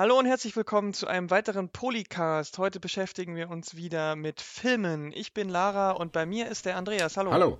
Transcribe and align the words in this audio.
Hallo 0.00 0.18
und 0.18 0.24
herzlich 0.24 0.56
willkommen 0.56 0.94
zu 0.94 1.08
einem 1.08 1.28
weiteren 1.28 1.68
Polycast. 1.68 2.56
Heute 2.56 2.80
beschäftigen 2.80 3.36
wir 3.36 3.50
uns 3.50 3.76
wieder 3.76 4.16
mit 4.16 4.40
Filmen. 4.40 5.12
Ich 5.12 5.34
bin 5.34 5.50
Lara 5.50 5.90
und 5.90 6.12
bei 6.12 6.24
mir 6.24 6.48
ist 6.48 6.64
der 6.64 6.78
Andreas. 6.78 7.18
Hallo. 7.18 7.30
Hallo. 7.32 7.58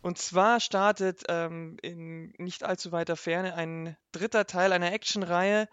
Und 0.00 0.16
zwar 0.16 0.60
startet 0.60 1.24
ähm, 1.28 1.76
in 1.82 2.32
nicht 2.38 2.64
allzu 2.64 2.90
weiter 2.90 3.16
Ferne 3.16 3.52
ein 3.52 3.98
dritter 4.12 4.46
Teil 4.46 4.72
einer 4.72 4.94
Actionreihe 4.94 5.68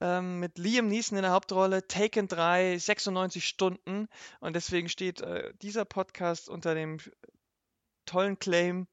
ähm, 0.00 0.38
mit 0.38 0.56
Liam 0.56 0.86
Neeson 0.86 1.18
in 1.18 1.22
der 1.22 1.32
Hauptrolle, 1.32 1.88
Taken 1.88 2.28
3, 2.28 2.78
96 2.78 3.44
Stunden. 3.44 4.06
Und 4.38 4.54
deswegen 4.54 4.88
steht 4.88 5.20
äh, 5.20 5.52
dieser 5.62 5.84
Podcast 5.84 6.48
unter 6.48 6.76
dem 6.76 6.98
tollen 8.04 8.38
Claim 8.38 8.86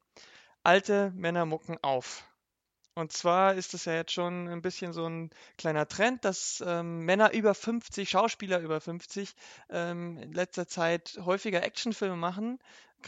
Alte 0.63 1.11
Männer 1.13 1.45
mucken 1.45 1.77
auf. 1.83 2.23
Und 2.95 3.11
zwar 3.11 3.55
ist 3.55 3.73
es 3.73 3.85
ja 3.85 3.93
jetzt 3.95 4.11
schon 4.11 4.47
ein 4.47 4.61
bisschen 4.61 4.93
so 4.93 5.07
ein 5.07 5.31
kleiner 5.57 5.87
Trend, 5.87 6.23
dass 6.25 6.63
ähm, 6.65 6.99
Männer 7.05 7.33
über 7.33 7.55
50, 7.55 8.09
Schauspieler 8.09 8.59
über 8.59 8.79
50 8.81 9.33
ähm, 9.69 10.17
in 10.19 10.31
letzter 10.33 10.67
Zeit 10.67 11.17
häufiger 11.25 11.63
Actionfilme 11.63 12.15
machen. 12.17 12.59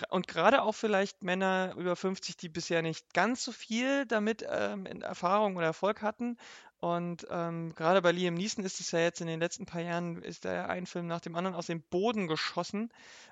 Und 0.09 0.27
gerade 0.27 0.61
auch 0.61 0.73
vielleicht 0.73 1.23
Männer 1.23 1.73
über 1.77 1.95
50, 1.95 2.37
die 2.37 2.49
bisher 2.49 2.81
nicht 2.81 3.13
ganz 3.13 3.43
so 3.43 3.51
viel 3.51 4.05
damit 4.05 4.45
ähm, 4.47 4.85
Erfahrung 4.85 5.55
oder 5.55 5.67
Erfolg 5.67 6.01
hatten. 6.01 6.37
Und 6.79 7.25
ähm, 7.31 7.73
gerade 7.73 8.01
bei 8.01 8.11
Liam 8.11 8.35
Neeson 8.35 8.63
ist 8.63 8.79
es 8.79 8.91
ja 8.91 8.99
jetzt 8.99 9.21
in 9.21 9.27
den 9.27 9.39
letzten 9.39 9.65
paar 9.65 9.81
Jahren, 9.81 10.21
ist 10.21 10.45
da 10.45 10.53
ja 10.53 10.65
ein 10.67 10.85
Film 10.85 11.07
nach 11.07 11.21
dem 11.21 11.35
anderen 11.35 11.55
aus 11.55 11.67
dem 11.67 11.81
Boden 11.81 12.27
geschossen. 12.27 12.91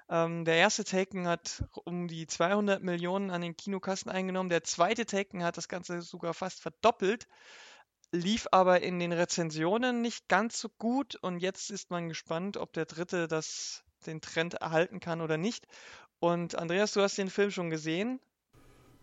Ähm, 0.10 0.46
der 0.46 0.56
erste 0.56 0.84
Taken 0.84 1.28
hat 1.28 1.64
um 1.84 2.08
die 2.08 2.26
200 2.26 2.82
Millionen 2.82 3.30
an 3.30 3.42
den 3.42 3.56
Kinokassen 3.56 4.10
eingenommen. 4.10 4.50
Der 4.50 4.64
zweite 4.64 5.06
Taken 5.06 5.44
hat 5.44 5.58
das 5.58 5.68
Ganze 5.68 6.02
sogar 6.02 6.34
fast 6.34 6.62
verdoppelt, 6.62 7.28
lief 8.12 8.48
aber 8.52 8.82
in 8.82 9.00
den 9.00 9.12
Rezensionen 9.12 10.02
nicht 10.02 10.28
ganz 10.30 10.60
so 10.60 10.70
gut. 10.70 11.16
Und 11.16 11.40
jetzt 11.40 11.70
ist 11.70 11.92
man 11.92 12.10
gespannt, 12.10 12.58
ob 12.58 12.74
der 12.74 12.86
dritte 12.86 13.28
das, 13.28 13.84
den 14.06 14.22
Trend 14.22 14.56
erhalten 14.56 15.00
kann 15.00 15.22
oder 15.22 15.38
nicht. 15.38 15.68
Und 16.24 16.58
Andreas, 16.58 16.94
du 16.94 17.02
hast 17.02 17.18
den 17.18 17.30
Film 17.30 17.52
schon 17.52 17.70
gesehen. 17.70 18.22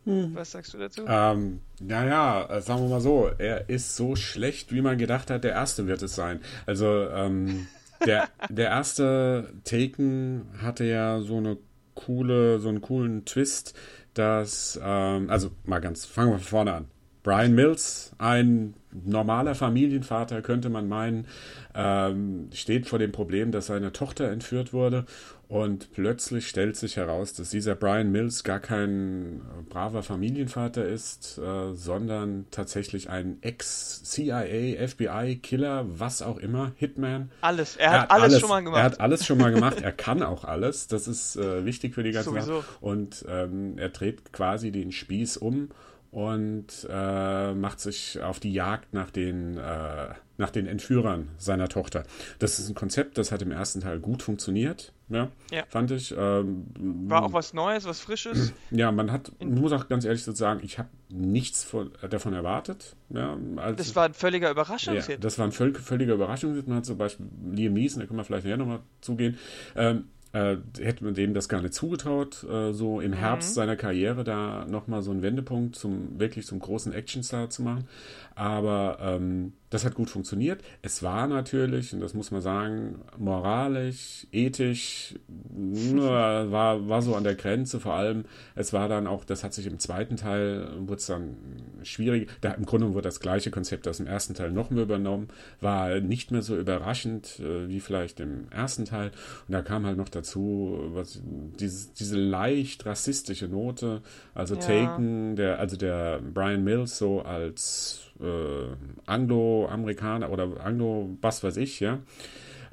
Was 0.07 0.53
sagst 0.53 0.73
du 0.73 0.79
dazu? 0.79 1.05
Ähm, 1.07 1.61
naja, 1.79 2.47
äh, 2.47 2.63
sagen 2.63 2.81
wir 2.81 2.89
mal 2.89 3.03
so, 3.03 3.31
er 3.37 3.69
ist 3.69 3.95
so 3.95 4.17
schlecht, 4.17 4.73
wie 4.73 4.81
man 4.81 4.97
gedacht 4.97 5.29
hat, 5.29 5.45
der 5.45 5.53
erste 5.53 5.87
wird 5.87 6.01
es 6.01 6.15
sein. 6.15 6.41
Also, 6.65 7.11
ähm, 7.11 7.67
der, 8.07 8.31
der 8.49 8.71
erste 8.71 9.53
Taken 9.65 10.47
hatte 10.63 10.85
ja 10.85 11.21
so 11.21 11.37
eine 11.37 11.59
coole, 11.95 12.59
so 12.59 12.71
einen 12.71 12.81
coolen 12.81 13.27
Twist, 13.27 13.75
dass, 14.15 14.81
ähm, 14.83 15.29
also 15.29 15.51
mal 15.65 15.81
ganz, 15.81 16.07
fangen 16.07 16.31
wir 16.31 16.39
von 16.39 16.49
vorne 16.49 16.73
an. 16.73 16.89
Brian 17.23 17.55
Mills, 17.55 18.13
ein 18.19 18.75
normaler 18.93 19.55
Familienvater, 19.55 20.43
könnte 20.43 20.71
man 20.71 20.89
meinen, 20.89 21.27
ähm, 21.75 22.49
steht 22.53 22.89
vor 22.89 22.99
dem 22.99 23.13
Problem, 23.13 23.53
dass 23.53 23.67
seine 23.67 23.93
Tochter 23.93 24.31
entführt 24.31 24.73
wurde. 24.73 25.05
Und 25.51 25.93
plötzlich 25.93 26.47
stellt 26.47 26.77
sich 26.77 26.97
heraus, 26.97 27.33
dass 27.33 27.51
dieser 27.51 27.75
Brian 27.75 28.13
Mills 28.13 28.45
gar 28.45 28.61
kein 28.61 29.41
braver 29.69 30.05
Familienvater 30.05 30.87
ist, 30.87 31.39
äh, 31.39 31.75
sondern 31.75 32.47
tatsächlich 32.53 33.11
ein 33.11 33.39
Ex-CIA, 33.41 34.87
FBI-Killer, 34.87 35.87
was 35.89 36.23
auch 36.23 36.39
immer, 36.39 36.71
Hitman. 36.77 37.33
Alles. 37.41 37.75
Er 37.75 38.03
hat 38.03 38.11
alles 38.13 38.39
schon 38.39 38.49
mal 38.49 38.63
gemacht. 38.63 38.79
Er 38.79 38.85
hat 38.85 39.01
alles 39.01 39.27
schon 39.27 39.39
mal 39.39 39.53
gemacht. 39.53 39.83
Er 39.83 39.91
kann 39.91 40.23
auch 40.23 40.45
alles. 40.45 40.87
Das 40.87 41.09
ist 41.09 41.35
äh, 41.35 41.65
wichtig 41.65 41.95
für 41.95 42.05
die 42.05 42.13
ganze 42.13 42.31
Sowieso. 42.31 42.61
Sache. 42.61 42.69
Und 42.81 43.25
ähm, 43.29 43.77
er 43.77 43.89
dreht 43.89 44.33
quasi 44.33 44.71
den 44.71 44.93
Spieß 44.93 45.37
um 45.37 45.71
und 46.11 46.67
äh, 46.91 47.55
macht 47.55 47.79
sich 47.81 48.21
auf 48.21 48.41
die 48.41 48.53
Jagd 48.53 48.93
nach 48.93 49.11
den, 49.11 49.57
äh, 49.57 50.09
nach 50.39 50.51
den 50.51 50.67
Entführern 50.67 51.29
seiner 51.39 51.69
Tochter. 51.69 52.03
Das 52.41 52.59
ist 52.59 52.69
ein 52.69 52.75
Konzept, 52.75 53.17
das 53.19 53.31
hat 53.31 53.43
im 53.43 53.53
ersten 53.53 53.81
Teil 53.81 54.01
gut 54.01 54.23
funktioniert, 54.23 54.93
ja, 55.09 55.29
Ja. 55.53 55.65
fand 55.69 55.91
ich. 55.93 56.13
Ähm, 56.17 56.67
War 57.09 57.23
auch 57.25 57.33
was 57.33 57.55
Neues, 57.55 57.85
was 57.85 58.01
Frisches. 58.01 58.53
ja, 58.73 58.91
man 58.91 59.13
hat, 59.13 59.31
muss 59.41 59.73
auch 59.73 59.89
ganz 59.89 60.05
ehrlich 60.05 60.25
so 60.25 60.33
sagen, 60.33 60.61
ich 60.65 60.79
habe 60.79 60.89
nichts 61.11 61.63
von, 61.63 61.93
davon 62.09 62.33
erwartet. 62.33 62.97
Ja, 63.11 63.37
Das 63.77 63.95
war 63.95 64.05
ein 64.07 64.15
völliger 64.15 64.47
ja, 64.49 64.53
Überraschungshit. 64.53 65.23
das 65.23 65.39
war 65.39 65.47
ein 65.47 65.53
völ 65.53 65.75
völliger 65.75 66.15
Überraschung. 66.15 66.61
Man 66.67 66.79
hat 66.79 66.87
zum 66.87 66.99
Beispiel 66.99 67.27
Liam 67.53 67.75
Neeson, 67.75 68.01
da 68.01 68.07
können 68.07 68.19
wir 68.19 68.25
vielleicht 68.25 68.45
nachher 68.45 68.57
nochmal 68.57 68.81
zugehen, 69.01 69.39
ähm, 69.77 70.05
äh, 70.33 70.57
hätte 70.79 71.05
man 71.05 71.15
dem 71.15 71.35
das 71.35 71.49
gar 71.49 71.61
nicht 71.61 71.75
zugetraut, 71.75 72.45
äh, 72.45 72.73
so 72.73 73.01
im 73.01 73.13
Herbst 73.13 73.55
seiner 73.55 73.77
Karriere 73.77 74.25
da 74.25 74.65
nochmal 74.67 75.03
so 75.03 75.11
einen 75.11 75.23
Wendepunkt 75.23 75.77
zum 75.77 76.19
wirklich 76.21 76.47
zum 76.47 76.61
großen 76.61 76.93
Actionstar 76.93 77.51
zu 77.51 77.63
machen. 77.63 77.89
Aber 78.35 78.99
ähm, 79.01 79.53
das 79.71 79.85
hat 79.85 79.95
gut 79.95 80.11
funktioniert. 80.11 80.63
Es 80.83 81.03
war 81.03 81.29
natürlich, 81.29 81.93
und 81.95 82.01
das 82.01 82.13
muss 82.15 82.31
man 82.31 82.41
sagen, 82.41 83.01
moralisch, 83.19 84.27
ethisch, 84.33 85.15
war, 85.55 86.89
war 86.89 87.03
so 87.03 87.15
an 87.15 87.25
der 87.25 87.37
Grenze. 87.37 87.79
Vor 87.81 87.95
allem, 87.95 88.25
es 88.55 88.73
war 88.73 88.89
dann 88.89 89.07
auch, 89.07 89.25
das 89.25 89.45
hat 89.45 89.55
sich 89.55 89.67
im 89.67 89.79
zweiten 89.79 90.17
Teil, 90.17 90.69
wurde 90.79 90.99
es 90.99 91.07
dann 91.07 91.37
schwierig. 91.83 92.29
Da, 92.41 92.53
Im 92.53 92.67
Grunde 92.67 92.93
wurde 92.95 93.09
das 93.09 93.21
gleiche 93.21 93.51
Konzept 93.51 93.87
aus 93.87 93.99
dem 93.99 94.07
ersten 94.07 94.35
Teil 94.35 94.51
noch 94.51 94.71
mehr 94.71 94.83
übernommen, 94.83 95.29
war 95.61 96.01
nicht 96.01 96.33
mehr 96.33 96.43
so 96.43 96.57
überraschend 96.57 97.39
äh, 97.41 97.69
wie 97.69 97.81
vielleicht 97.81 98.21
im 98.21 98.49
ersten 98.51 98.85
Teil. 98.85 99.13
Und 99.47 99.53
da 99.53 99.63
kam 99.63 99.87
halt 99.87 99.97
noch 99.97 100.09
dazu, 100.21 100.79
was, 100.93 101.21
dieses, 101.59 101.93
diese 101.93 102.17
leicht 102.17 102.87
rassistische 102.87 103.49
Note, 103.49 104.03
also 104.35 104.55
Ja. 104.55 104.61
Taken, 104.61 105.37
der, 105.37 105.59
also 105.59 105.77
der 105.77 106.21
Brian 106.21 106.65
Mills 106.65 106.99
so 106.99 107.23
als 107.23 108.01
äh, 108.21 108.75
Anglo-Amerikaner 109.07 110.31
oder 110.31 110.65
Anglo, 110.65 111.17
was 111.21 111.43
weiß 111.43 111.57
ich, 111.57 111.81
ja, 111.81 112.01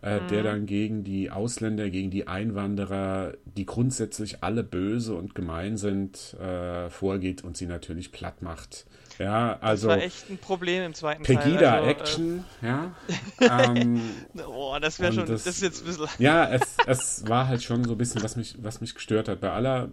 äh, 0.02 0.22
der 0.30 0.44
dann 0.44 0.66
gegen 0.66 1.03
die 1.03 1.31
Ausländer, 1.31 1.90
gegen 1.90 2.12
die 2.12 2.28
Einwanderer, 2.28 3.34
die 3.46 3.66
grundsätzlich 3.66 4.44
alle 4.44 4.63
böse 4.63 5.16
und 5.16 5.34
gemein 5.36 5.78
sind, 5.78 6.36
äh, 6.40 6.90
vorgeht 6.90 7.44
und 7.44 7.57
sie 7.57 7.66
natürlich 7.66 8.12
platt 8.12 8.41
macht. 8.41 8.86
Ja, 9.20 9.58
also 9.62 9.88
das 9.88 9.98
war 9.98 10.04
echt 10.04 10.30
ein 10.30 10.38
Problem 10.38 10.84
im 10.84 10.94
zweiten 10.94 11.24
Teil. 11.24 11.38
Pegida 11.38 11.74
Also, 11.76 11.90
Action, 11.90 12.44
ja. 12.62 12.96
Ähm, 13.42 14.02
Äh, 14.36 14.42
oh, 14.44 14.78
das 14.80 15.00
wäre 15.00 15.14
schon, 15.14 15.26
das- 15.26 15.44
das, 15.44 15.56
ist 15.56 15.62
jetzt 15.64 15.82
ein 15.82 15.88
bisschen. 15.88 16.08
ja, 16.20 16.48
es, 16.50 16.62
es 16.86 17.28
war 17.28 17.48
halt 17.48 17.64
schon 17.64 17.84
so 17.86 17.94
ein 17.94 17.98
bisschen, 17.98 18.22
was 18.24 18.36
mich, 18.36 18.56
was 18.62 18.82
mich 18.82 18.94
gestört 18.96 19.28
hat. 19.28 19.42
Bei 19.42 19.52
aller 19.52 19.90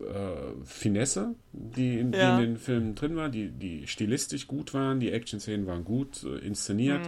äh, 0.00 0.64
Finesse, 0.64 1.34
die 1.52 1.98
in, 1.98 2.12
Ja. 2.12 2.36
die 2.38 2.44
in 2.44 2.50
den 2.54 2.58
Filmen 2.58 2.94
drin 2.94 3.16
war, 3.16 3.28
die, 3.28 3.50
die 3.50 3.86
stilistisch 3.86 4.46
gut 4.46 4.74
waren, 4.74 5.00
die 5.00 5.10
Action-Szenen 5.12 5.66
waren 5.66 5.84
gut 5.84 6.22
äh, 6.24 6.38
inszeniert. 6.38 7.00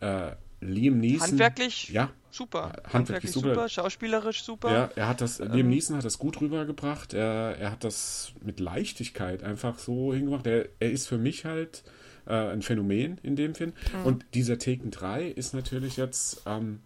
Äh, 0.00 0.32
Liam 0.60 0.98
Neeson. 0.98 1.28
Mhm. 1.28 1.32
Handwerklich 1.32 1.88
Ja, 1.90 2.10
super. 2.30 2.62
handwerklich 2.62 2.94
Handwerklich 2.94 3.32
super. 3.32 3.54
super, 3.54 3.68
schauspielerisch 3.68 4.42
super. 4.42 4.72
Ja, 4.72 4.90
er 4.94 5.08
hat 5.08 5.20
das, 5.20 5.38
Liam 5.38 5.68
Neeson 5.68 5.96
hat 5.96 6.04
das 6.04 6.18
gut 6.18 6.40
rübergebracht. 6.40 7.14
Er, 7.14 7.56
er 7.58 7.72
hat 7.72 7.84
das 7.84 8.32
mit 8.42 8.60
Leichtigkeit 8.60 9.42
einfach 9.42 9.78
so 9.78 10.12
hingemacht. 10.12 10.46
Er, 10.46 10.68
er 10.80 10.90
ist 10.90 11.06
für 11.06 11.18
mich 11.18 11.44
halt 11.44 11.82
äh, 12.26 12.32
ein 12.32 12.62
Phänomen 12.62 13.18
in 13.22 13.36
dem 13.36 13.54
Film. 13.54 13.72
Und 14.04 14.24
dieser 14.34 14.58
Taken 14.58 14.90
3 14.90 15.28
ist 15.28 15.54
natürlich 15.54 15.96
jetzt, 15.96 16.42
ähm, 16.46 16.80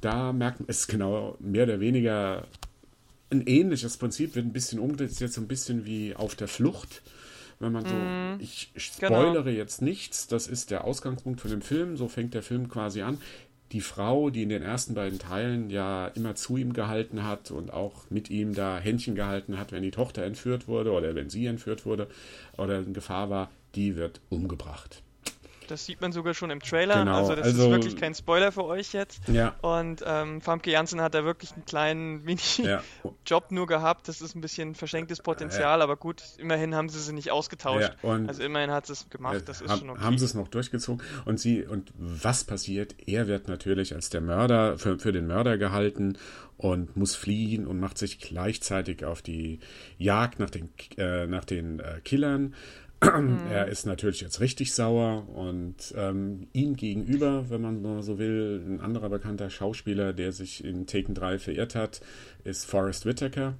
da 0.00 0.32
merkt 0.32 0.60
man, 0.60 0.68
es 0.68 0.80
ist 0.80 0.88
genau 0.88 1.36
mehr 1.40 1.64
oder 1.64 1.80
weniger 1.80 2.46
ein 3.30 3.46
ähnliches 3.46 3.98
Prinzip, 3.98 4.34
wird 4.34 4.46
ein 4.46 4.52
bisschen 4.52 4.78
umgesetzt, 4.78 5.20
jetzt 5.20 5.34
so 5.34 5.40
ein 5.40 5.48
bisschen 5.48 5.84
wie 5.84 6.14
auf 6.16 6.34
der 6.34 6.48
Flucht. 6.48 7.02
Wenn 7.60 7.72
man 7.72 7.84
so, 7.84 7.94
ich 8.38 8.70
spoilere 8.76 9.50
jetzt 9.50 9.82
nichts, 9.82 10.28
das 10.28 10.46
ist 10.46 10.70
der 10.70 10.84
Ausgangspunkt 10.84 11.40
von 11.40 11.50
dem 11.50 11.60
Film, 11.60 11.96
so 11.96 12.06
fängt 12.06 12.34
der 12.34 12.42
Film 12.44 12.68
quasi 12.68 13.02
an. 13.02 13.18
Die 13.72 13.80
Frau, 13.82 14.30
die 14.30 14.42
in 14.42 14.48
den 14.48 14.62
ersten 14.62 14.94
beiden 14.94 15.18
Teilen 15.18 15.68
ja 15.68 16.06
immer 16.08 16.34
zu 16.34 16.56
ihm 16.56 16.72
gehalten 16.72 17.24
hat 17.24 17.50
und 17.50 17.72
auch 17.72 18.08
mit 18.08 18.30
ihm 18.30 18.54
da 18.54 18.78
Händchen 18.78 19.14
gehalten 19.14 19.58
hat, 19.58 19.72
wenn 19.72 19.82
die 19.82 19.90
Tochter 19.90 20.22
entführt 20.22 20.68
wurde 20.68 20.92
oder 20.92 21.14
wenn 21.14 21.28
sie 21.28 21.46
entführt 21.46 21.84
wurde 21.84 22.08
oder 22.56 22.78
in 22.78 22.94
Gefahr 22.94 23.28
war, 23.28 23.50
die 23.74 23.96
wird 23.96 24.20
umgebracht. 24.30 25.02
Das 25.70 25.86
sieht 25.86 26.00
man 26.00 26.12
sogar 26.12 26.34
schon 26.34 26.50
im 26.50 26.60
Trailer. 26.60 26.96
Genau, 26.96 27.16
also 27.16 27.34
das 27.34 27.46
also- 27.46 27.64
ist 27.64 27.70
wirklich 27.70 27.96
kein 27.96 28.14
Spoiler 28.14 28.52
für 28.52 28.64
euch 28.64 28.92
jetzt. 28.92 29.28
Ja. 29.28 29.54
Und 29.62 30.02
ähm, 30.06 30.40
Famke 30.40 30.70
Janssen 30.70 31.00
hat 31.00 31.14
da 31.14 31.24
wirklich 31.24 31.52
einen 31.52 31.64
kleinen 31.64 32.22
Mini-Job 32.24 33.44
Ja. 33.50 33.54
nur 33.54 33.66
gehabt. 33.66 34.08
Das 34.08 34.20
ist 34.20 34.34
ein 34.34 34.40
bisschen 34.40 34.74
verschenktes 34.74 35.20
Potenzial, 35.20 35.82
aber 35.82 35.96
gut, 35.96 36.22
immerhin 36.38 36.74
haben 36.74 36.88
sie 36.88 37.00
sie 37.00 37.12
nicht 37.12 37.30
ausgetauscht. 37.30 37.92
Ja, 38.02 38.10
also 38.26 38.42
immerhin 38.42 38.70
hat 38.70 38.86
sie 38.86 38.92
es 38.94 39.08
gemacht. 39.10 39.42
Das 39.46 39.60
ist 39.60 39.70
haben, 39.70 39.78
schon 39.80 39.90
okay. 39.90 40.00
haben 40.00 40.18
sie 40.18 40.24
es 40.24 40.34
noch 40.34 40.48
durchgezogen 40.48 41.02
und 41.24 41.38
sie 41.38 41.64
und 41.64 41.92
was 41.96 42.44
passiert? 42.44 42.94
Er 43.06 43.26
wird 43.28 43.48
natürlich 43.48 43.94
als 43.94 44.10
der 44.10 44.20
Mörder 44.20 44.78
für, 44.78 44.98
für 44.98 45.12
den 45.12 45.26
Mörder 45.26 45.58
gehalten 45.58 46.18
und 46.56 46.96
muss 46.96 47.14
fliehen 47.14 47.66
und 47.66 47.78
macht 47.78 47.98
sich 47.98 48.18
gleichzeitig 48.18 49.04
auf 49.04 49.22
die 49.22 49.60
Jagd 49.96 50.40
nach 50.40 50.50
den 50.50 50.70
äh, 50.96 51.26
nach 51.26 51.44
den 51.44 51.80
äh, 51.80 52.00
Killern. 52.04 52.54
Mhm. 53.00 53.38
Er 53.50 53.68
ist 53.68 53.86
natürlich 53.86 54.20
jetzt 54.20 54.40
richtig 54.40 54.74
sauer 54.74 55.28
und 55.28 55.94
ähm, 55.96 56.48
ihm 56.52 56.74
gegenüber, 56.74 57.48
wenn 57.48 57.60
man 57.60 58.02
so 58.02 58.18
will, 58.18 58.62
ein 58.66 58.80
anderer 58.80 59.08
bekannter 59.08 59.50
Schauspieler, 59.50 60.12
der 60.12 60.32
sich 60.32 60.64
in 60.64 60.86
Taken 60.86 61.14
3 61.14 61.38
verirrt 61.38 61.74
hat, 61.74 62.00
ist 62.44 62.64
Forrest 62.64 63.06
Whitaker. 63.06 63.54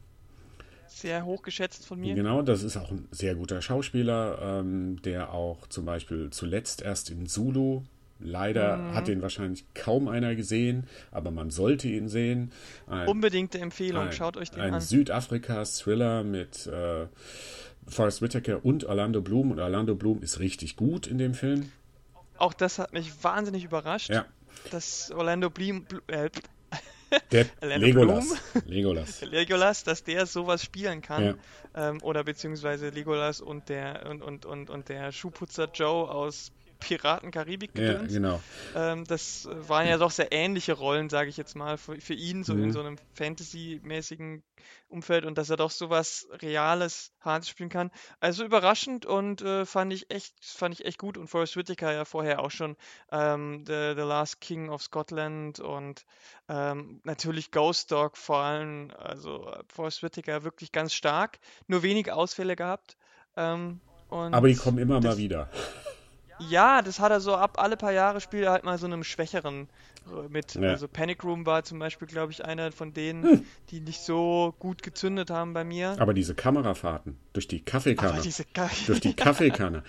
Sehr 0.88 1.24
hoch 1.24 1.42
geschätzt 1.42 1.86
von 1.86 2.00
mir. 2.00 2.14
Genau, 2.14 2.42
das 2.42 2.64
ist 2.64 2.76
auch 2.76 2.90
ein 2.90 3.06
sehr 3.12 3.36
guter 3.36 3.62
Schauspieler, 3.62 4.38
ähm, 4.42 5.00
der 5.02 5.32
auch 5.32 5.68
zum 5.68 5.84
Beispiel 5.84 6.30
zuletzt 6.30 6.82
erst 6.82 7.10
in 7.10 7.26
Zulu 7.26 7.82
Leider 8.20 8.76
mhm. 8.76 8.94
hat 8.94 9.08
den 9.08 9.22
wahrscheinlich 9.22 9.64
kaum 9.74 10.08
einer 10.08 10.34
gesehen, 10.34 10.84
aber 11.12 11.30
man 11.30 11.50
sollte 11.50 11.88
ihn 11.88 12.08
sehen. 12.08 12.50
Ein, 12.88 13.06
Unbedingte 13.06 13.60
Empfehlung, 13.60 14.06
ein, 14.06 14.12
schaut 14.12 14.36
euch 14.36 14.50
den 14.50 14.60
ein 14.60 14.68
an. 14.68 14.74
Ein 14.74 14.80
Südafrika-Thriller 14.80 16.24
mit 16.24 16.66
äh, 16.66 17.06
Forrest 17.88 18.22
Whitaker 18.22 18.64
und 18.64 18.84
Orlando 18.84 19.20
Bloom. 19.20 19.50
Und 19.50 19.60
Orlando 19.60 19.94
Bloom 19.94 20.22
ist 20.22 20.38
richtig 20.38 20.76
gut 20.76 21.06
in 21.06 21.18
dem 21.18 21.34
Film. 21.34 21.70
Auch 22.36 22.54
das 22.54 22.78
hat 22.78 22.92
mich 22.92 23.12
wahnsinnig 23.22 23.64
überrascht, 23.64 24.10
ja. 24.10 24.24
dass 24.70 25.10
Orlando 25.10 25.50
Bloom, 25.50 25.86
äh, 26.06 26.30
der 27.32 27.46
Legolas. 27.78 28.36
Legolas. 28.66 29.20
Legolas, 29.30 29.84
dass 29.84 30.04
der 30.04 30.26
sowas 30.26 30.62
spielen 30.62 31.02
kann. 31.02 31.24
Ja. 31.24 31.90
Ähm, 31.90 32.02
oder 32.02 32.24
beziehungsweise 32.24 32.90
Legolas 32.90 33.40
und 33.40 33.68
der 33.68 34.06
und, 34.08 34.22
und, 34.22 34.46
und, 34.46 34.70
und 34.70 34.88
der 34.88 35.12
Schuhputzer 35.12 35.68
Joe 35.72 36.08
aus 36.08 36.52
Piraten 36.78 37.30
Karibik 37.30 37.74
gedöns. 37.74 38.12
Ja, 38.12 38.18
genau. 38.18 38.42
Ähm, 38.74 39.04
das 39.04 39.48
waren 39.50 39.86
ja 39.86 39.98
doch 39.98 40.10
sehr 40.10 40.32
ähnliche 40.32 40.74
Rollen, 40.74 41.10
sage 41.10 41.28
ich 41.30 41.36
jetzt 41.36 41.56
mal, 41.56 41.76
für, 41.76 42.00
für 42.00 42.14
ihn, 42.14 42.44
so 42.44 42.54
mhm. 42.54 42.64
in 42.64 42.72
so 42.72 42.80
einem 42.80 42.96
Fantasy-mäßigen 43.14 44.42
Umfeld 44.88 45.24
und 45.24 45.36
dass 45.36 45.50
er 45.50 45.56
doch 45.56 45.70
sowas 45.70 46.26
Reales, 46.40 47.12
Hartes 47.20 47.48
spielen 47.48 47.68
kann. 47.68 47.90
Also 48.20 48.44
überraschend 48.44 49.06
und 49.06 49.42
äh, 49.42 49.66
fand 49.66 49.92
ich 49.92 50.10
echt, 50.10 50.34
fand 50.40 50.74
ich 50.74 50.86
echt 50.86 50.98
gut. 50.98 51.18
Und 51.18 51.28
Forrest 51.28 51.56
Whitaker 51.56 51.92
ja 51.92 52.04
vorher 52.04 52.40
auch 52.40 52.50
schon 52.50 52.76
ähm, 53.10 53.64
the, 53.66 53.92
the 53.94 54.02
Last 54.02 54.40
King 54.40 54.70
of 54.70 54.82
Scotland 54.82 55.60
und 55.60 56.04
ähm, 56.48 57.00
natürlich 57.04 57.50
Ghost 57.50 57.92
Dog 57.92 58.16
vor 58.16 58.38
allem. 58.38 58.90
Also 58.96 59.52
Forrest 59.68 60.02
Whitaker 60.02 60.44
wirklich 60.44 60.72
ganz 60.72 60.94
stark, 60.94 61.38
nur 61.66 61.82
wenig 61.82 62.10
Ausfälle 62.10 62.56
gehabt. 62.56 62.96
Ähm, 63.36 63.80
Aber 64.10 64.48
die 64.48 64.54
kommen 64.54 64.78
immer 64.78 65.00
mal 65.00 65.18
wieder. 65.18 65.50
Ja, 66.38 66.82
das 66.82 67.00
hat 67.00 67.10
er 67.10 67.20
so 67.20 67.34
ab 67.34 67.58
alle 67.58 67.76
paar 67.76 67.92
Jahre 67.92 68.20
spielt 68.20 68.44
er 68.44 68.52
halt 68.52 68.64
mal 68.64 68.78
so 68.78 68.86
einem 68.86 69.04
schwächeren 69.04 69.68
mit. 70.28 70.54
Ja. 70.54 70.70
Also 70.70 70.88
Panic 70.88 71.24
Room 71.24 71.46
war 71.46 71.64
zum 71.64 71.78
Beispiel, 71.78 72.08
glaube 72.08 72.32
ich, 72.32 72.44
einer 72.44 72.72
von 72.72 72.92
denen, 72.92 73.22
hm. 73.22 73.44
die 73.70 73.80
nicht 73.80 74.00
so 74.00 74.54
gut 74.58 74.82
gezündet 74.82 75.30
haben 75.30 75.52
bei 75.52 75.64
mir. 75.64 75.96
Aber 75.98 76.14
diese 76.14 76.34
Kamerafahrten 76.34 77.16
durch 77.32 77.48
die 77.48 77.60
Kaffeekanne. 77.60 78.20
Diese 78.22 78.44
Ka 78.44 78.70
durch 78.86 79.00
die 79.00 79.14
Kaffeekanne. 79.14 79.82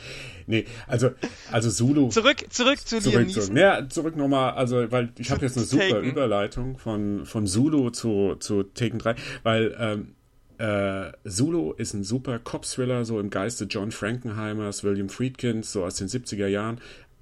Nee, 0.47 0.65
also, 0.87 1.11
also 1.51 1.69
Zulu. 1.69 2.09
Zurück, 2.09 2.45
zurück 2.49 2.79
zu 2.79 2.99
zurück, 2.99 3.19
Liam 3.19 3.29
zurück. 3.29 3.57
Ja, 3.57 3.87
zurück 3.87 4.15
nochmal, 4.15 4.53
also, 4.53 4.91
weil 4.91 5.11
ich 5.17 5.31
habe 5.31 5.41
jetzt 5.45 5.57
eine 5.57 5.65
super 5.65 5.89
Taken. 5.89 6.03
Überleitung 6.03 6.77
von, 6.77 7.25
von 7.25 7.47
Zulu 7.47 7.89
zu, 7.91 8.35
zu 8.35 8.63
Taken 8.63 8.99
3, 8.99 9.15
weil 9.43 9.75
ähm, 9.79 10.15
äh, 10.59 11.13
Zulu 11.25 11.71
ist 11.71 11.93
ein 11.93 12.03
super 12.03 12.37
Cop-Thriller, 12.37 13.05
so 13.05 13.19
im 13.19 13.29
Geiste 13.29 13.65
John 13.65 13.91
Frankenheimers, 13.91 14.83
William 14.83 15.07
Friedkins, 15.07 15.71
so 15.71 15.85
aus 15.85 15.95
den 15.95 16.07
70er 16.07 16.47
Jahren. 16.47 16.81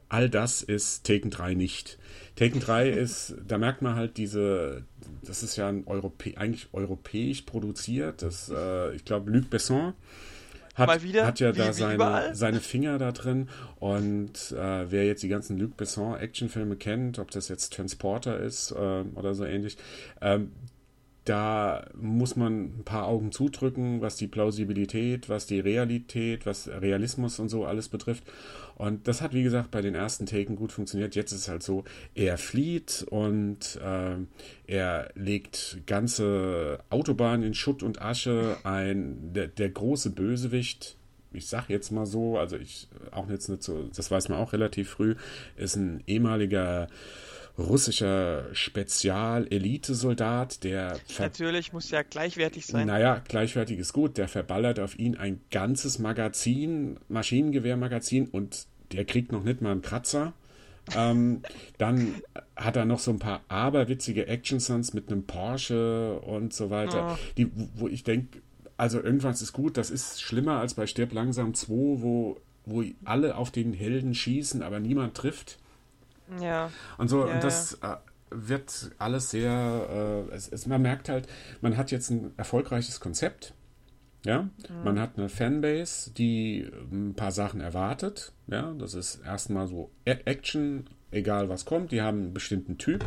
All 0.10 0.30
das 0.30 0.64
ist 0.64 1.06
Taken 1.06 1.30
3 1.30 1.54
nicht. 1.54 2.00
Taken 2.36 2.60
3 2.60 2.90
ist, 2.90 3.36
da 3.48 3.60
merkt 3.60 3.84
man 3.84 3.96
halt 3.96 4.18
diese, 4.18 4.86
das 5.24 5.44
ist 5.44 5.56
ja 5.56 5.70
ein 5.70 5.86
Europä 5.86 6.36
eigentlich 6.36 6.70
europäisch 6.74 7.44
produziert. 7.44 8.24
Das, 8.24 8.50
äh, 8.50 8.96
ich 8.96 9.06
glaube, 9.06 9.30
Luc 9.30 9.52
Besson 9.52 9.94
hat, 10.74 11.04
wieder, 11.04 11.28
hat 11.28 11.40
ja 11.40 11.54
wie, 11.54 11.60
da 11.60 11.74
seine, 11.74 12.36
seine 12.36 12.60
Finger 12.60 12.98
da 12.98 13.12
drin. 13.12 13.50
Und 13.80 14.52
äh, 14.52 14.92
wer 14.92 15.06
jetzt 15.06 15.22
die 15.22 15.28
ganzen 15.28 15.60
Luc 15.60 15.78
Besson 15.78 16.16
Actionfilme 16.16 16.76
kennt, 16.76 17.20
ob 17.20 17.30
das 17.30 17.50
jetzt 17.50 17.74
Transporter 17.74 18.40
ist 18.40 18.72
äh, 18.72 19.04
oder 19.14 19.36
so 19.36 19.46
ähnlich, 19.46 19.78
ähm, 20.22 20.54
da 21.28 21.86
muss 21.94 22.38
man 22.38 22.80
ein 22.80 22.84
paar 22.86 23.06
Augen 23.06 23.34
zudrücken, 23.34 24.00
was 24.00 24.16
die 24.16 24.28
Plausibilität, 24.28 25.28
was 25.28 25.46
die 25.46 25.60
Realität, 25.60 26.46
was 26.46 26.70
Realismus 26.70 27.40
und 27.40 27.50
so 27.50 27.66
alles 27.66 27.90
betrifft. 27.90 28.24
Und 28.76 29.10
das 29.10 29.22
hat, 29.22 29.34
wie 29.34 29.44
gesagt, 29.44 29.72
bei 29.72 29.82
den 29.82 29.94
ersten 29.94 30.26
Taken 30.26 30.56
gut 30.56 30.72
funktioniert. 30.72 31.16
Jetzt 31.16 31.34
ist 31.34 31.42
es 31.42 31.50
halt 31.50 31.64
so, 31.64 31.84
er 32.16 32.38
flieht 32.38 33.06
und 33.10 33.78
äh, 33.84 34.16
er 34.68 35.10
legt 35.16 35.82
ganze 35.86 36.80
Autobahnen 36.90 37.46
in 37.46 37.54
Schutt 37.54 37.84
und 37.84 38.02
Asche. 38.02 38.56
Ein, 38.64 39.34
der, 39.34 39.48
der 39.48 39.70
große 39.70 40.12
Bösewicht, 40.12 40.96
ich 41.34 41.48
sag 41.48 41.70
jetzt 41.70 41.92
mal 41.92 42.06
so, 42.06 42.38
also 42.38 42.56
ich 42.56 42.88
auch 43.12 43.30
jetzt 43.30 43.50
nicht 43.50 43.64
so, 43.64 43.90
das 43.94 44.10
weiß 44.10 44.30
man 44.30 44.40
auch 44.40 44.54
relativ 44.54 44.92
früh, 44.92 45.16
ist 45.58 45.76
ein 45.76 46.04
ehemaliger 46.08 46.88
russischer 47.58 48.46
Spezial-Elite-Soldat, 48.54 50.64
der. 50.64 51.00
Natürlich 51.20 51.74
muss 51.74 51.90
ja 51.90 52.04
gleichwertig 52.04 52.66
sein. 52.66 52.88
Naja, 52.88 53.22
gleichwertig 53.28 53.80
ist 53.80 53.94
gut. 53.94 54.18
Der 54.18 54.28
verballert 54.28 54.80
auf 54.80 54.98
ihn 55.00 55.18
ein 55.18 55.42
ganzes 55.50 56.00
Magazin, 56.00 57.00
Maschinengewehrmagazin 57.10 58.28
und 58.28 58.68
der 58.92 59.06
kriegt 59.06 59.32
noch 59.32 59.44
nicht 59.44 59.62
mal 59.62 59.72
einen 59.72 59.82
Kratzer. 59.82 60.34
ähm, 60.96 61.42
dann 61.78 62.16
hat 62.56 62.76
er 62.76 62.86
noch 62.86 63.00
so 63.00 63.12
ein 63.12 63.20
paar 63.20 63.42
aberwitzige 63.48 64.28
Action-Sons 64.28 64.94
mit 64.94 65.12
einem 65.12 65.24
Porsche 65.24 66.20
und 66.20 66.54
so 66.54 66.70
weiter, 66.70 67.14
oh. 67.14 67.18
die, 67.38 67.50
wo 67.76 67.88
ich 67.88 68.04
denke, 68.04 68.40
also 68.78 69.02
irgendwas 69.02 69.42
ist 69.42 69.54
gut, 69.54 69.78
das 69.78 69.90
ist 69.90 70.22
schlimmer 70.22 70.60
als 70.60 70.76
bei 70.76 70.86
Stirb 70.86 71.12
langsam 71.12 71.56
2, 71.56 72.02
wo, 72.02 72.40
wo 72.66 72.84
alle 73.04 73.36
auf 73.36 73.52
den 73.52 73.74
Helden 73.74 74.14
schießen, 74.14 74.62
aber 74.62 74.80
niemand 74.80 75.16
trifft. 75.16 75.58
Ja. 76.42 76.72
Und 76.98 77.08
so, 77.08 77.28
ja, 77.28 77.36
und 77.36 77.44
das 77.44 77.76
äh, 77.76 77.96
wird 78.30 78.92
alles 78.98 79.30
sehr, 79.30 80.28
äh, 80.30 80.34
es, 80.34 80.50
es, 80.50 80.68
man 80.68 80.82
merkt 80.82 81.10
halt, 81.10 81.28
man 81.62 81.78
hat 81.78 81.92
jetzt 81.92 82.10
ein 82.10 82.34
erfolgreiches 82.38 83.00
Konzept. 83.00 83.54
Ja, 84.26 84.42
mhm. 84.42 84.84
man 84.84 85.00
hat 85.00 85.18
eine 85.18 85.30
Fanbase, 85.30 86.12
die 86.12 86.70
ein 86.92 87.14
paar 87.14 87.32
Sachen 87.32 87.62
erwartet. 87.62 88.34
Ja, 88.48 88.74
das 88.74 88.94
ist 88.94 89.22
erstmal 89.24 89.68
so 89.68 89.92
Action, 90.06 90.90
egal 91.12 91.50
was 91.50 91.66
kommt. 91.66 91.92
Die 91.92 92.02
haben 92.02 92.20
einen 92.24 92.34
bestimmten 92.34 92.78
Typ, 92.78 93.06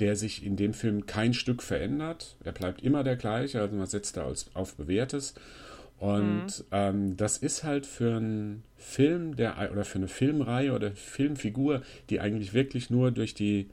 der 0.00 0.16
sich 0.16 0.44
in 0.44 0.56
dem 0.56 0.72
Film 0.72 1.06
kein 1.06 1.34
Stück 1.34 1.62
verändert. 1.62 2.36
Er 2.44 2.52
bleibt 2.52 2.82
immer 2.82 3.04
der 3.04 3.16
gleiche, 3.16 3.60
also 3.60 3.76
man 3.76 3.86
setzt 3.86 4.16
da 4.16 4.32
auf 4.54 4.76
Bewährtes. 4.76 5.34
Und 5.98 6.46
mhm. 6.46 6.64
ähm, 6.72 7.16
das 7.16 7.38
ist 7.38 7.64
halt 7.64 7.86
für 7.86 8.16
einen 8.16 8.64
Film, 8.76 9.36
der 9.36 9.70
oder 9.72 9.84
für 9.84 9.98
eine 9.98 10.08
Filmreihe 10.08 10.72
oder 10.72 10.92
Filmfigur, 10.92 11.82
die 12.10 12.20
eigentlich 12.20 12.52
wirklich 12.52 12.90
nur 12.90 13.10
durch 13.10 13.34
die, 13.34 13.68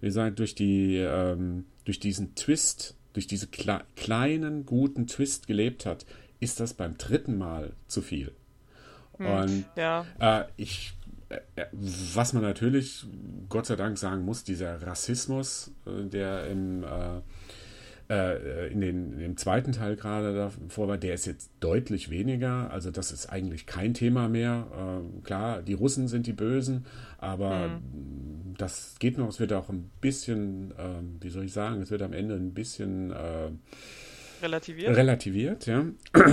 wie 0.00 0.06
gesagt, 0.06 0.38
durch 0.38 0.54
die, 0.54 0.96
ähm, 0.96 1.64
durch 1.84 2.00
diesen 2.00 2.34
Twist, 2.34 2.96
durch 3.12 3.26
diese 3.26 3.46
kle 3.46 3.82
kleinen, 3.96 4.66
guten 4.66 5.06
Twist 5.06 5.46
gelebt 5.46 5.86
hat, 5.86 6.04
ist 6.40 6.60
das 6.60 6.74
beim 6.74 6.98
dritten 6.98 7.38
Mal 7.38 7.72
zu 7.86 8.02
viel. 8.02 8.32
Mhm. 9.18 9.26
Und 9.26 9.64
ja. 9.76 10.06
äh, 10.18 10.44
ich 10.56 10.94
äh, 11.30 11.66
was 11.72 12.32
man 12.32 12.42
natürlich 12.42 13.06
Gott 13.48 13.66
sei 13.66 13.76
Dank 13.76 13.98
sagen 13.98 14.24
muss, 14.24 14.42
dieser 14.42 14.82
Rassismus, 14.82 15.70
äh, 15.86 16.04
der 16.04 16.48
im 16.48 16.82
äh, 16.82 17.20
äh, 18.10 18.66
in, 18.72 18.80
den, 18.80 19.12
in 19.12 19.18
dem 19.20 19.36
zweiten 19.36 19.70
Teil 19.70 19.94
gerade 19.94 20.34
davor 20.34 20.88
war, 20.88 20.98
der 20.98 21.14
ist 21.14 21.26
jetzt 21.26 21.52
deutlich 21.60 22.10
weniger. 22.10 22.70
Also 22.72 22.90
das 22.90 23.12
ist 23.12 23.26
eigentlich 23.26 23.66
kein 23.66 23.94
Thema 23.94 24.28
mehr. 24.28 24.66
Äh, 24.72 25.22
klar, 25.22 25.62
die 25.62 25.74
Russen 25.74 26.08
sind 26.08 26.26
die 26.26 26.32
Bösen, 26.32 26.86
aber 27.18 27.68
mhm. 27.68 28.54
das 28.58 28.96
geht 28.98 29.16
noch. 29.16 29.28
Es 29.28 29.38
wird 29.38 29.52
auch 29.52 29.68
ein 29.68 29.90
bisschen, 30.00 30.72
äh, 30.72 31.22
wie 31.22 31.30
soll 31.30 31.44
ich 31.44 31.52
sagen, 31.52 31.80
es 31.82 31.92
wird 31.92 32.02
am 32.02 32.12
Ende 32.12 32.34
ein 32.34 32.52
bisschen 32.52 33.12
äh, 33.12 33.50
relativiert. 34.42 34.96
Relativiert, 34.96 35.66
ja. 35.66 35.84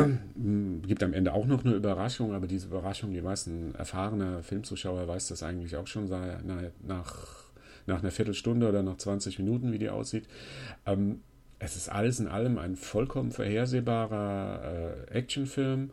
Gibt 0.88 1.04
am 1.04 1.14
Ende 1.14 1.34
auch 1.34 1.46
noch 1.46 1.64
eine 1.64 1.76
Überraschung, 1.76 2.34
aber 2.34 2.48
diese 2.48 2.68
Überraschung, 2.68 3.14
die 3.14 3.22
meisten 3.22 3.76
erfahrene 3.76 4.42
Filmzuschauer 4.42 5.08
weiß 5.08 5.28
das 5.28 5.44
eigentlich 5.44 5.76
auch 5.76 5.86
schon 5.86 6.10
nach, 6.10 7.46
nach 7.86 8.00
einer 8.00 8.12
Viertelstunde 8.12 8.68
oder 8.68 8.82
nach 8.82 8.98
20 8.98 9.38
Minuten, 9.38 9.72
wie 9.72 9.78
die 9.78 9.90
aussieht. 9.90 10.28
Ähm, 10.88 11.22
es 11.60 11.76
ist 11.76 11.90
alles 11.90 12.20
in 12.20 12.28
allem 12.28 12.58
ein 12.58 12.76
vollkommen 12.76 13.32
vorhersehbarer 13.32 15.06
äh, 15.10 15.12
Actionfilm. 15.12 15.92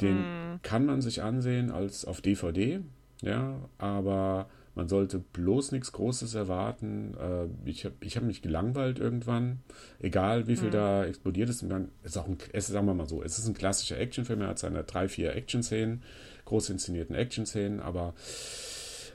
Den 0.00 0.18
mm. 0.18 0.60
kann 0.62 0.86
man 0.86 1.00
sich 1.00 1.22
ansehen 1.22 1.70
als 1.70 2.04
auf 2.04 2.20
DVD, 2.20 2.80
ja, 3.22 3.56
aber 3.78 4.48
man 4.74 4.88
sollte 4.88 5.18
bloß 5.18 5.72
nichts 5.72 5.92
Großes 5.92 6.34
erwarten. 6.34 7.14
Äh, 7.20 7.68
ich 7.68 7.84
habe 7.84 7.96
ich 8.00 8.16
hab 8.16 8.22
mich 8.22 8.40
gelangweilt 8.40 8.98
irgendwann, 8.98 9.60
egal 9.98 10.46
wie 10.46 10.56
viel 10.56 10.68
mm. 10.68 10.72
da 10.72 11.04
explodiert 11.04 11.50
ist. 11.50 11.62
Man, 11.62 11.90
ist 12.02 12.16
auch 12.16 12.26
ein, 12.26 12.38
es 12.52 12.68
ist, 12.68 12.72
sagen 12.72 12.86
wir 12.86 12.94
mal 12.94 13.08
so, 13.08 13.22
es 13.22 13.38
ist 13.38 13.46
ein 13.46 13.54
klassischer 13.54 13.98
Actionfilm, 13.98 14.40
er 14.40 14.48
hat 14.48 14.58
seine 14.58 14.84
drei, 14.84 15.08
vier 15.08 15.34
Action-Szenen, 15.34 16.02
groß 16.44 16.70
inszenierten 16.70 17.16
Action-Szenen, 17.16 17.80
aber 17.80 18.14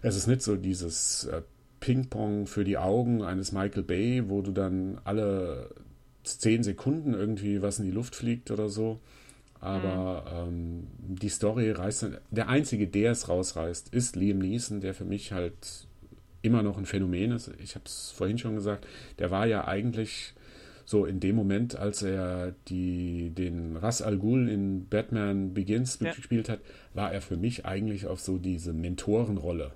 es 0.02 0.16
ist 0.16 0.28
nicht 0.28 0.42
so 0.42 0.56
dieses 0.56 1.24
äh, 1.26 1.42
Ping-Pong 1.80 2.48
für 2.48 2.64
die 2.64 2.78
Augen 2.78 3.24
eines 3.24 3.52
Michael 3.52 3.84
Bay, 3.84 4.30
wo 4.30 4.42
du 4.42 4.52
dann 4.52 5.00
alle 5.04 5.70
zehn 6.26 6.64
Sekunden 6.64 7.14
irgendwie 7.14 7.62
was 7.62 7.80
in 7.80 7.86
die 7.86 7.92
Luft 7.92 8.16
fliegt 8.16 8.52
oder 8.52 8.70
so. 8.70 9.00
Aber 9.60 10.46
mhm. 10.46 10.50
ähm, 10.50 10.88
die 11.00 11.30
Story 11.30 11.72
reißt 11.72 12.04
dann. 12.04 12.18
Der 12.30 12.50
einzige, 12.50 12.88
der 12.88 13.12
es 13.12 13.30
rausreißt, 13.30 13.94
ist 13.94 14.16
Liam 14.16 14.40
Neeson, 14.40 14.82
der 14.82 14.94
für 14.94 15.06
mich 15.06 15.32
halt 15.32 15.88
immer 16.42 16.62
noch 16.62 16.78
ein 16.78 16.86
Phänomen 16.86 17.32
ist. 17.32 17.52
Ich 17.64 17.76
habe 17.76 17.86
es 17.86 18.12
vorhin 18.16 18.38
schon 18.38 18.56
gesagt, 18.56 18.86
der 19.18 19.32
war 19.32 19.48
ja 19.48 19.66
eigentlich 19.68 20.34
so 20.86 21.06
in 21.06 21.20
dem 21.20 21.36
Moment, 21.36 21.76
als 21.76 22.04
er 22.04 22.54
die, 22.68 23.32
den 23.32 23.76
Ras 23.76 24.04
Al 24.04 24.18
Ghul 24.18 24.48
in 24.50 24.88
Batman 24.88 25.56
Begins 25.56 25.98
ja. 26.00 26.14
gespielt 26.14 26.48
hat, 26.48 26.60
war 26.94 27.12
er 27.12 27.22
für 27.22 27.38
mich 27.38 27.66
eigentlich 27.66 28.06
auf 28.06 28.20
so 28.20 28.38
diese 28.38 28.72
Mentorenrolle 28.72 29.72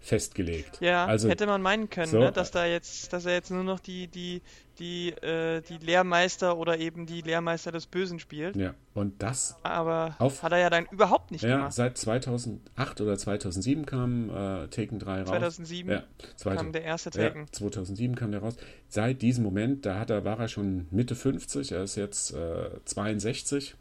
festgelegt. 0.00 0.80
Ja, 0.80 1.06
also, 1.06 1.28
hätte 1.28 1.46
man 1.46 1.62
meinen 1.62 1.90
können, 1.90 2.10
so, 2.10 2.18
ne? 2.18 2.32
dass 2.32 2.50
da 2.50 2.66
jetzt, 2.66 3.12
dass 3.12 3.26
er 3.26 3.32
jetzt 3.32 3.50
nur 3.50 3.64
noch 3.64 3.80
die, 3.80 4.06
die, 4.06 4.42
die, 4.78 5.10
äh, 5.10 5.60
die 5.60 5.78
Lehrmeister 5.78 6.56
oder 6.56 6.78
eben 6.78 7.06
die 7.06 7.20
Lehrmeister 7.20 7.72
des 7.72 7.86
Bösen 7.86 8.18
spielt. 8.18 8.56
Ja, 8.56 8.74
und 8.94 9.22
das 9.22 9.56
aber 9.62 10.14
auf, 10.18 10.42
hat 10.42 10.52
er 10.52 10.58
ja 10.58 10.70
dann 10.70 10.86
überhaupt 10.90 11.30
nicht 11.30 11.42
ja, 11.42 11.56
gemacht. 11.56 11.72
Seit 11.72 11.98
2008 11.98 13.00
oder 13.00 13.18
2007 13.18 13.86
kam 13.86 14.30
äh, 14.30 14.68
Taken 14.68 14.98
3 14.98 15.20
raus. 15.22 15.28
2007 15.28 15.90
ja, 15.90 16.04
kam 16.44 16.72
der 16.72 16.82
erste 16.82 17.10
Taken. 17.10 17.40
Ja, 17.40 17.52
2007 17.52 18.14
kam 18.14 18.30
der 18.30 18.40
raus. 18.40 18.56
Seit 18.88 19.22
diesem 19.22 19.44
Moment, 19.44 19.84
da 19.84 19.98
hat 19.98 20.10
er, 20.10 20.24
war 20.24 20.38
er 20.38 20.48
schon 20.48 20.86
Mitte 20.90 21.14
50, 21.14 21.72
er 21.72 21.82
ist 21.82 21.96
jetzt 21.96 22.32
äh, 22.34 22.70
62 22.84 23.76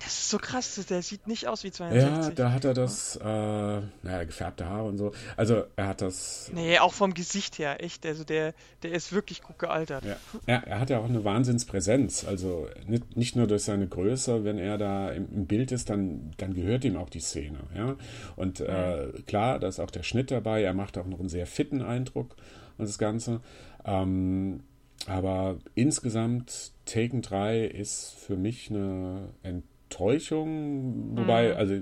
das 0.00 0.18
ist 0.18 0.30
so 0.30 0.38
krass, 0.38 0.84
der 0.88 1.02
sieht 1.02 1.26
nicht 1.26 1.46
aus 1.46 1.62
wie 1.62 1.70
62. 1.70 2.28
Ja, 2.28 2.30
da 2.30 2.52
hat 2.52 2.64
er 2.64 2.72
das, 2.72 3.16
äh, 3.16 3.22
naja, 3.22 4.24
gefärbte 4.24 4.66
Haare 4.66 4.88
und 4.88 4.96
so. 4.96 5.12
Also 5.36 5.64
er 5.76 5.88
hat 5.88 6.00
das. 6.00 6.50
Nee, 6.54 6.78
auch 6.78 6.94
vom 6.94 7.12
Gesicht 7.12 7.58
her, 7.58 7.84
echt. 7.84 8.06
Also 8.06 8.24
der, 8.24 8.54
der 8.82 8.92
ist 8.92 9.12
wirklich 9.12 9.42
gut 9.42 9.58
gealtert. 9.58 10.04
Ja. 10.04 10.16
ja 10.46 10.62
er 10.64 10.80
hat 10.80 10.88
ja 10.88 10.98
auch 11.00 11.08
eine 11.08 11.24
Wahnsinnspräsenz. 11.24 12.24
Also 12.24 12.66
nicht, 12.86 13.16
nicht 13.16 13.36
nur 13.36 13.46
durch 13.46 13.62
seine 13.62 13.86
Größe, 13.86 14.42
wenn 14.42 14.58
er 14.58 14.78
da 14.78 15.10
im, 15.10 15.28
im 15.34 15.46
Bild 15.46 15.70
ist, 15.70 15.90
dann, 15.90 16.30
dann 16.38 16.54
gehört 16.54 16.84
ihm 16.84 16.96
auch 16.96 17.10
die 17.10 17.20
Szene. 17.20 17.58
Ja? 17.76 17.96
Und 18.36 18.60
äh, 18.60 19.08
klar, 19.26 19.58
da 19.58 19.68
ist 19.68 19.80
auch 19.80 19.90
der 19.90 20.02
Schnitt 20.02 20.30
dabei. 20.30 20.62
Er 20.62 20.72
macht 20.72 20.96
auch 20.96 21.06
noch 21.06 21.20
einen 21.20 21.28
sehr 21.28 21.46
fitten 21.46 21.82
Eindruck 21.82 22.36
und 22.78 22.88
das 22.88 22.98
Ganze. 22.98 23.42
Ähm, 23.84 24.62
aber 25.06 25.58
insgesamt 25.74 26.72
Taken 26.86 27.22
3 27.22 27.64
ist 27.64 28.14
für 28.18 28.36
mich 28.36 28.70
eine 28.70 29.28
Enttäuschung 29.42 29.69
Enttäuschung, 29.90 31.16
wobei, 31.16 31.50
mhm. 31.50 31.56
also 31.56 31.74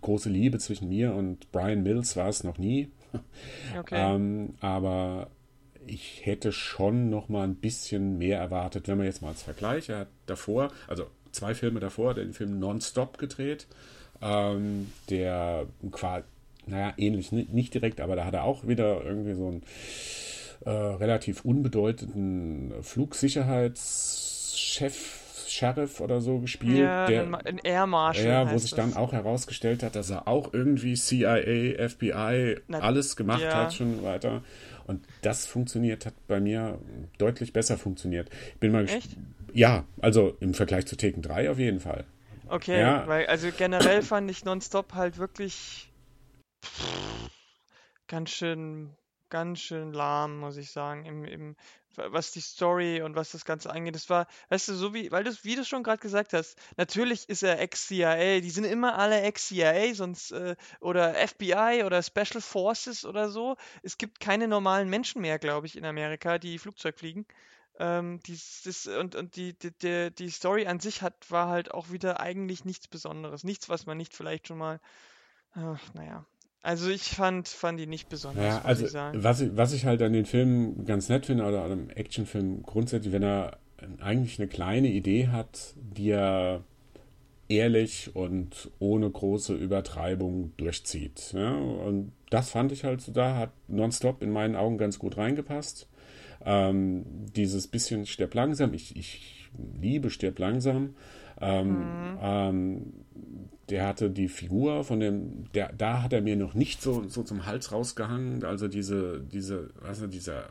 große 0.00 0.30
Liebe 0.30 0.58
zwischen 0.58 0.88
mir 0.88 1.14
und 1.14 1.50
Brian 1.50 1.82
Mills 1.82 2.16
war 2.16 2.28
es 2.28 2.44
noch 2.44 2.58
nie. 2.58 2.90
Okay. 3.76 3.96
ähm, 3.96 4.54
aber 4.60 5.30
ich 5.86 6.24
hätte 6.24 6.52
schon 6.52 7.10
noch 7.10 7.28
mal 7.28 7.42
ein 7.42 7.56
bisschen 7.56 8.18
mehr 8.18 8.38
erwartet, 8.38 8.86
wenn 8.86 8.98
man 8.98 9.06
jetzt 9.06 9.20
mal 9.22 9.30
als 9.30 9.42
Vergleich, 9.42 9.88
er 9.88 9.98
hat 10.00 10.08
davor, 10.26 10.70
also 10.86 11.06
zwei 11.32 11.54
Filme 11.54 11.80
davor, 11.80 12.14
den 12.14 12.32
Film 12.32 12.60
Nonstop 12.60 13.18
gedreht, 13.18 13.66
ähm, 14.22 14.92
der 15.08 15.66
quasi, 15.90 16.24
naja, 16.66 16.94
ähnlich, 16.98 17.32
nicht 17.32 17.74
direkt, 17.74 18.00
aber 18.00 18.14
da 18.14 18.24
hat 18.24 18.34
er 18.34 18.44
auch 18.44 18.68
wieder 18.68 19.04
irgendwie 19.04 19.34
so 19.34 19.48
einen 19.48 19.64
äh, 20.64 20.70
relativ 20.70 21.44
unbedeutenden 21.44 22.72
Flugsicherheitschef 22.82 25.19
Sheriff 25.60 26.00
oder 26.00 26.20
so 26.20 26.38
gespielt. 26.38 26.78
Ja, 26.78 27.06
der, 27.06 27.22
ein 27.44 27.58
Air 27.58 27.86
Marshal. 27.86 28.26
Ja, 28.26 28.50
wo 28.50 28.56
sich 28.56 28.72
dann 28.72 28.96
auch 28.96 29.12
herausgestellt 29.12 29.82
hat, 29.82 29.94
dass 29.94 30.08
er 30.08 30.26
auch 30.26 30.54
irgendwie 30.54 30.94
CIA, 30.94 31.88
FBI, 31.88 32.56
Na, 32.66 32.78
alles 32.80 33.14
gemacht 33.14 33.42
ja. 33.42 33.54
hat 33.54 33.74
schon 33.74 34.02
weiter. 34.02 34.42
Und 34.86 35.06
das 35.22 35.46
funktioniert, 35.46 36.06
hat 36.06 36.14
bei 36.26 36.40
mir 36.40 36.78
deutlich 37.18 37.52
besser 37.52 37.76
funktioniert. 37.76 38.30
Ich 38.54 38.60
bin 38.60 38.72
mal 38.72 38.88
Echt? 38.88 39.16
Ja, 39.52 39.84
also 40.00 40.36
im 40.40 40.54
Vergleich 40.54 40.86
zu 40.86 40.96
Taken 40.96 41.22
3 41.22 41.50
auf 41.50 41.58
jeden 41.58 41.80
Fall. 41.80 42.04
Okay, 42.48 42.80
ja. 42.80 43.06
weil 43.06 43.26
also 43.26 43.50
generell 43.56 44.02
fand 44.02 44.30
ich 44.30 44.44
Nonstop 44.44 44.94
halt 44.94 45.18
wirklich 45.18 45.92
ganz 48.08 48.30
schön 48.30 48.96
ganz 49.28 49.60
schön 49.60 49.92
lahm, 49.92 50.38
muss 50.38 50.56
ich 50.56 50.72
sagen, 50.72 51.06
im, 51.06 51.24
im, 51.24 51.56
was 51.96 52.32
die 52.32 52.40
Story 52.40 53.02
und 53.02 53.16
was 53.16 53.32
das 53.32 53.44
Ganze 53.44 53.70
angeht. 53.70 53.94
Das 53.94 54.10
war, 54.10 54.26
weißt 54.48 54.68
du, 54.68 54.74
so 54.74 54.94
wie, 54.94 55.10
weil 55.10 55.24
du, 55.24 55.32
wie 55.42 55.56
du 55.56 55.64
schon 55.64 55.82
gerade 55.82 56.00
gesagt 56.00 56.32
hast, 56.32 56.56
natürlich 56.76 57.28
ist 57.28 57.42
er 57.42 57.60
Ex-CIA, 57.60 58.40
die 58.40 58.50
sind 58.50 58.64
immer 58.64 58.98
alle 58.98 59.20
Ex-CIA, 59.22 59.94
sonst, 59.94 60.32
äh, 60.32 60.56
oder 60.80 61.14
FBI 61.14 61.82
oder 61.84 62.02
Special 62.02 62.40
Forces 62.40 63.04
oder 63.04 63.30
so. 63.30 63.56
Es 63.82 63.98
gibt 63.98 64.20
keine 64.20 64.48
normalen 64.48 64.88
Menschen 64.88 65.22
mehr, 65.22 65.38
glaube 65.38 65.66
ich, 65.66 65.76
in 65.76 65.84
Amerika, 65.84 66.38
die 66.38 66.58
Flugzeug 66.58 66.98
fliegen. 66.98 67.26
Ähm, 67.78 68.20
dieses, 68.26 68.86
und 68.86 69.14
und 69.14 69.36
die, 69.36 69.54
die, 69.58 69.70
die, 69.72 70.10
die 70.14 70.30
Story 70.30 70.66
an 70.66 70.80
sich 70.80 71.02
hat, 71.02 71.30
war 71.30 71.48
halt 71.48 71.72
auch 71.72 71.90
wieder 71.90 72.20
eigentlich 72.20 72.64
nichts 72.64 72.88
Besonderes. 72.88 73.44
Nichts, 73.44 73.68
was 73.68 73.86
man 73.86 73.96
nicht 73.96 74.14
vielleicht 74.14 74.48
schon 74.48 74.58
mal, 74.58 74.80
ach, 75.52 75.94
naja, 75.94 76.26
also 76.62 76.90
ich 76.90 77.04
fand, 77.04 77.48
fand 77.48 77.80
die 77.80 77.86
nicht 77.86 78.08
besonders. 78.08 78.44
Ja, 78.44 78.62
also 78.62 78.86
ich 78.86 78.92
Was, 78.94 79.40
ich, 79.40 79.56
was 79.56 79.72
ich 79.72 79.86
halt 79.86 80.02
an 80.02 80.12
den 80.12 80.26
Filmen 80.26 80.84
ganz 80.84 81.08
nett 81.08 81.26
finde, 81.26 81.44
oder 81.44 81.62
an 81.62 81.72
einem 81.72 81.90
Actionfilm 81.90 82.62
grundsätzlich, 82.62 83.12
wenn 83.12 83.22
er 83.22 83.58
eigentlich 84.00 84.38
eine 84.38 84.48
kleine 84.48 84.88
Idee 84.88 85.28
hat, 85.28 85.74
die 85.76 86.10
er 86.10 86.64
ehrlich 87.48 88.14
und 88.14 88.70
ohne 88.78 89.10
große 89.10 89.54
Übertreibung 89.54 90.52
durchzieht. 90.56 91.32
Ja? 91.32 91.54
Und 91.54 92.12
das 92.30 92.50
fand 92.50 92.72
ich 92.72 92.84
halt 92.84 93.00
so 93.00 93.12
da, 93.12 93.36
hat 93.36 93.50
nonstop 93.66 94.22
in 94.22 94.30
meinen 94.30 94.54
Augen 94.54 94.78
ganz 94.78 94.98
gut 94.98 95.16
reingepasst. 95.16 95.88
Ähm, 96.44 97.04
dieses 97.34 97.66
bisschen 97.66 98.06
stirb 98.06 98.34
langsam, 98.34 98.72
ich, 98.72 98.96
ich 98.96 99.50
liebe 99.80 100.10
stirb 100.10 100.38
langsam. 100.38 100.94
Ähm, 101.40 101.68
mhm. 101.68 102.18
ähm, 102.22 102.92
der 103.70 103.86
hatte 103.86 104.10
die 104.10 104.28
Figur 104.28 104.84
von 104.84 105.00
dem, 105.00 105.44
der, 105.54 105.72
da 105.72 106.02
hat 106.02 106.12
er 106.12 106.20
mir 106.20 106.36
noch 106.36 106.54
nicht 106.54 106.82
so, 106.82 107.08
so 107.08 107.22
zum 107.22 107.46
Hals 107.46 107.72
rausgehangen. 107.72 108.44
Also 108.44 108.68
diese, 108.68 109.20
diese, 109.20 109.70
also 109.86 110.06
dieser, 110.06 110.44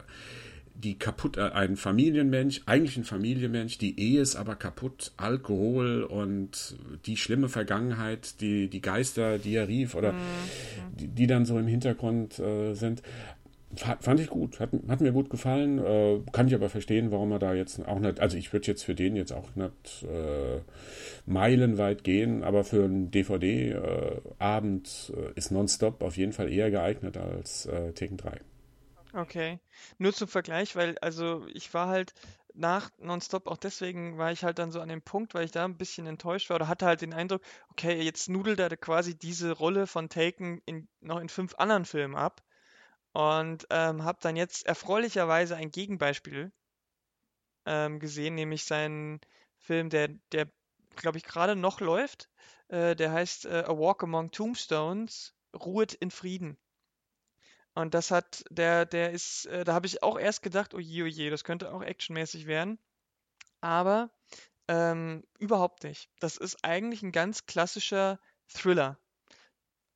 die 0.73 0.97
kaputt, 0.97 1.37
äh, 1.37 1.49
ein 1.51 1.75
Familienmensch, 1.75 2.61
eigentlich 2.65 2.95
ein 2.95 3.03
Familienmensch, 3.03 3.77
die 3.77 3.99
Ehe 3.99 4.21
ist 4.21 4.37
aber 4.37 4.55
kaputt, 4.55 5.11
Alkohol 5.17 6.03
und 6.03 6.77
die 7.05 7.17
schlimme 7.17 7.49
Vergangenheit, 7.49 8.39
die, 8.39 8.69
die 8.69 8.81
Geister, 8.81 9.37
die 9.37 9.55
er 9.55 9.67
rief 9.67 9.95
oder 9.95 10.13
mhm. 10.13 10.17
die, 10.97 11.07
die 11.07 11.27
dann 11.27 11.45
so 11.45 11.59
im 11.59 11.67
Hintergrund 11.67 12.39
äh, 12.39 12.73
sind. 12.73 13.03
Fand 13.75 14.19
ich 14.19 14.29
gut, 14.29 14.59
hat, 14.59 14.71
hat 14.87 14.99
mir 14.99 15.11
gut 15.11 15.29
gefallen. 15.29 15.77
Äh, 15.77 16.21
kann 16.31 16.47
ich 16.47 16.55
aber 16.55 16.69
verstehen, 16.69 17.11
warum 17.11 17.31
er 17.31 17.39
da 17.39 17.53
jetzt 17.53 17.85
auch 17.87 17.99
nicht, 17.99 18.19
also 18.19 18.35
ich 18.35 18.51
würde 18.51 18.65
jetzt 18.65 18.83
für 18.83 18.95
den 18.95 19.15
jetzt 19.15 19.31
auch 19.31 19.55
nicht 19.55 20.03
äh, 20.03 20.61
meilenweit 21.27 22.03
gehen, 22.03 22.43
aber 22.43 22.63
für 22.63 22.85
einen 22.85 23.11
DVD-Abend 23.11 25.13
äh, 25.15 25.31
ist 25.35 25.51
Nonstop 25.51 26.01
auf 26.01 26.17
jeden 26.17 26.33
Fall 26.33 26.51
eher 26.51 26.71
geeignet 26.71 27.15
als 27.17 27.67
äh, 27.67 27.93
Tekken 27.93 28.17
3. 28.17 28.41
Okay. 29.13 29.59
Nur 29.99 30.13
zum 30.13 30.27
Vergleich, 30.27 30.75
weil, 30.75 30.97
also 30.99 31.45
ich 31.53 31.71
war 31.73 31.89
halt 31.89 32.13
nach 32.55 32.89
Nonstop, 32.97 33.45
auch 33.45 33.57
deswegen 33.57 34.17
war 34.17 34.31
ich 34.31 34.43
halt 34.43 34.57
dann 34.57 34.71
so 34.71 34.81
an 34.81 34.89
dem 34.89 35.03
Punkt, 35.03 35.35
weil 35.35 35.45
ich 35.45 35.51
da 35.51 35.65
ein 35.65 35.77
bisschen 35.77 36.07
enttäuscht 36.07 36.49
war 36.49 36.55
oder 36.55 36.67
hatte 36.67 36.87
halt 36.87 37.01
den 37.01 37.13
Eindruck, 37.13 37.43
okay, 37.69 38.01
jetzt 38.01 38.29
nudelt 38.29 38.59
er 38.59 38.75
quasi 38.77 39.15
diese 39.15 39.51
Rolle 39.51 39.85
von 39.85 40.09
Taken 40.09 40.59
in, 40.65 40.87
noch 41.01 41.19
in 41.19 41.29
fünf 41.29 41.53
anderen 41.55 41.85
Filmen 41.85 42.15
ab 42.15 42.41
und 43.13 43.65
ähm, 43.69 44.03
habe 44.03 44.19
dann 44.21 44.35
jetzt 44.35 44.65
erfreulicherweise 44.65 45.55
ein 45.55 45.71
Gegenbeispiel 45.71 46.51
ähm, 47.65 47.99
gesehen, 47.99 48.35
nämlich 48.35 48.65
seinen 48.65 49.19
Film, 49.57 49.89
der, 49.89 50.09
der 50.31 50.47
glaube 50.95 51.17
ich, 51.17 51.23
gerade 51.23 51.55
noch 51.55 51.79
läuft. 51.79 52.29
Äh, 52.67 52.95
der 52.95 53.11
heißt 53.11 53.45
äh, 53.45 53.63
A 53.65 53.77
Walk 53.77 54.03
Among 54.03 54.31
Tombstones, 54.31 55.33
ruhet 55.53 55.93
in 55.93 56.11
Frieden. 56.11 56.57
Und 57.73 57.93
das 57.93 58.11
hat, 58.11 58.43
der, 58.49 58.85
der 58.85 59.11
ist, 59.11 59.45
äh, 59.45 59.63
da 59.63 59.73
habe 59.73 59.87
ich 59.87 60.03
auch 60.03 60.19
erst 60.19 60.41
gedacht, 60.41 60.73
oh 60.73 60.79
je, 60.79 61.03
oh 61.03 61.29
das 61.29 61.43
könnte 61.43 61.73
auch 61.73 61.81
actionmäßig 61.81 62.45
werden. 62.45 62.77
Aber 63.61 64.09
ähm, 64.67 65.23
überhaupt 65.39 65.83
nicht. 65.83 66.09
Das 66.19 66.37
ist 66.37 66.63
eigentlich 66.63 67.01
ein 67.01 67.11
ganz 67.11 67.45
klassischer 67.45 68.19
Thriller. 68.47 68.99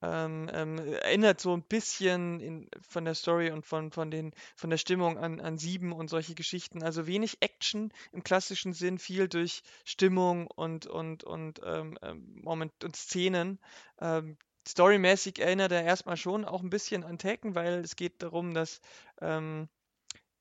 Ähm, 0.05 0.49
ähm, 0.51 0.79
erinnert 0.79 1.39
so 1.39 1.55
ein 1.55 1.63
bisschen 1.63 2.41
in, 2.41 2.69
von 2.81 3.05
der 3.05 3.15
Story 3.15 3.51
und 3.51 3.65
von, 3.65 3.89
von, 3.89 4.11
den, 4.11 4.33
von 4.57 4.69
der 4.69 4.77
Stimmung 4.77 5.17
an, 5.17 5.39
an 5.39 5.57
Sieben 5.57 5.93
und 5.93 6.09
solche 6.09 6.35
Geschichten. 6.35 6.83
Also 6.83 7.07
wenig 7.07 7.37
Action 7.39 7.93
im 8.11 8.21
klassischen 8.21 8.73
Sinn, 8.73 8.99
viel 8.99 9.29
durch 9.29 9.63
Stimmung 9.85 10.47
und, 10.47 10.87
und, 10.87 11.23
und 11.23 11.61
ähm, 11.63 11.97
ähm 12.01 12.41
Moment 12.43 12.83
und 12.83 12.97
Szenen. 12.97 13.59
Ähm, 14.01 14.37
storymäßig 14.67 15.39
erinnert 15.39 15.71
er 15.71 15.85
erstmal 15.85 16.17
schon 16.17 16.43
auch 16.43 16.61
ein 16.61 16.69
bisschen 16.69 17.05
an 17.05 17.17
Taken, 17.17 17.55
weil 17.55 17.75
es 17.79 17.95
geht 17.95 18.21
darum, 18.21 18.53
dass 18.53 18.81
ähm, 19.21 19.69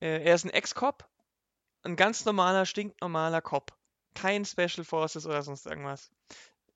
äh, 0.01 0.25
er 0.25 0.35
ist 0.35 0.45
ein 0.45 0.51
Ex-Cop, 0.51 1.09
ein 1.85 1.95
ganz 1.95 2.25
normaler, 2.25 2.67
stinknormaler 2.67 3.41
Cop. 3.41 3.73
Kein 4.15 4.45
Special 4.45 4.85
Forces 4.85 5.25
oder 5.25 5.43
sonst 5.45 5.67
irgendwas 5.67 6.11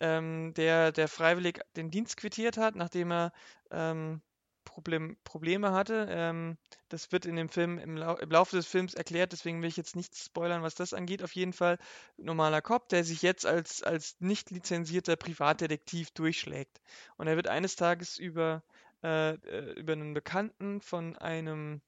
ähm, 0.00 0.52
der, 0.54 0.92
der 0.92 1.08
freiwillig 1.08 1.60
den 1.76 1.90
Dienst 1.90 2.16
quittiert 2.16 2.56
hat, 2.56 2.76
nachdem 2.76 3.12
er 3.12 3.32
ähm, 3.70 4.20
Problem, 4.66 5.16
Probleme 5.24 5.72
hatte. 5.72 6.06
Ähm, 6.10 6.58
das 6.88 7.10
wird 7.12 7.24
in 7.24 7.36
dem 7.36 7.48
Film 7.48 7.78
im, 7.78 7.96
Lau 7.96 8.16
im, 8.16 8.30
Laufe 8.30 8.56
des 8.56 8.66
Films 8.66 8.92
erklärt, 8.92 9.32
deswegen 9.32 9.62
will 9.62 9.68
ich 9.68 9.76
jetzt 9.78 9.96
nichts 9.96 10.26
spoilern, 10.26 10.62
was 10.62 10.74
das 10.74 10.92
angeht. 10.92 11.22
Auf 11.22 11.34
jeden 11.34 11.54
Fall 11.54 11.78
normaler 12.18 12.60
Cop, 12.60 12.88
der 12.90 13.04
sich 13.04 13.22
jetzt 13.22 13.46
als, 13.46 13.82
als 13.82 14.16
nicht 14.20 14.50
lizenzierter 14.50 15.16
Privatdetektiv 15.16 16.10
durchschlägt. 16.10 16.82
Und 17.16 17.26
er 17.26 17.36
wird 17.36 17.48
eines 17.48 17.76
Tages 17.76 18.18
über, 18.18 18.62
äh, 19.02 19.30
äh 19.34 19.72
über 19.80 19.94
einen 19.94 20.12
Bekannten 20.12 20.82
von 20.82 21.16
einem 21.16 21.80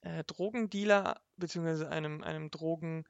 äh, 0.00 0.24
Drogendealer 0.24 1.20
beziehungsweise 1.36 1.90
einem, 1.90 2.22
einem 2.22 2.50
Drogen 2.50 3.04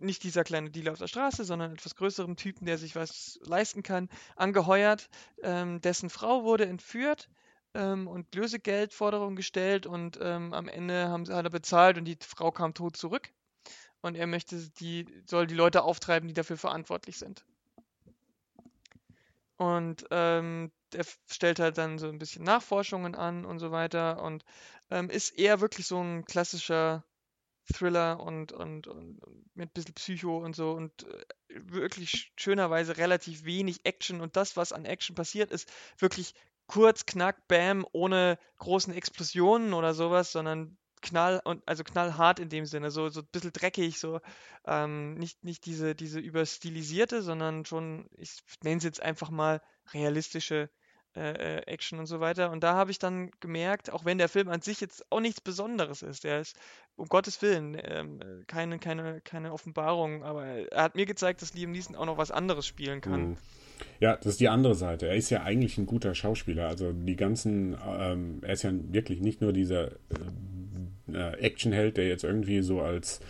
nicht 0.00 0.22
dieser 0.22 0.44
kleine 0.44 0.70
Dealer 0.70 0.92
auf 0.92 0.98
der 0.98 1.06
Straße, 1.06 1.44
sondern 1.44 1.72
etwas 1.72 1.94
größerem 1.94 2.36
Typen, 2.36 2.66
der 2.66 2.78
sich 2.78 2.96
was 2.96 3.38
leisten 3.42 3.82
kann, 3.82 4.08
angeheuert. 4.34 5.08
Ähm, 5.42 5.80
dessen 5.80 6.10
Frau 6.10 6.44
wurde 6.44 6.66
entführt 6.66 7.28
ähm, 7.74 8.08
und 8.08 8.34
Lösegeldforderungen 8.34 9.36
gestellt 9.36 9.86
und 9.86 10.18
ähm, 10.20 10.52
am 10.52 10.68
Ende 10.68 11.08
haben, 11.08 11.28
hat 11.32 11.44
er 11.44 11.50
bezahlt 11.50 11.98
und 11.98 12.04
die 12.04 12.18
Frau 12.20 12.50
kam 12.50 12.74
tot 12.74 12.96
zurück. 12.96 13.30
Und 14.00 14.14
er 14.14 14.26
möchte 14.26 14.56
die, 14.78 15.06
soll 15.26 15.46
die 15.46 15.54
Leute 15.54 15.82
auftreiben, 15.82 16.28
die 16.28 16.34
dafür 16.34 16.56
verantwortlich 16.56 17.18
sind. 17.18 17.44
Und 19.56 20.06
ähm, 20.10 20.70
er 20.94 21.04
stellt 21.30 21.58
halt 21.58 21.78
dann 21.78 21.98
so 21.98 22.08
ein 22.08 22.18
bisschen 22.18 22.44
Nachforschungen 22.44 23.14
an 23.14 23.44
und 23.44 23.58
so 23.58 23.70
weiter 23.70 24.22
und 24.22 24.44
ähm, 24.90 25.10
ist 25.10 25.30
eher 25.30 25.60
wirklich 25.60 25.86
so 25.86 26.00
ein 26.00 26.24
klassischer 26.24 27.04
Thriller 27.72 28.20
und, 28.20 28.52
und, 28.52 28.86
und 28.86 29.20
mit 29.54 29.70
ein 29.70 29.72
bisschen 29.72 29.94
Psycho 29.94 30.38
und 30.38 30.54
so 30.54 30.72
und 30.72 31.04
äh, 31.04 31.24
wirklich 31.48 32.32
schönerweise 32.36 32.96
relativ 32.96 33.44
wenig 33.44 33.84
Action. 33.84 34.20
Und 34.20 34.36
das, 34.36 34.56
was 34.56 34.72
an 34.72 34.84
Action 34.84 35.14
passiert, 35.14 35.50
ist 35.50 35.70
wirklich 35.98 36.34
kurz, 36.66 37.06
knack, 37.06 37.46
bam, 37.48 37.86
ohne 37.92 38.38
großen 38.58 38.92
Explosionen 38.92 39.72
oder 39.72 39.94
sowas, 39.94 40.32
sondern 40.32 40.76
knall 41.02 41.40
und 41.44 41.62
also 41.66 41.84
knallhart 41.84 42.40
in 42.40 42.48
dem 42.48 42.66
Sinne, 42.66 42.90
so, 42.90 43.08
so 43.08 43.20
ein 43.20 43.28
bisschen 43.30 43.52
dreckig, 43.52 43.98
so 43.98 44.20
ähm, 44.66 45.14
nicht, 45.14 45.44
nicht 45.44 45.66
diese, 45.66 45.94
diese 45.94 46.20
überstilisierte, 46.20 47.22
sondern 47.22 47.64
schon, 47.64 48.08
ich 48.16 48.42
nenne 48.62 48.78
es 48.78 48.84
jetzt 48.84 49.00
einfach 49.00 49.30
mal 49.30 49.62
realistische 49.92 50.70
äh, 51.16 51.56
äh, 51.56 51.62
Action 51.66 51.98
und 51.98 52.06
so 52.06 52.20
weiter. 52.20 52.50
Und 52.50 52.62
da 52.62 52.74
habe 52.74 52.90
ich 52.90 52.98
dann 52.98 53.30
gemerkt, 53.40 53.92
auch 53.92 54.04
wenn 54.04 54.18
der 54.18 54.28
Film 54.28 54.48
an 54.48 54.60
sich 54.60 54.80
jetzt 54.80 55.04
auch 55.10 55.20
nichts 55.20 55.40
Besonderes 55.40 56.02
ist, 56.02 56.24
der 56.24 56.40
ist 56.40 56.56
um 56.96 57.08
Gottes 57.08 57.40
Willen 57.42 57.76
ähm, 57.82 58.20
keine, 58.46 58.78
keine, 58.78 59.20
keine 59.22 59.52
Offenbarung, 59.52 60.22
aber 60.22 60.44
er 60.44 60.82
hat 60.82 60.94
mir 60.94 61.06
gezeigt, 61.06 61.42
dass 61.42 61.54
Liam 61.54 61.72
Neeson 61.72 61.96
auch 61.96 62.06
noch 62.06 62.18
was 62.18 62.30
anderes 62.30 62.66
spielen 62.66 63.00
kann. 63.00 63.30
Mhm. 63.30 63.36
Ja, 64.00 64.16
das 64.16 64.26
ist 64.26 64.40
die 64.40 64.48
andere 64.48 64.74
Seite. 64.74 65.06
Er 65.08 65.16
ist 65.16 65.30
ja 65.30 65.42
eigentlich 65.42 65.78
ein 65.78 65.86
guter 65.86 66.14
Schauspieler. 66.14 66.68
Also 66.68 66.92
die 66.92 67.16
ganzen, 67.16 67.76
ähm, 67.86 68.40
er 68.42 68.54
ist 68.54 68.62
ja 68.62 68.72
wirklich 68.72 69.20
nicht 69.20 69.40
nur 69.40 69.52
dieser 69.52 69.92
äh, 71.12 71.32
Actionheld, 71.38 71.96
der 71.96 72.08
jetzt 72.08 72.24
irgendwie 72.24 72.60
so 72.60 72.80
als 72.80 73.20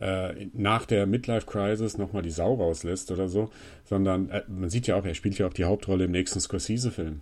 äh, 0.00 0.46
nach 0.52 0.86
der 0.86 1.06
Midlife 1.06 1.46
Crisis 1.46 1.98
nochmal 1.98 2.22
die 2.22 2.30
Sau 2.30 2.54
rauslässt 2.54 3.10
oder 3.10 3.28
so, 3.28 3.50
sondern 3.84 4.30
äh, 4.30 4.42
man 4.48 4.70
sieht 4.70 4.86
ja 4.86 4.96
auch, 4.96 5.04
er 5.04 5.14
spielt 5.14 5.38
ja 5.38 5.46
auch 5.46 5.54
die 5.54 5.64
Hauptrolle 5.64 6.04
im 6.04 6.12
nächsten 6.12 6.40
Scorsese-Film. 6.40 7.20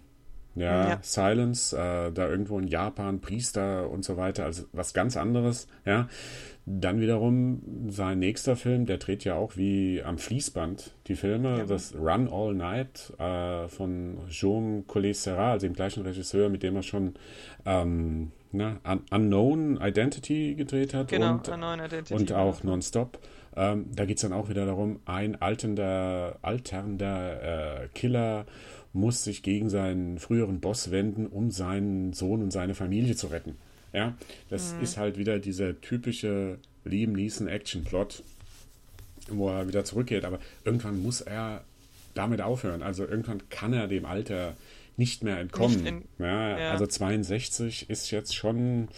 Ja, 0.56 0.88
ja, 0.88 0.98
Silence, 1.02 1.76
äh, 1.76 2.10
da 2.12 2.28
irgendwo 2.28 2.58
in 2.58 2.66
Japan, 2.66 3.20
Priester 3.20 3.90
und 3.90 4.04
so 4.04 4.16
weiter, 4.16 4.46
also 4.46 4.64
was 4.72 4.94
ganz 4.94 5.16
anderes, 5.16 5.68
ja. 5.84 6.08
Dann 6.68 6.98
wiederum 7.00 7.62
sein 7.88 8.18
nächster 8.18 8.56
Film, 8.56 8.86
der 8.86 8.96
dreht 8.96 9.22
ja 9.22 9.36
auch 9.36 9.56
wie 9.56 10.02
am 10.02 10.18
Fließband 10.18 10.94
die 11.06 11.14
Filme, 11.14 11.58
ja. 11.58 11.64
das 11.64 11.94
Run 11.94 12.28
All 12.28 12.54
Night 12.54 13.12
äh, 13.18 13.68
von 13.68 14.18
Jean 14.30 14.84
Collet 14.88 15.14
Serra, 15.14 15.52
also 15.52 15.66
dem 15.66 15.74
gleichen 15.74 16.02
Regisseur, 16.02 16.48
mit 16.48 16.64
dem 16.64 16.74
er 16.74 16.82
schon 16.82 17.14
ähm, 17.64 18.32
na, 18.56 18.80
Un 18.84 19.00
Unknown 19.10 19.78
Identity 19.80 20.54
gedreht 20.54 20.94
hat 20.94 21.08
genau, 21.08 21.34
und, 21.34 21.48
Identity, 21.48 22.14
und 22.14 22.32
auch 22.32 22.62
Nonstop. 22.62 23.18
Ähm, 23.56 23.86
da 23.94 24.04
geht 24.04 24.16
es 24.18 24.22
dann 24.22 24.32
auch 24.32 24.48
wieder 24.48 24.66
darum, 24.66 25.00
ein 25.06 25.40
alternder, 25.40 26.38
alternder 26.42 27.84
äh, 27.84 27.88
Killer 27.94 28.44
muss 28.92 29.24
sich 29.24 29.42
gegen 29.42 29.68
seinen 29.68 30.18
früheren 30.18 30.60
Boss 30.60 30.90
wenden, 30.90 31.26
um 31.26 31.50
seinen 31.50 32.12
Sohn 32.12 32.42
und 32.42 32.50
seine 32.50 32.74
Familie 32.74 33.14
zu 33.14 33.28
retten. 33.28 33.56
Ja, 33.92 34.14
das 34.50 34.74
mhm. 34.74 34.82
ist 34.82 34.96
halt 34.96 35.16
wieder 35.16 35.38
dieser 35.38 35.80
typische 35.80 36.58
Liam 36.84 37.12
Neeson 37.12 37.48
Action 37.48 37.84
Plot, 37.84 38.22
wo 39.28 39.48
er 39.50 39.68
wieder 39.68 39.84
zurückgeht. 39.84 40.24
Aber 40.24 40.38
irgendwann 40.64 41.02
muss 41.02 41.20
er 41.20 41.62
damit 42.14 42.40
aufhören. 42.40 42.82
Also 42.82 43.06
irgendwann 43.06 43.48
kann 43.48 43.72
er 43.72 43.86
dem 43.86 44.04
Alter 44.04 44.54
nicht 44.96 45.22
mehr 45.22 45.38
entkommen. 45.38 45.82
Nicht 45.82 45.86
in, 45.86 46.08
ja, 46.18 46.58
ja. 46.58 46.70
Also 46.72 46.86
62 46.86 47.90
ist 47.90 48.10
jetzt 48.10 48.34
schon 48.34 48.88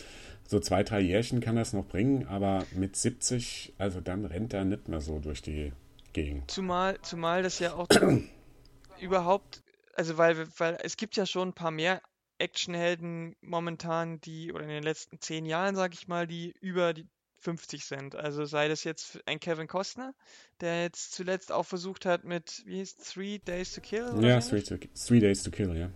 so 0.47 0.61
zwei, 0.61 0.83
drei 0.83 1.01
Jährchen 1.01 1.41
kann 1.41 1.57
das 1.57 1.73
noch 1.73 1.87
bringen, 1.87 2.27
aber 2.27 2.65
mit 2.73 2.97
70, 2.97 3.75
also 3.79 4.01
dann 4.01 4.25
rennt 4.25 4.55
er 4.55 4.65
nicht 4.65 4.89
mehr 4.89 5.01
so 5.01 5.19
durch 5.19 5.43
die 5.43 5.73
Gegend. 6.15 6.51
Zumal, 6.51 6.99
zumal 7.03 7.43
das 7.43 7.59
ja 7.59 7.75
auch 7.75 7.89
überhaupt, 9.01 9.63
also 9.95 10.17
weil, 10.17 10.49
weil 10.57 10.79
es 10.83 10.97
gibt 10.97 11.17
ja 11.17 11.27
schon 11.27 11.49
ein 11.49 11.55
paar 11.55 11.71
mehr 11.71 12.01
Actionhelden 12.39 13.37
momentan, 13.43 14.21
die, 14.21 14.53
oder 14.53 14.65
in 14.65 14.71
den 14.71 14.83
letzten 14.83 15.21
zehn 15.21 15.45
Jahren, 15.45 15.77
sag 15.77 15.93
ich 15.93 16.09
mal, 16.09 16.27
die 16.27 16.55
über 16.61 16.95
die 16.95 17.07
50 17.39 17.85
sind. 17.85 18.17
Also 18.17 18.45
sei 18.45 18.69
das 18.69 18.85
jetzt 18.85 19.21
ein 19.27 19.41
Kevin 19.41 19.69
Costner, 19.69 20.15
der 20.61 20.83
jetzt 20.83 21.13
zuletzt 21.13 21.53
auch 21.53 21.65
versucht 21.65 22.05
hat 22.05 22.25
mit, 22.25 22.63
wie 22.67 22.77
hieß 22.77 22.97
Three 22.97 23.39
Days 23.39 23.75
to 23.75 23.81
Kill? 23.81 24.13
Ja, 24.21 24.41
three, 24.41 24.63
to, 24.63 24.77
three 24.77 25.21
Days 25.21 25.43
to 25.43 25.51
Kill, 25.51 25.77
ja. 25.77 25.91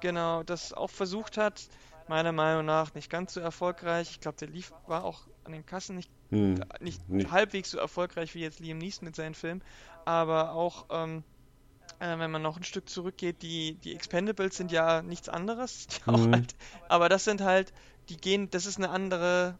Genau, 0.00 0.42
das 0.42 0.72
auch 0.72 0.90
versucht 0.90 1.36
hat, 1.36 1.68
meiner 2.08 2.32
Meinung 2.32 2.64
nach 2.64 2.94
nicht 2.94 3.10
ganz 3.10 3.34
so 3.34 3.40
erfolgreich. 3.40 4.10
Ich 4.10 4.20
glaube, 4.20 4.38
der 4.38 4.48
lief, 4.48 4.72
war 4.86 5.04
auch 5.04 5.26
an 5.44 5.52
den 5.52 5.66
Kassen 5.66 5.96
nicht, 5.96 6.10
hm. 6.30 6.62
nicht 6.80 7.08
nee. 7.08 7.26
halbwegs 7.26 7.70
so 7.70 7.78
erfolgreich 7.78 8.34
wie 8.34 8.40
jetzt 8.40 8.60
Liam 8.60 8.78
Neeson 8.78 9.06
mit 9.06 9.16
seinen 9.16 9.34
Filmen, 9.34 9.62
aber 10.04 10.52
auch, 10.52 10.86
ähm, 10.90 11.24
äh, 12.00 12.18
wenn 12.18 12.30
man 12.30 12.42
noch 12.42 12.56
ein 12.56 12.64
Stück 12.64 12.88
zurückgeht, 12.88 13.42
die, 13.42 13.74
die 13.74 13.94
Expendables 13.94 14.56
sind 14.56 14.72
ja 14.72 15.02
nichts 15.02 15.28
anderes. 15.28 15.86
Hm. 16.04 16.32
Halt, 16.32 16.56
aber 16.88 17.08
das 17.08 17.24
sind 17.24 17.40
halt, 17.40 17.72
die 18.08 18.16
gehen, 18.16 18.50
das 18.50 18.66
ist 18.66 18.78
eine 18.78 18.90
andere 18.90 19.58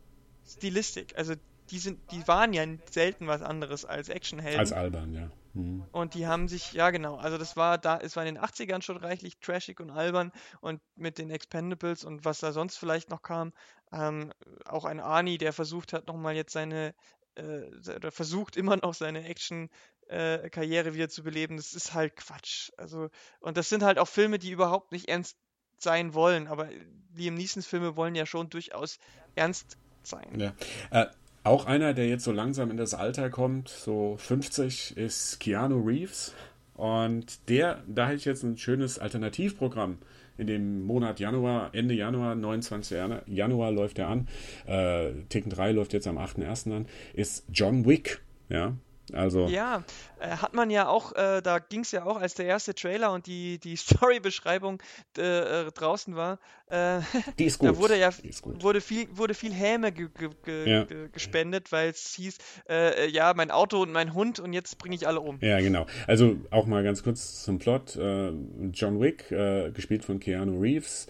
Stilistik. 0.49 1.17
Also 1.17 1.35
die 1.71 1.79
sind, 1.79 2.01
die 2.11 2.27
waren 2.27 2.53
ja 2.53 2.65
selten 2.91 3.27
was 3.27 3.43
anderes 3.43 3.85
als 3.85 4.09
Actionhelden. 4.09 4.61
Als 4.61 4.73
albern, 4.73 5.13
ja. 5.13 5.31
Mhm. 5.55 5.85
Und 5.93 6.15
die 6.15 6.27
haben 6.27 6.49
sich, 6.49 6.73
ja 6.73 6.91
genau, 6.91 7.17
also 7.17 7.39
das 7.39 7.57
war 7.57 7.79
da, 7.79 7.99
es 7.99 8.17
war 8.17 8.25
in 8.25 8.35
den 8.35 8.43
80ern 8.43 8.83
schon 8.83 8.97
reichlich 8.97 9.39
trashig 9.39 9.81
und 9.81 9.91
albern 9.91 10.33
und 10.61 10.81
mit 10.97 11.19
den 11.19 11.31
Expendables 11.31 12.05
und 12.05 12.25
was 12.25 12.41
da 12.41 12.53
sonst 12.53 12.77
vielleicht 12.77 13.11
noch 13.11 13.23
kam, 13.23 13.53
ähm, 13.93 14.33
auch 14.65 14.85
ein 14.85 15.01
Arnie, 15.01 15.39
der 15.39 15.53
versucht 15.53 15.93
hat, 15.93 16.07
nochmal 16.07 16.37
jetzt 16.37 16.53
seine, 16.53 16.95
äh, 17.35 17.65
oder 17.95 18.11
versucht 18.13 18.57
immer 18.57 18.77
noch 18.77 18.95
seine 18.95 19.25
Action 19.25 19.71
äh, 20.09 20.49
Karriere 20.51 20.95
wieder 20.95 21.09
zu 21.09 21.23
beleben, 21.23 21.57
das 21.57 21.75
ist 21.75 21.93
halt 21.93 22.17
Quatsch. 22.17 22.71
Also, 22.77 23.11
und 23.41 23.57
das 23.57 23.69
sind 23.69 23.83
halt 23.83 23.99
auch 23.99 24.09
Filme, 24.09 24.39
die 24.39 24.51
überhaupt 24.51 24.93
nicht 24.93 25.09
ernst 25.09 25.37
sein 25.79 26.15
wollen, 26.15 26.49
aber 26.49 26.69
Liam 27.15 27.35
Neesons 27.35 27.67
Filme 27.67 27.97
wollen 27.97 28.15
ja 28.15 28.27
schon 28.27 28.51
durchaus 28.51 28.99
ernst 29.35 29.77
sein. 30.09 30.38
Ja. 30.38 30.53
Äh, 30.90 31.07
auch 31.44 31.66
einer, 31.66 31.94
der 31.94 32.09
jetzt 32.09 32.25
so 32.25 32.33
langsam 32.33 32.71
in 32.71 32.77
das 32.77 32.94
Alter 32.94 33.31
kommt, 33.31 33.68
so 33.68 34.16
50, 34.18 34.97
ist 34.97 35.40
Keanu 35.40 35.81
Reeves. 35.81 36.35
Und 36.75 37.49
der, 37.49 37.83
da 37.88 38.07
hätte 38.07 38.16
ich 38.18 38.25
jetzt 38.25 38.42
ein 38.42 38.57
schönes 38.57 38.99
Alternativprogramm. 38.99 39.99
In 40.37 40.47
dem 40.47 40.85
Monat 40.85 41.18
Januar, 41.18 41.71
Ende 41.73 41.94
Januar, 41.94 42.37
29. 42.37 42.97
Januar 43.27 43.73
läuft 43.73 43.99
er 43.99 44.09
an. 44.09 44.29
Äh, 44.66 45.11
Ticken 45.29 45.51
3 45.51 45.73
läuft 45.73 45.92
jetzt 45.92 46.07
am 46.07 46.18
8.1. 46.18 46.73
an. 46.73 46.87
Ist 47.14 47.44
John 47.53 47.87
Wick. 47.87 48.21
Ja, 48.49 48.75
also. 49.12 49.49
Ja, 49.49 49.85
äh, 50.21 50.29
hat 50.29 50.55
man 50.55 50.71
ja 50.71 50.88
auch, 50.88 51.12
äh, 51.14 51.40
da 51.42 51.59
ging 51.59 51.81
es 51.81 51.92
ja 51.92 52.05
auch, 52.05 52.21
als 52.21 52.35
der 52.35 52.47
erste 52.47 52.75
Trailer 52.75 53.12
und 53.12 53.27
die, 53.27 53.59
die 53.59 53.77
Story-Beschreibung 53.77 54.83
äh, 55.16 55.66
äh 55.66 55.71
draußen 55.73 56.16
war. 56.16 56.38
Äh, 56.68 57.01
die 57.38 57.44
ist 57.44 57.59
gut. 57.59 57.71
Da 57.71 57.77
wurde 57.77 57.97
ja 57.97 58.11
Wurde 58.42 58.81
viel, 58.81 59.09
wurde 59.12 59.35
viel 59.35 59.53
Häme 59.53 59.92
ge 59.92 60.09
ge 60.44 60.68
ja. 60.71 60.87
gespendet, 61.12 61.73
weil 61.73 61.90
es 61.90 62.14
hieß, 62.14 62.38
äh, 62.68 63.09
ja, 63.09 63.33
mein 63.35 63.51
Auto 63.51 63.83
und 63.83 63.92
mein 63.92 64.14
Hund 64.14 64.40
und 64.40 64.53
jetzt 64.53 64.79
bringe 64.79 64.94
ich 64.94 65.07
alle 65.07 65.21
um. 65.21 65.38
Ja, 65.40 65.61
genau. 65.61 65.87
Also 66.07 66.37
auch 66.51 66.66
mal 66.66 66.83
ganz 66.83 67.03
kurz 67.03 67.42
zum 67.44 67.59
Plot. 67.59 67.97
John 67.97 69.01
Wick, 69.01 69.29
gespielt 69.29 70.05
von 70.05 70.21
Keanu 70.21 70.61
Reeves, 70.61 71.07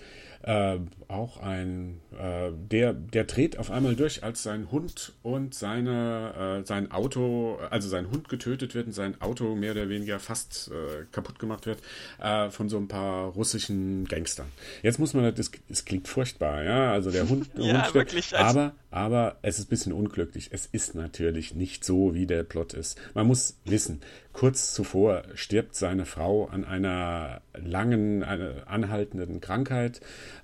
auch 1.09 1.39
ein, 1.39 2.01
äh, 2.19 2.51
der, 2.53 2.95
der 2.95 3.25
dreht 3.25 3.59
auf 3.59 3.71
einmal 3.71 3.95
durch, 3.95 4.25
als 4.25 4.43
sein 4.43 4.73
Hund 4.73 5.13
und 5.23 5.55
seine, 5.55 6.61
äh, 6.63 6.67
sein 6.67 6.91
Auto, 6.91 7.59
also 7.71 7.89
sein 7.89 8.11
Hund 8.11 8.29
getötet 8.29 8.75
wird 8.75 8.89
und 8.89 8.93
sein 8.93 9.21
Auto 9.21 9.55
mehr 9.55 9.71
oder 9.71 9.89
weniger 9.89 10.19
fast 10.19 10.69
äh, 10.73 11.05
kaputt 11.13 11.39
gemacht 11.39 11.67
wird 11.67 11.79
äh, 12.21 12.51
von 12.51 12.69
so 12.69 12.77
ein 12.77 12.89
paar 12.89 13.29
russischen 13.29 14.05
Gangstern. 14.07 14.49
Jetzt 14.83 14.99
muss 14.99 15.15
man, 15.15 15.33
das, 15.33 15.53
es 15.69 15.85
klingt 15.85 16.09
furchtbar, 16.09 16.65
ja, 16.65 16.93
also 16.93 17.13
der 17.13 17.29
Hund, 17.29 17.51
der 17.57 17.65
ja, 17.65 17.85
Hund 17.85 17.95
wirklich, 17.95 18.37
also 18.37 18.59
aber, 18.59 18.75
aber 18.91 19.37
es 19.43 19.59
ist 19.59 19.67
ein 19.67 19.71
bisschen 19.71 19.93
unglücklich. 19.93 20.49
Es 20.51 20.67
ist 20.67 20.97
natürlich 20.97 21.55
nicht 21.55 21.85
so, 21.85 22.15
wie 22.15 22.27
der 22.27 22.43
Plot 22.43 22.75
ist. 22.75 22.99
Man 23.15 23.27
muss 23.27 23.59
wissen, 23.65 24.01
kurz 24.33 24.73
zuvor 24.73 25.23
stirbt 25.35 25.75
seine 25.75 26.07
Frau 26.07 26.47
an 26.47 26.65
einer 26.65 27.43
langen, 27.55 28.23
anhaltenden 28.23 29.41
Krankheit 29.41 30.01
äh, 30.01 30.38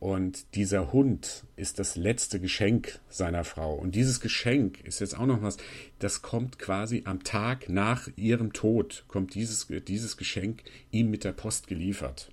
und 0.00 0.54
dieser 0.56 0.92
Hund 0.92 1.44
ist 1.54 1.78
das 1.78 1.94
letzte 1.94 2.40
Geschenk 2.40 2.98
seiner 3.08 3.44
Frau. 3.44 3.74
Und 3.74 3.94
dieses 3.94 4.20
Geschenk 4.20 4.80
ist 4.80 5.00
jetzt 5.00 5.16
auch 5.16 5.26
noch 5.26 5.42
was, 5.42 5.58
das 6.00 6.22
kommt 6.22 6.58
quasi 6.58 7.02
am 7.04 7.22
Tag 7.22 7.68
nach 7.68 8.08
ihrem 8.16 8.52
Tod, 8.52 9.04
kommt 9.06 9.34
dieses, 9.34 9.68
dieses 9.86 10.16
Geschenk 10.16 10.64
ihm 10.90 11.10
mit 11.10 11.22
der 11.22 11.32
Post 11.32 11.68
geliefert. 11.68 12.32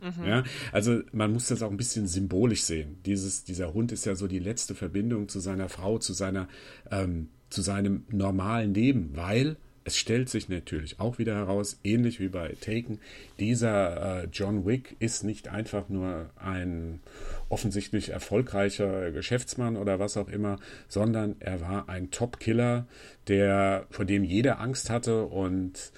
Mhm. 0.00 0.24
Ja, 0.26 0.44
also 0.72 1.00
man 1.12 1.32
muss 1.32 1.46
das 1.46 1.62
auch 1.62 1.70
ein 1.70 1.76
bisschen 1.76 2.08
symbolisch 2.08 2.62
sehen. 2.62 2.96
Dieses, 3.04 3.44
dieser 3.44 3.72
Hund 3.72 3.92
ist 3.92 4.04
ja 4.04 4.14
so 4.14 4.26
die 4.26 4.40
letzte 4.40 4.74
Verbindung 4.74 5.28
zu 5.28 5.40
seiner 5.40 5.68
Frau, 5.68 5.98
zu 5.98 6.12
seiner, 6.12 6.48
ähm, 6.90 7.28
zu 7.50 7.62
seinem 7.62 8.04
normalen 8.10 8.74
Leben, 8.74 9.10
weil 9.14 9.56
es 9.84 9.96
stellt 9.96 10.28
sich 10.28 10.48
natürlich 10.48 11.00
auch 11.00 11.18
wieder 11.18 11.34
heraus, 11.34 11.78
ähnlich 11.84 12.20
wie 12.20 12.28
bei 12.28 12.54
Taken, 12.60 13.00
dieser 13.38 14.22
äh, 14.22 14.28
John 14.32 14.66
Wick 14.66 14.96
ist 14.98 15.24
nicht 15.24 15.48
einfach 15.48 15.88
nur 15.88 16.30
ein 16.36 17.00
offensichtlich 17.48 18.10
erfolgreicher 18.10 19.10
Geschäftsmann 19.10 19.76
oder 19.76 19.98
was 19.98 20.16
auch 20.16 20.28
immer, 20.28 20.58
sondern 20.88 21.36
er 21.40 21.60
war 21.60 21.88
ein 21.88 22.10
Top-Killer, 22.10 22.86
der, 23.28 23.86
vor 23.90 24.04
dem 24.04 24.24
jeder 24.24 24.60
Angst 24.60 24.90
hatte 24.90 25.24
und 25.24 25.92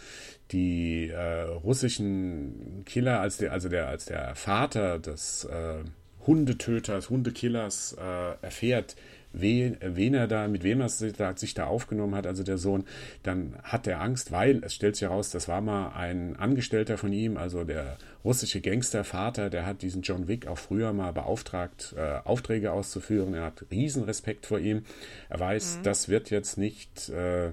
die 0.50 1.08
äh, 1.08 1.42
russischen 1.42 2.82
Killer, 2.84 3.20
als 3.20 3.38
der, 3.38 3.52
also 3.52 3.68
der, 3.68 3.88
als 3.88 4.06
der 4.06 4.34
Vater 4.34 4.98
des 4.98 5.44
äh, 5.44 5.84
Hundetöters, 6.26 7.10
Hundekillers 7.10 7.96
äh, 7.98 8.44
erfährt, 8.44 8.96
wen, 9.34 9.76
wen 9.80 10.14
er 10.14 10.26
da, 10.26 10.48
mit 10.48 10.62
wem 10.62 10.80
er 10.80 10.88
sich 10.88 11.54
da, 11.54 11.66
aufgenommen 11.66 12.14
hat, 12.14 12.26
also 12.26 12.42
der 12.42 12.58
Sohn, 12.58 12.84
dann 13.22 13.56
hat 13.62 13.86
er 13.86 14.00
Angst, 14.00 14.32
weil 14.32 14.62
es 14.64 14.74
stellt 14.74 14.96
sich 14.96 15.08
heraus, 15.08 15.30
das 15.30 15.48
war 15.48 15.60
mal 15.60 15.88
ein 15.94 16.36
Angestellter 16.36 16.96
von 16.96 17.12
ihm, 17.12 17.36
also 17.36 17.64
der 17.64 17.98
russische 18.24 18.60
Gangstervater, 18.60 19.50
der 19.50 19.66
hat 19.66 19.82
diesen 19.82 20.02
John 20.02 20.28
Wick 20.28 20.46
auch 20.46 20.58
früher 20.58 20.92
mal 20.92 21.12
beauftragt, 21.12 21.94
äh, 21.96 22.20
Aufträge 22.24 22.72
auszuführen. 22.72 23.34
Er 23.34 23.44
hat 23.44 23.66
Riesenrespekt 23.70 24.46
vor 24.46 24.58
ihm. 24.58 24.84
Er 25.28 25.40
weiß, 25.40 25.78
mhm. 25.78 25.82
das 25.82 26.08
wird 26.08 26.30
jetzt 26.30 26.56
nicht 26.56 27.10
äh, 27.10 27.52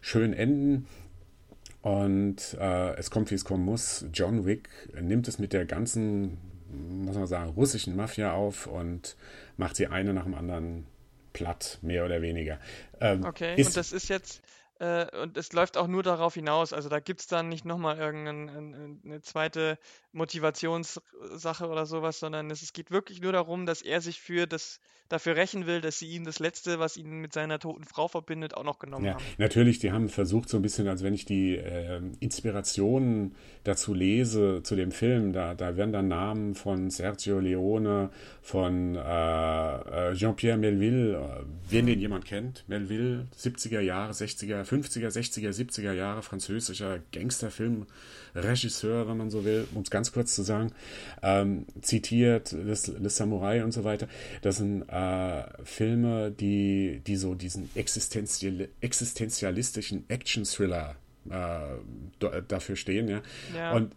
schön 0.00 0.32
enden. 0.32 0.86
Und 1.82 2.56
äh, 2.58 2.94
es 2.96 3.10
kommt, 3.10 3.30
wie 3.30 3.34
es 3.34 3.44
kommen 3.44 3.64
muss. 3.64 4.06
John 4.12 4.46
Wick 4.46 4.68
nimmt 4.98 5.28
es 5.28 5.38
mit 5.38 5.52
der 5.52 5.66
ganzen, 5.66 6.38
muss 6.70 7.16
man 7.16 7.26
sagen, 7.26 7.50
russischen 7.50 7.94
Mafia 7.94 8.32
auf 8.32 8.66
und 8.66 9.16
macht 9.58 9.76
sie 9.76 9.88
eine 9.88 10.14
nach 10.14 10.24
dem 10.24 10.34
anderen 10.34 10.86
platt, 11.34 11.78
mehr 11.82 12.06
oder 12.06 12.22
weniger. 12.22 12.58
Ähm, 13.00 13.24
okay, 13.24 13.62
und 13.62 13.76
das 13.76 13.92
ist 13.92 14.08
jetzt, 14.08 14.40
äh, 14.78 15.04
und 15.18 15.36
es 15.36 15.52
läuft 15.52 15.76
auch 15.76 15.86
nur 15.86 16.02
darauf 16.02 16.32
hinaus, 16.32 16.72
also 16.72 16.88
da 16.88 17.00
gibt 17.00 17.20
es 17.20 17.26
dann 17.26 17.50
nicht 17.50 17.66
nochmal 17.66 17.98
irgendeine 17.98 19.20
zweite 19.20 19.78
Motivationssache 20.14 21.68
oder 21.68 21.86
sowas, 21.86 22.20
sondern 22.20 22.50
es, 22.50 22.62
es, 22.62 22.72
geht 22.72 22.90
wirklich 22.90 23.20
nur 23.20 23.32
darum, 23.32 23.66
dass 23.66 23.82
er 23.82 24.00
sich 24.00 24.20
für 24.20 24.46
das 24.46 24.80
dafür 25.08 25.36
rächen 25.36 25.66
will, 25.66 25.80
dass 25.80 25.98
sie 25.98 26.08
ihm 26.08 26.24
das 26.24 26.38
Letzte, 26.38 26.78
was 26.78 26.96
ihn 26.96 27.20
mit 27.20 27.32
seiner 27.32 27.58
toten 27.58 27.84
Frau 27.84 28.08
verbindet, 28.08 28.54
auch 28.54 28.64
noch 28.64 28.78
genommen 28.78 29.04
ja, 29.04 29.14
haben. 29.14 29.24
Natürlich, 29.36 29.78
die 29.78 29.92
haben 29.92 30.08
versucht 30.08 30.48
so 30.48 30.56
ein 30.56 30.62
bisschen, 30.62 30.88
als 30.88 31.02
wenn 31.02 31.12
ich 31.12 31.24
die 31.24 31.56
äh, 31.56 32.00
Inspirationen 32.20 33.34
dazu 33.64 33.92
lese, 33.92 34.62
zu 34.62 34.76
dem 34.76 34.92
Film, 34.92 35.32
da, 35.32 35.54
da 35.54 35.76
werden 35.76 35.92
dann 35.92 36.08
Namen 36.08 36.54
von 36.54 36.90
Sergio 36.90 37.38
Leone, 37.38 38.10
von 38.40 38.94
äh, 38.94 40.10
äh 40.10 40.14
Jean-Pierre 40.14 40.56
Melville, 40.56 41.16
äh, 41.16 41.44
wen 41.68 41.86
den 41.86 42.00
jemand 42.00 42.24
kennt, 42.24 42.64
Melville, 42.66 43.26
70er 43.36 43.80
Jahre, 43.80 44.12
60er, 44.12 44.64
50er, 44.64 45.08
60er, 45.08 45.50
70er 45.50 45.92
Jahre, 45.92 46.22
französischer 46.22 47.00
Gangsterfilm. 47.12 47.86
Regisseur, 48.34 49.08
wenn 49.08 49.16
man 49.16 49.30
so 49.30 49.44
will, 49.44 49.66
um 49.74 49.82
es 49.82 49.90
ganz 50.04 50.12
kurz 50.12 50.34
zu 50.34 50.42
sagen, 50.42 50.72
ähm, 51.22 51.64
zitiert, 51.80 52.52
Les 52.52 53.16
Samurai 53.16 53.64
und 53.64 53.72
so 53.72 53.84
weiter. 53.84 54.06
Das 54.42 54.58
sind 54.58 54.82
äh, 54.82 55.44
Filme, 55.64 56.30
die, 56.30 57.00
die 57.06 57.16
so 57.16 57.34
diesen 57.34 57.70
existenzial, 57.74 58.68
existenzialistischen 58.82 60.04
Action-Thriller 60.08 60.96
äh, 61.30 62.42
dafür 62.46 62.76
stehen, 62.76 63.08
ja. 63.08 63.22
ja. 63.56 63.72
Und 63.72 63.94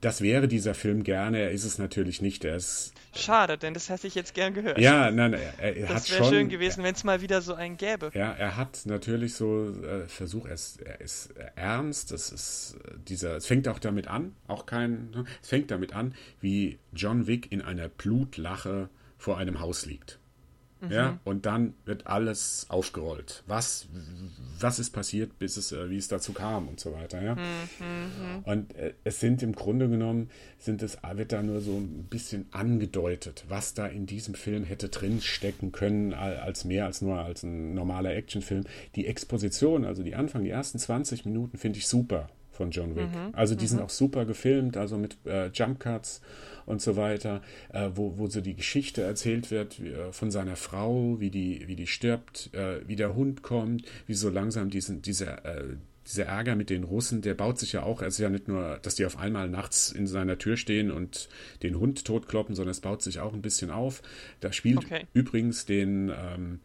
das 0.00 0.20
wäre 0.20 0.48
dieser 0.48 0.74
Film 0.74 1.02
gerne, 1.02 1.38
er 1.38 1.50
ist 1.50 1.64
es 1.64 1.78
natürlich 1.78 2.22
nicht. 2.22 2.44
Er 2.44 2.56
ist 2.56 2.92
Schade, 3.14 3.58
denn 3.58 3.74
das 3.74 3.88
hätte 3.88 4.06
ich 4.06 4.14
jetzt 4.14 4.34
gern 4.34 4.54
gehört. 4.54 4.78
Ja, 4.78 5.10
nein, 5.10 5.32
er, 5.32 5.58
er 5.58 5.86
das 5.86 5.96
hat 5.96 6.08
schon. 6.08 6.18
Das 6.18 6.30
wäre 6.30 6.34
schön 6.34 6.48
gewesen, 6.48 6.84
wenn 6.84 6.94
es 6.94 7.04
mal 7.04 7.20
wieder 7.20 7.40
so 7.40 7.54
einen 7.54 7.76
gäbe. 7.76 8.10
Ja, 8.14 8.32
er 8.32 8.56
hat 8.56 8.82
natürlich 8.84 9.34
so 9.34 9.70
äh, 9.82 10.06
Versuch, 10.06 10.46
er 10.46 10.54
ist, 10.54 10.82
er 10.82 11.00
ist 11.00 11.34
ernst, 11.56 12.12
das 12.12 12.30
ist 12.30 12.76
äh, 12.84 12.94
dieser, 13.08 13.36
es 13.36 13.46
fängt 13.46 13.66
auch 13.66 13.78
damit 13.78 14.08
an, 14.08 14.34
auch 14.46 14.66
kein, 14.66 15.10
ne, 15.10 15.24
es 15.42 15.48
fängt 15.48 15.70
damit 15.70 15.94
an, 15.94 16.14
wie 16.40 16.78
John 16.92 17.26
Wick 17.26 17.50
in 17.50 17.62
einer 17.62 17.88
Blutlache 17.88 18.88
vor 19.16 19.38
einem 19.38 19.60
Haus 19.60 19.86
liegt. 19.86 20.18
Mhm. 20.80 20.92
Ja, 20.92 21.18
und 21.24 21.46
dann 21.46 21.74
wird 21.84 22.06
alles 22.06 22.66
aufgerollt. 22.68 23.42
Was, 23.46 23.88
was 24.60 24.78
ist 24.78 24.90
passiert, 24.90 25.38
bis 25.38 25.56
es, 25.56 25.72
äh, 25.72 25.90
wie 25.90 25.96
es 25.96 26.08
dazu 26.08 26.32
kam 26.32 26.68
und 26.68 26.78
so 26.78 26.92
weiter. 26.92 27.22
Ja? 27.22 27.34
Mhm. 27.34 27.40
mhm. 27.80 28.44
Und 28.44 28.74
äh, 28.76 28.94
es 29.04 29.20
sind 29.20 29.42
im 29.42 29.54
Grunde 29.54 29.88
genommen, 29.88 30.30
sind 30.58 30.82
es, 30.82 30.98
wird 31.14 31.32
da 31.32 31.42
nur 31.42 31.60
so 31.60 31.72
ein 31.72 32.06
bisschen 32.08 32.46
angedeutet, 32.52 33.44
was 33.48 33.74
da 33.74 33.86
in 33.86 34.06
diesem 34.06 34.34
Film 34.34 34.64
hätte 34.64 34.88
drinstecken 34.88 35.72
können, 35.72 36.14
als 36.14 36.64
mehr 36.64 36.86
als 36.86 37.02
nur 37.02 37.18
als 37.18 37.42
ein 37.42 37.74
normaler 37.74 38.14
Actionfilm. 38.14 38.64
Die 38.94 39.06
Exposition, 39.06 39.84
also 39.84 40.02
die 40.02 40.14
Anfang, 40.14 40.44
die 40.44 40.50
ersten 40.50 40.78
20 40.78 41.24
Minuten 41.24 41.58
finde 41.58 41.78
ich 41.78 41.88
super 41.88 42.28
von 42.58 42.72
John 42.72 42.96
Wick. 42.96 43.06
Mhm. 43.06 43.30
Also 43.32 43.54
die 43.54 43.66
sind 43.66 43.78
mhm. 43.78 43.84
auch 43.84 43.90
super 43.90 44.26
gefilmt, 44.26 44.76
also 44.76 44.98
mit 44.98 45.16
äh, 45.24 45.46
Jump 45.54 45.78
Cuts 45.78 46.20
und 46.66 46.82
so 46.82 46.96
weiter, 46.96 47.40
äh, 47.72 47.90
wo, 47.94 48.18
wo 48.18 48.26
so 48.26 48.40
die 48.40 48.56
Geschichte 48.56 49.00
erzählt 49.00 49.50
wird 49.52 49.80
wie, 49.82 49.90
äh, 49.90 50.12
von 50.12 50.30
seiner 50.32 50.56
Frau, 50.56 51.20
wie 51.20 51.30
die, 51.30 51.68
wie 51.68 51.76
die 51.76 51.86
stirbt, 51.86 52.52
äh, 52.52 52.80
wie 52.86 52.96
der 52.96 53.14
Hund 53.14 53.42
kommt, 53.42 53.84
wie 54.06 54.14
so 54.14 54.28
langsam 54.28 54.70
diesen, 54.70 55.00
dieser, 55.02 55.44
äh, 55.44 55.76
dieser 56.04 56.24
Ärger 56.24 56.56
mit 56.56 56.68
den 56.68 56.82
Russen, 56.82 57.22
der 57.22 57.34
baut 57.34 57.60
sich 57.60 57.72
ja 57.72 57.84
auch, 57.84 58.02
es 58.02 58.14
ist 58.14 58.20
ja 58.20 58.28
nicht 58.28 58.48
nur, 58.48 58.80
dass 58.82 58.96
die 58.96 59.06
auf 59.06 59.18
einmal 59.18 59.48
nachts 59.48 59.92
in 59.92 60.08
seiner 60.08 60.36
Tür 60.36 60.56
stehen 60.56 60.90
und 60.90 61.28
den 61.62 61.78
Hund 61.78 62.04
totkloppen, 62.04 62.56
sondern 62.56 62.72
es 62.72 62.80
baut 62.80 63.02
sich 63.02 63.20
auch 63.20 63.34
ein 63.34 63.42
bisschen 63.42 63.70
auf. 63.70 64.02
Da 64.40 64.52
spielt 64.52 64.78
okay. 64.78 65.06
übrigens 65.12 65.64
den, 65.64 66.10
ähm, 66.10 66.60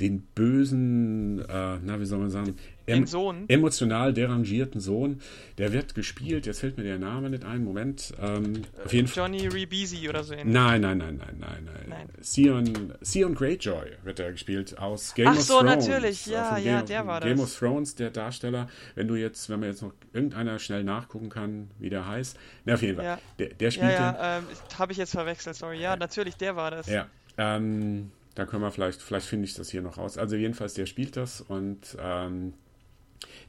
den 0.00 0.22
bösen, 0.34 1.40
äh, 1.48 1.78
na, 1.82 2.00
wie 2.00 2.06
soll 2.06 2.18
man 2.18 2.30
sagen, 2.30 2.56
em 2.86 3.06
Sohn. 3.06 3.44
emotional 3.48 4.12
derangierten 4.12 4.80
Sohn. 4.80 5.20
Der 5.58 5.72
wird 5.72 5.94
gespielt, 5.94 6.46
jetzt 6.46 6.60
fällt 6.60 6.76
mir 6.76 6.84
der 6.84 6.98
Name 6.98 7.30
nicht 7.30 7.44
ein, 7.44 7.62
Moment. 7.62 8.12
Ähm, 8.20 8.62
auf 8.84 8.92
jeden 8.92 9.06
Johnny 9.06 9.46
Ribisi 9.46 10.08
oder 10.08 10.24
so 10.24 10.32
ähnlich. 10.32 10.52
Nein, 10.52 10.80
nein, 10.80 10.98
nein, 10.98 11.16
nein, 11.18 11.36
nein, 11.38 11.64
nein. 11.64 11.86
nein. 11.88 12.08
Sion, 12.20 12.94
Sion 13.02 13.34
Greyjoy 13.34 13.92
wird 14.02 14.20
er 14.20 14.32
gespielt 14.32 14.78
aus 14.78 15.14
Game 15.14 15.28
Ach 15.28 15.36
of 15.36 15.42
so, 15.42 15.60
Thrones. 15.60 15.76
Ach 15.76 15.80
so, 15.82 15.90
natürlich, 15.90 16.26
ja, 16.26 16.58
ja, 16.58 16.78
Game, 16.78 16.86
der 16.86 17.06
war 17.06 17.20
das. 17.20 17.28
Game 17.28 17.40
of 17.40 17.58
Thrones, 17.58 17.94
der 17.94 18.10
Darsteller. 18.10 18.68
Wenn 18.94 19.08
du 19.08 19.14
jetzt, 19.14 19.48
wenn 19.50 19.60
man 19.60 19.68
jetzt 19.68 19.82
noch 19.82 19.92
irgendeiner 20.12 20.58
schnell 20.58 20.82
nachgucken 20.82 21.28
kann, 21.28 21.70
wie 21.78 21.90
der 21.90 22.06
heißt. 22.06 22.36
Na, 22.64 22.74
auf 22.74 22.82
jeden 22.82 22.96
Fall. 22.96 23.04
Ja. 23.04 23.18
Der, 23.38 23.48
der 23.48 23.70
spielt 23.70 23.92
ja, 23.92 24.12
ja, 24.12 24.38
ähm, 24.38 24.44
habe 24.78 24.92
ich 24.92 24.98
jetzt 24.98 25.12
verwechselt, 25.12 25.56
sorry. 25.56 25.80
Ja, 25.80 25.96
natürlich, 25.96 26.36
der 26.36 26.56
war 26.56 26.70
das. 26.70 26.88
Ja, 26.88 27.06
ähm, 27.36 28.10
da 28.40 28.46
können 28.46 28.62
wir 28.62 28.70
vielleicht, 28.70 29.02
vielleicht 29.02 29.26
finde 29.26 29.44
ich 29.44 29.52
das 29.52 29.68
hier 29.68 29.82
noch 29.82 29.98
raus. 29.98 30.16
Also 30.16 30.34
jedenfalls, 30.34 30.72
der 30.72 30.86
spielt 30.86 31.14
das 31.14 31.42
und 31.42 31.94
ähm, 32.00 32.54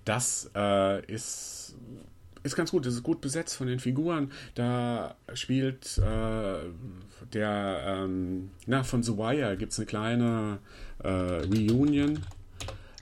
das 0.03 0.51
äh, 0.53 1.05
ist, 1.05 1.77
ist 2.43 2.55
ganz 2.57 2.71
gut. 2.71 2.85
Das 2.85 2.95
ist 2.95 3.03
gut 3.03 3.21
besetzt 3.21 3.55
von 3.55 3.67
den 3.67 3.79
Figuren. 3.79 4.33
Da 4.53 5.15
spielt 5.33 5.97
äh, 5.97 6.59
der, 7.33 7.83
ähm, 7.87 8.51
na, 8.65 8.83
von 8.83 9.01
The 9.01 9.17
Wire 9.17 9.55
gibt 9.55 9.71
es 9.71 9.79
eine 9.79 9.85
kleine 9.85 10.59
äh, 11.01 11.07
Reunion. 11.07 12.25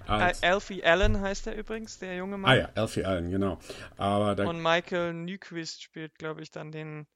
Als, 0.06 0.44
Alfie 0.44 0.84
Allen 0.84 1.20
heißt 1.20 1.48
er 1.48 1.56
übrigens, 1.56 1.98
der 1.98 2.18
junge 2.18 2.38
Mann. 2.38 2.52
Ah 2.52 2.56
ja, 2.56 2.70
Alfie 2.76 3.04
Allen, 3.04 3.32
genau. 3.32 3.58
Aber 3.98 4.48
Und 4.48 4.62
Michael 4.62 5.14
Nyquist 5.14 5.82
spielt, 5.82 6.20
glaube 6.20 6.44
ich, 6.44 6.52
dann 6.52 6.72
den 6.72 7.08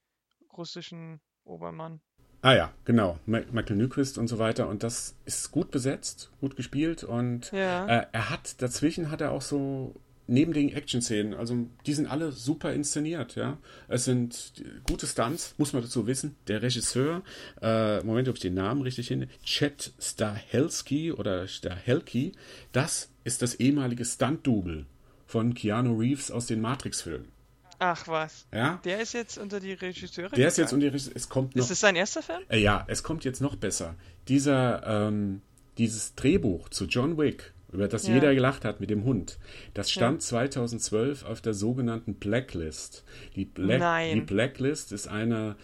russischen 0.52 1.22
Obermann. 1.44 2.02
Ah 2.44 2.56
ja, 2.56 2.74
genau. 2.84 3.20
Michael 3.26 3.78
Nyquist 3.78 4.18
und 4.18 4.28
so 4.28 4.38
weiter. 4.38 4.68
Und 4.68 4.84
das 4.84 5.16
ist 5.24 5.52
gut 5.52 5.72
besetzt, 5.72 6.30
gut 6.42 6.58
gespielt. 6.58 7.06
Und 7.06 7.54
ja. 7.54 7.88
äh, 7.88 8.06
er 8.12 8.30
hat, 8.30 8.62
dazwischen 8.62 9.10
hat 9.10 9.22
er 9.22 9.32
auch 9.32 9.42
so 9.42 9.96
neben 10.28 10.52
den 10.52 10.70
Action-Szenen, 10.70 11.34
also 11.34 11.68
die 11.86 11.94
sind 11.94 12.08
alle 12.08 12.32
super 12.32 12.74
inszeniert, 12.74 13.36
ja. 13.36 13.58
Es 13.88 14.06
sind 14.06 14.54
gute 14.88 15.08
Stunts, 15.08 15.56
muss 15.58 15.72
man 15.74 15.84
dazu 15.84 16.06
wissen. 16.06 16.36
Der 16.48 16.62
Regisseur, 16.62 17.24
äh, 17.62 18.02
Moment, 18.04 18.28
ob 18.28 18.36
ich 18.36 18.42
den 18.42 18.56
Namen 18.56 18.82
richtig 18.82 19.08
finde, 19.08 19.30
Chet 19.44 19.94
Stahelski 20.00 21.14
oder 21.14 21.48
Stahelki, 21.48 22.34
das 22.74 23.10
ist 23.24 23.42
das 23.42 23.56
ehemalige 23.56 24.04
Stunt-Double 24.04 24.86
von 25.26 25.54
Keanu 25.54 25.98
Reeves 25.98 26.30
aus 26.30 26.46
den 26.46 26.60
Matrix-Filmen. 26.62 27.33
Ach 27.80 28.08
was. 28.08 28.46
Ja? 28.54 28.80
Der 28.84 29.02
ist 29.02 29.14
jetzt 29.14 29.38
unter 29.38 29.60
die 29.60 29.74
Regisseure. 29.74 30.30
Der 30.30 30.48
ist 30.48 30.58
jetzt 30.58 30.74
unter 30.74 30.86
die 30.86 30.90
Regisseure. 30.90 31.16
Es 31.16 31.30
kommt 31.30 31.56
noch. 31.56 31.64
Ist 31.64 31.72
es 31.72 31.80
sein 31.80 31.96
erster 31.96 32.22
Film? 32.22 32.42
Äh, 32.50 32.60
ja, 32.60 32.84
es 32.88 33.04
kommt 33.04 33.24
jetzt 33.26 33.42
noch 33.42 33.56
besser. 33.56 33.96
Dieser, 34.28 35.08
ähm, 35.08 35.42
dieses 35.78 36.16
Drehbuch 36.16 36.70
zu 36.70 36.86
John 36.86 37.18
Wick, 37.18 37.54
über 37.72 37.88
das 37.88 38.08
ja. 38.08 38.14
jeder 38.14 38.36
gelacht 38.36 38.66
hat 38.66 38.80
mit 38.80 38.92
dem 38.92 39.04
Hund, 39.04 39.40
das 39.74 39.90
stand 39.90 40.22
ja. 40.22 40.28
2012 40.28 41.26
auf 41.26 41.42
der 41.42 41.56
sogenannten 41.56 42.14
Blacklist. 42.16 43.04
Die, 43.36 43.46
Black, 43.46 43.80
Nein. 43.80 44.16
die 44.16 44.22
Blacklist 44.22 44.92
ist 44.92 45.08
eine, 45.08 45.56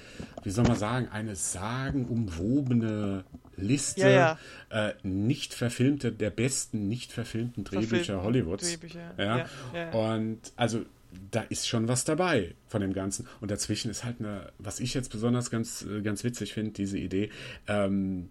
wie 0.44 0.50
soll 0.50 0.66
man 0.66 0.76
sagen, 0.76 1.08
eine 1.10 1.36
sagenumwobene 1.36 3.26
Liste 3.56 4.02
ja, 4.02 4.38
ja. 4.72 4.90
Äh, 4.90 4.94
nicht 5.04 5.54
verfilmte, 5.54 6.12
der 6.12 6.32
besten 6.32 6.88
nicht 6.88 7.12
verfilmten 7.12 7.64
Drehbücher 7.64 7.88
Verfilm 7.90 8.24
Hollywoods. 8.24 8.68
Drehbücher. 8.68 9.14
Ja. 9.18 9.92
Und 9.92 10.40
also 10.56 10.86
da 11.32 11.42
ist 11.42 11.68
schon 11.68 11.88
was 11.88 12.06
dabei 12.06 12.56
von 12.68 12.82
dem 12.82 12.94
Ganzen. 12.94 13.28
Und 13.42 13.52
dazwischen 13.52 13.90
ist 13.90 14.04
halt 14.04 14.20
eine, 14.20 14.52
was 14.58 14.80
ich 14.80 14.94
jetzt 14.94 15.12
besonders 15.12 15.50
ganz, 15.50 15.86
äh, 15.86 16.02
ganz 16.02 16.24
witzig 16.24 16.54
finde, 16.54 16.72
diese 16.72 16.98
Idee. 16.98 17.30
Ähm, 17.68 18.30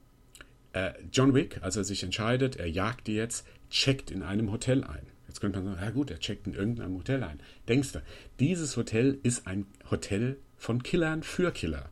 äh, 0.72 0.92
John 1.12 1.34
Wick, 1.34 1.60
als 1.62 1.76
er 1.76 1.84
sich 1.84 2.02
entscheidet, 2.02 2.56
er 2.56 2.68
jagt 2.68 3.06
die 3.06 3.14
jetzt, 3.14 3.46
checkt 3.70 4.10
in 4.10 4.22
einem 4.22 4.52
Hotel 4.52 4.84
ein. 4.84 5.06
Jetzt 5.26 5.40
könnte 5.40 5.60
man 5.60 5.74
sagen, 5.74 5.84
ja 5.84 5.90
gut, 5.90 6.10
er 6.10 6.18
checkt 6.20 6.46
in 6.46 6.54
irgendeinem 6.54 6.96
Hotel 6.96 7.22
ein. 7.22 7.40
Denkst 7.68 7.92
du, 7.92 8.02
dieses 8.40 8.76
Hotel 8.76 9.18
ist 9.22 9.46
ein 9.46 9.66
Hotel 9.90 10.38
von 10.56 10.82
Killern 10.82 11.22
für 11.22 11.52
Killer. 11.52 11.90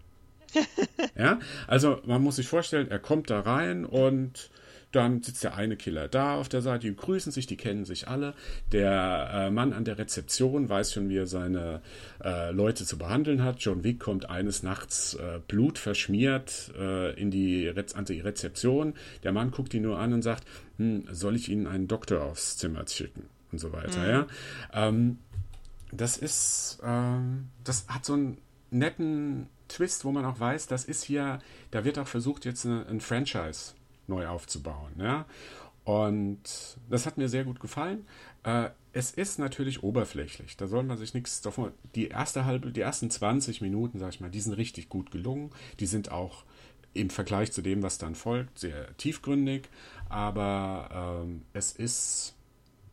ja, 1.19 1.39
also 1.67 2.01
man 2.07 2.23
muss 2.23 2.37
sich 2.37 2.49
vorstellen, 2.49 2.91
er 2.91 2.99
kommt 2.99 3.31
da 3.31 3.41
rein 3.41 3.85
und 3.85 4.51
dann 4.93 5.23
sitzt 5.23 5.45
der 5.45 5.55
eine 5.55 5.77
Killer 5.77 6.09
da 6.09 6.37
auf 6.37 6.49
der 6.49 6.63
Seite, 6.63 6.87
die 6.87 6.97
grüßen 6.97 7.33
sich, 7.33 7.47
die 7.47 7.57
kennen 7.57 7.85
sich 7.85 8.09
alle. 8.09 8.35
Der 8.73 9.31
äh, 9.33 9.51
Mann 9.51 9.73
an 9.73 9.85
der 9.85 9.99
Rezeption 9.99 10.69
weiß 10.69 10.93
schon, 10.93 11.09
wie 11.09 11.19
er 11.19 11.27
seine 11.27 11.83
äh, 12.23 12.51
Leute 12.53 12.85
zu 12.85 12.97
behandeln 12.97 13.43
hat. 13.43 13.59
John 13.61 13.85
Wick 13.85 14.01
kommt 14.01 14.31
eines 14.31 14.63
Nachts 14.63 15.15
äh, 15.15 15.41
blutverschmiert 15.47 16.73
äh, 16.79 17.19
in 17.21 17.31
die 17.31 17.69
Re 17.69 17.85
an 17.95 18.05
die 18.05 18.21
Rezeption. 18.21 18.95
Der 19.23 19.33
Mann 19.33 19.51
guckt 19.51 19.75
ihn 19.75 19.83
nur 19.83 19.99
an 19.99 20.13
und 20.13 20.23
sagt, 20.23 20.45
hm, 20.79 21.05
soll 21.11 21.37
ich 21.37 21.49
Ihnen 21.49 21.67
einen 21.67 21.89
Doktor 21.89 22.23
aufs 22.23 22.57
Zimmer 22.57 22.87
schicken? 22.89 23.29
Und 23.53 23.59
so 23.59 23.73
weiter. 23.73 24.01
Mhm. 24.01 24.09
Ja? 24.09 24.27
Ähm, 24.73 25.19
das 25.93 26.17
ist, 26.17 26.81
ähm, 26.83 27.49
das 27.63 27.87
hat 27.89 28.05
so 28.05 28.15
einen 28.15 28.39
netten 28.71 29.47
Twist, 29.69 30.05
wo 30.05 30.13
man 30.13 30.25
auch 30.25 30.41
weiß, 30.41 30.67
das 30.67 30.85
ist 30.85 31.05
hier, 31.05 31.39
da 31.71 31.85
wird 31.85 31.99
auch 31.99 32.09
versucht, 32.09 32.45
jetzt 32.45 32.67
eine, 32.67 32.87
ein 32.87 33.01
Franchise 33.01 33.76
neu 34.09 34.27
aufzubauen. 34.27 34.93
Ja? 34.99 35.27
Und 35.85 36.41
das 36.91 37.07
hat 37.07 37.17
mir 37.17 37.29
sehr 37.29 37.45
gut 37.45 37.61
gefallen. 37.61 38.07
Äh, 38.43 38.71
es 38.93 39.11
ist 39.11 39.39
natürlich 39.39 39.83
oberflächlich. 39.83 40.57
Da 40.57 40.67
soll 40.67 40.83
man 40.83 40.99
sich 40.99 41.15
nichts 41.15 41.43
davon. 41.43 41.73
Die 41.95 42.09
erste 42.09 42.45
halbe, 42.45 42.73
die 42.73 42.81
ersten 42.81 43.11
20 43.11 43.61
Minuten, 43.61 43.99
sag 43.99 44.15
ich 44.15 44.21
mal, 44.21 44.31
die 44.31 44.41
sind 44.41 44.55
richtig 44.55 44.89
gut 44.89 45.11
gelungen. 45.11 45.51
Die 45.81 45.87
sind 45.87 46.11
auch 46.11 46.45
im 46.95 47.11
Vergleich 47.11 47.53
zu 47.53 47.63
dem, 47.63 47.83
was 47.83 47.99
dann 47.99 48.15
folgt, 48.15 48.59
sehr 48.59 48.97
tiefgründig. 48.97 49.69
Aber 50.09 51.23
ähm, 51.25 51.43
es 51.53 51.73
ist 51.73 52.35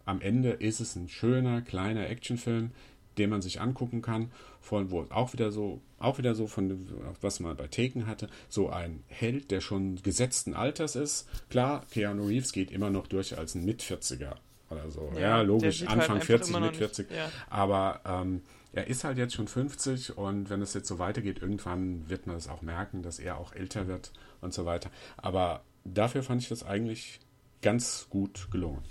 am 0.05 0.21
Ende 0.21 0.49
ist 0.49 0.79
es 0.79 0.95
ein 0.95 1.07
schöner 1.07 1.61
kleiner 1.61 2.09
Actionfilm, 2.09 2.71
den 3.17 3.29
man 3.29 3.41
sich 3.41 3.61
angucken 3.61 4.01
kann, 4.01 4.31
von 4.63 4.91
wo 4.91 5.05
auch 5.09 5.33
wieder 5.33 5.51
so, 5.51 5.81
auch 5.99 6.17
wieder 6.17 6.35
so 6.35 6.47
von 6.47 6.87
was 7.21 7.41
man 7.41 7.55
bei 7.57 7.67
Taken 7.67 8.07
hatte, 8.07 8.29
so 8.47 8.69
ein 8.69 9.03
Held, 9.07 9.51
der 9.51 9.59
schon 9.59 10.01
gesetzten 10.01 10.53
Alters 10.53 10.95
ist. 10.95 11.27
Klar, 11.49 11.85
Keanu 11.91 12.25
Reeves 12.25 12.53
geht 12.53 12.71
immer 12.71 12.89
noch 12.89 13.07
durch 13.07 13.37
als 13.37 13.55
ein 13.55 13.65
Mit-40er 13.65 14.35
oder 14.69 14.89
so. 14.89 15.11
Ja, 15.15 15.19
ja 15.19 15.41
logisch, 15.41 15.85
Anfang 15.85 16.17
halt 16.17 16.23
40, 16.23 16.59
mit 16.59 16.77
40. 16.77 17.11
Ja. 17.11 17.29
Aber 17.49 18.01
ähm, 18.05 18.41
er 18.71 18.87
ist 18.87 19.03
halt 19.03 19.17
jetzt 19.17 19.33
schon 19.33 19.49
50 19.49 20.17
und 20.17 20.49
wenn 20.49 20.61
es 20.61 20.73
jetzt 20.73 20.87
so 20.87 20.97
weitergeht, 20.97 21.41
irgendwann 21.41 22.07
wird 22.07 22.25
man 22.25 22.37
es 22.37 22.47
auch 22.47 22.61
merken, 22.61 23.03
dass 23.03 23.19
er 23.19 23.37
auch 23.37 23.53
älter 23.53 23.87
wird 23.87 24.13
und 24.39 24.53
so 24.53 24.65
weiter. 24.65 24.89
Aber 25.17 25.65
dafür 25.83 26.23
fand 26.23 26.41
ich 26.41 26.47
das 26.47 26.63
eigentlich 26.63 27.19
ganz 27.61 28.07
gut 28.09 28.47
gelungen. 28.49 28.83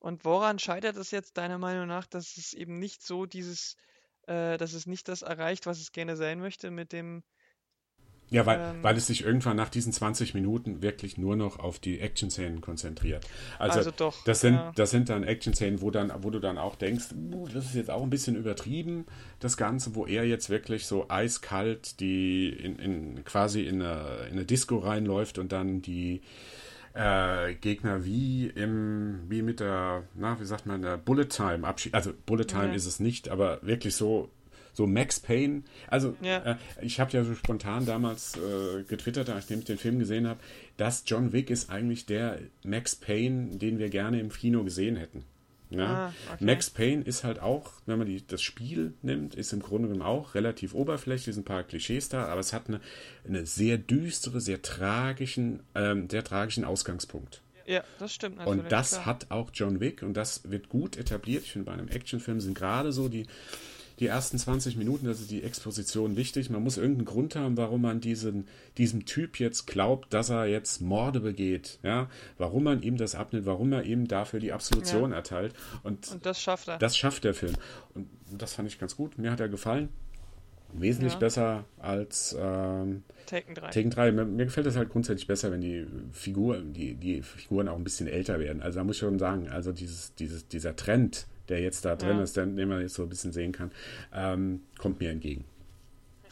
Und 0.00 0.24
woran 0.24 0.58
scheitert 0.58 0.96
es 0.96 1.12
jetzt 1.12 1.38
deiner 1.38 1.58
Meinung 1.58 1.86
nach, 1.86 2.06
dass 2.06 2.36
es 2.36 2.52
eben 2.52 2.78
nicht 2.78 3.02
so 3.06 3.24
dieses, 3.24 3.76
äh, 4.26 4.56
dass 4.56 4.72
es 4.72 4.86
nicht 4.86 5.08
das 5.08 5.22
erreicht, 5.22 5.66
was 5.66 5.80
es 5.80 5.92
gerne 5.92 6.16
sein 6.16 6.40
möchte 6.40 6.70
mit 6.70 6.92
dem. 6.92 7.22
Ja, 8.30 8.46
weil, 8.46 8.58
ähm, 8.58 8.82
weil 8.82 8.96
es 8.96 9.06
sich 9.06 9.22
irgendwann 9.22 9.56
nach 9.56 9.68
diesen 9.68 9.92
20 9.92 10.32
Minuten 10.34 10.82
wirklich 10.82 11.18
nur 11.18 11.36
noch 11.36 11.58
auf 11.58 11.78
die 11.78 12.00
Action-Szenen 12.00 12.62
konzentriert. 12.62 13.26
Also, 13.58 13.78
also 13.78 13.90
doch, 13.90 14.24
das 14.24 14.40
sind, 14.40 14.54
ja. 14.54 14.72
das 14.74 14.90
sind 14.90 15.10
dann 15.10 15.24
Action-Szenen, 15.24 15.82
wo, 15.82 15.92
wo 15.92 16.30
du 16.30 16.40
dann 16.40 16.56
auch 16.56 16.74
denkst, 16.74 17.12
uh, 17.12 17.46
das 17.52 17.66
ist 17.66 17.74
jetzt 17.74 17.90
auch 17.90 18.02
ein 18.02 18.10
bisschen 18.10 18.34
übertrieben, 18.34 19.04
das 19.40 19.56
Ganze, 19.56 19.94
wo 19.94 20.06
er 20.06 20.24
jetzt 20.24 20.48
wirklich 20.48 20.86
so 20.86 21.08
eiskalt 21.10 22.00
die 22.00 22.48
in, 22.48 22.78
in 22.78 23.24
quasi 23.24 23.66
in 23.66 23.82
eine, 23.82 24.26
in 24.26 24.32
eine 24.32 24.46
Disco 24.46 24.78
reinläuft 24.78 25.38
und 25.38 25.52
dann 25.52 25.82
die 25.82 26.22
äh, 26.94 27.54
Gegner 27.54 28.04
wie 28.04 28.46
im, 28.46 29.24
wie 29.28 29.42
mit 29.42 29.60
der, 29.60 30.04
na, 30.14 30.40
wie 30.40 30.44
sagt 30.44 30.66
man, 30.66 30.82
der 30.82 30.96
Bullet 30.96 31.26
Time 31.26 31.66
Abschied. 31.66 31.94
Also 31.94 32.12
Bullet 32.26 32.44
Time 32.44 32.68
ja. 32.68 32.74
ist 32.74 32.86
es 32.86 33.00
nicht, 33.00 33.28
aber 33.28 33.60
wirklich 33.62 33.96
so, 33.96 34.30
so 34.72 34.86
Max 34.86 35.18
Payne. 35.20 35.62
Also 35.88 36.16
ja. 36.22 36.38
äh, 36.38 36.56
ich 36.82 37.00
habe 37.00 37.10
ja 37.12 37.24
so 37.24 37.34
spontan 37.34 37.84
damals 37.84 38.36
äh, 38.36 38.84
getwittert, 38.84 39.28
nachdem 39.28 39.58
ich 39.58 39.64
den 39.64 39.78
Film 39.78 39.98
gesehen 39.98 40.28
habe, 40.28 40.40
dass 40.76 41.02
John 41.06 41.32
Wick 41.32 41.50
ist 41.50 41.68
eigentlich 41.68 42.06
der 42.06 42.38
Max 42.64 42.94
Payne, 42.94 43.56
den 43.56 43.78
wir 43.78 43.90
gerne 43.90 44.20
im 44.20 44.30
Kino 44.30 44.62
gesehen 44.62 44.96
hätten. 44.96 45.24
Ja? 45.78 46.06
Ah, 46.08 46.12
okay. 46.32 46.44
Max 46.44 46.70
Payne 46.70 47.02
ist 47.02 47.24
halt 47.24 47.40
auch, 47.40 47.72
wenn 47.86 47.98
man 47.98 48.06
die, 48.06 48.26
das 48.26 48.42
Spiel 48.42 48.94
nimmt, 49.02 49.34
ist 49.34 49.52
im 49.52 49.60
Grunde 49.60 49.88
genommen 49.88 50.06
auch 50.06 50.34
relativ 50.34 50.74
oberflächlich, 50.74 51.34
sind 51.34 51.42
ein 51.42 51.44
paar 51.44 51.62
Klischees 51.64 52.08
da, 52.08 52.26
aber 52.26 52.40
es 52.40 52.52
hat 52.52 52.68
eine, 52.68 52.80
eine 53.26 53.46
sehr 53.46 53.78
düstere, 53.78 54.40
sehr 54.40 54.62
tragischen, 54.62 55.60
ähm, 55.74 56.08
sehr 56.10 56.24
tragischen 56.24 56.64
Ausgangspunkt. 56.64 57.42
Ja, 57.66 57.82
das 57.98 58.12
stimmt 58.12 58.36
natürlich. 58.36 58.62
Und 58.62 58.72
das 58.72 58.90
klar. 58.90 59.06
hat 59.06 59.30
auch 59.30 59.50
John 59.54 59.80
Wick 59.80 60.02
und 60.02 60.14
das 60.14 60.50
wird 60.50 60.68
gut 60.68 60.96
etabliert. 60.96 61.44
Ich 61.44 61.52
finde, 61.52 61.66
bei 61.66 61.72
einem 61.72 61.88
Actionfilm 61.88 62.40
sind 62.40 62.54
gerade 62.54 62.92
so 62.92 63.08
die 63.08 63.26
die 64.00 64.06
ersten 64.06 64.38
20 64.38 64.76
Minuten, 64.76 65.06
das 65.06 65.20
ist 65.20 65.30
die 65.30 65.42
Exposition 65.42 66.16
wichtig. 66.16 66.50
Man 66.50 66.62
muss 66.62 66.76
irgendeinen 66.76 67.06
Grund 67.06 67.36
haben, 67.36 67.56
warum 67.56 67.82
man 67.82 68.00
diesen, 68.00 68.48
diesem 68.76 69.06
Typ 69.06 69.38
jetzt 69.38 69.66
glaubt, 69.66 70.12
dass 70.12 70.30
er 70.30 70.46
jetzt 70.46 70.80
Morde 70.80 71.20
begeht. 71.20 71.78
Ja? 71.82 72.08
Warum 72.36 72.64
man 72.64 72.82
ihm 72.82 72.96
das 72.96 73.14
abnimmt, 73.14 73.46
warum 73.46 73.72
er 73.72 73.84
ihm 73.84 74.08
dafür 74.08 74.40
die 74.40 74.52
Absolution 74.52 75.10
ja. 75.10 75.16
erteilt. 75.16 75.54
Und, 75.82 76.10
Und 76.10 76.26
das 76.26 76.40
schafft 76.40 76.68
er. 76.68 76.78
Das 76.78 76.96
schafft 76.96 77.24
der 77.24 77.34
Film. 77.34 77.54
Und 77.94 78.08
das 78.36 78.54
fand 78.54 78.68
ich 78.68 78.78
ganz 78.78 78.96
gut. 78.96 79.18
Mir 79.18 79.30
hat 79.30 79.40
er 79.40 79.48
gefallen. 79.48 79.88
Wesentlich 80.76 81.12
ja. 81.12 81.18
besser 81.20 81.64
als 81.78 82.36
ähm, 82.36 83.04
Taken 83.26 83.54
3. 83.54 83.70
Taken 83.70 83.90
3. 83.90 84.12
Mir, 84.12 84.24
mir, 84.24 84.44
gefällt 84.46 84.66
es 84.66 84.76
halt 84.76 84.90
grundsätzlich 84.90 85.28
besser, 85.28 85.52
wenn 85.52 85.60
die 85.60 85.86
Figuren, 86.10 86.72
die, 86.72 86.94
die 86.94 87.22
Figuren 87.22 87.68
auch 87.68 87.76
ein 87.76 87.84
bisschen 87.84 88.08
älter 88.08 88.40
werden. 88.40 88.60
Also 88.60 88.80
da 88.80 88.84
muss 88.84 88.96
ich 88.96 89.00
schon 89.00 89.20
sagen, 89.20 89.48
also 89.48 89.70
dieses, 89.70 90.16
dieses, 90.16 90.48
dieser 90.48 90.74
Trend, 90.74 91.28
der 91.48 91.60
jetzt 91.60 91.84
da 91.84 91.96
drin 91.96 92.18
ja. 92.18 92.22
ist, 92.22 92.36
den, 92.36 92.56
den, 92.56 92.68
man 92.68 92.80
jetzt 92.80 92.94
so 92.94 93.02
ein 93.02 93.08
bisschen 93.08 93.32
sehen 93.32 93.52
kann, 93.52 93.70
ähm, 94.12 94.62
kommt 94.78 95.00
mir 95.00 95.10
entgegen. 95.10 95.44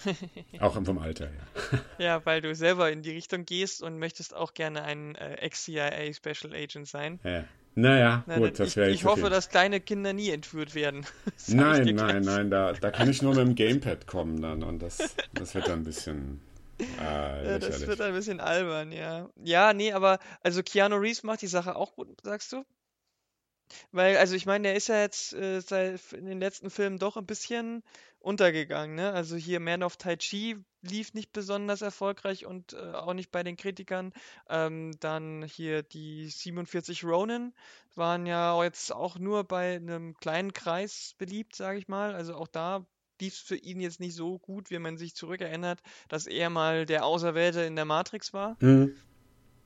auch 0.61 0.75
vom 0.83 0.99
Alter 0.99 1.29
her. 1.29 1.81
ja, 1.99 2.27
weil 2.27 2.41
du 2.41 2.55
selber 2.55 2.91
in 2.91 3.03
die 3.03 3.13
Richtung 3.13 3.45
gehst 3.45 3.83
und 3.83 3.99
möchtest 3.99 4.35
auch 4.35 4.53
gerne 4.55 4.83
ein 4.83 5.15
äh, 5.15 5.35
Ex-CIA 5.35 6.13
Special 6.13 6.53
Agent 6.55 6.89
sein. 6.89 7.21
Ja. 7.23 7.45
Naja, 7.75 8.23
Na, 8.27 8.39
gut, 8.39 8.59
das 8.59 8.77
wäre 8.77 8.91
Ich, 8.91 8.97
ich 8.97 9.05
hoffe, 9.07 9.31
dass 9.31 9.49
kleine 9.49 9.81
Kinder 9.81 10.13
nie 10.13 10.29
entführt 10.29 10.75
werden. 10.75 11.07
nein, 11.47 11.95
nein, 11.95 12.23
nein, 12.23 12.51
da, 12.51 12.73
da 12.73 12.91
kann 12.91 13.09
ich 13.09 13.23
nur 13.23 13.35
mit 13.35 13.47
dem 13.47 13.55
Gamepad 13.55 14.07
kommen 14.07 14.43
dann 14.43 14.63
und 14.63 14.81
das, 14.81 15.17
das 15.33 15.55
wird 15.55 15.69
dann 15.69 15.81
ein 15.81 15.85
bisschen. 15.85 16.41
Äh, 16.79 17.47
ja, 17.47 17.59
das 17.59 17.87
wird 17.87 18.01
ein 18.01 18.13
bisschen 18.13 18.41
albern, 18.41 18.93
ja. 18.93 19.31
Ja, 19.43 19.73
nee, 19.73 19.93
aber 19.93 20.19
also 20.43 20.63
Keanu 20.63 20.97
Reeves 20.97 21.23
macht 21.23 21.43
die 21.43 21.47
Sache 21.47 21.77
auch 21.77 21.95
gut, 21.95 22.09
sagst 22.23 22.53
du? 22.53 22.65
Weil, 23.91 24.17
also 24.17 24.35
ich 24.35 24.47
meine, 24.47 24.69
der 24.69 24.77
ist 24.77 24.89
ja 24.89 25.01
jetzt 25.01 25.33
äh, 25.35 25.61
seit 25.61 26.01
in 26.13 26.27
den 26.27 26.41
letzten 26.41 26.71
Filmen 26.71 26.99
doch 26.99 27.17
ein 27.17 27.27
bisschen 27.27 27.83
untergegangen, 28.19 28.97
ne? 28.97 29.13
Also 29.13 29.37
hier 29.37 29.61
Man 29.61 29.83
of 29.83 29.97
Tai 29.97 30.17
Chi 30.17 30.57
lief 30.81 31.15
nicht 31.15 31.33
besonders 31.33 31.83
erfolgreich 31.83 32.47
und 32.47 32.73
äh, 32.73 32.93
auch 32.93 33.15
nicht 33.15 33.31
bei 33.31 33.43
den 33.43 33.57
Kritikern. 33.57 34.13
Ähm, 34.49 34.93
dann 35.01 35.43
hier 35.43 35.83
die 35.83 36.29
47 36.29 37.05
Ronin 37.05 37.53
waren 37.95 38.27
ja 38.27 38.63
jetzt 38.63 38.93
auch 38.93 39.19
nur 39.19 39.45
bei 39.45 39.77
einem 39.77 40.15
kleinen 40.15 40.53
Kreis 40.53 41.15
beliebt, 41.19 41.57
sage 41.57 41.79
ich 41.79 41.89
mal. 41.89 42.15
Also 42.15 42.35
auch 42.35 42.49
da 42.49 42.87
lief 43.21 43.35
es 43.35 43.41
für 43.41 43.57
ihn 43.57 43.81
jetzt 43.81 44.01
nicht 44.01 44.15
so 44.15 44.39
gut, 44.39 44.71
wie 44.71 44.79
man 44.79 44.99
sich 44.99 45.15
zurückerinnert, 45.15 45.81
dass 46.09 46.27
er 46.27 46.51
mal 46.51 46.87
der 46.87 47.05
Auserwählte 47.05 47.63
in 47.63 47.77
der 47.77 47.85
Matrix 47.85 48.33
war. 48.33 48.57
Mhm. 48.61 48.97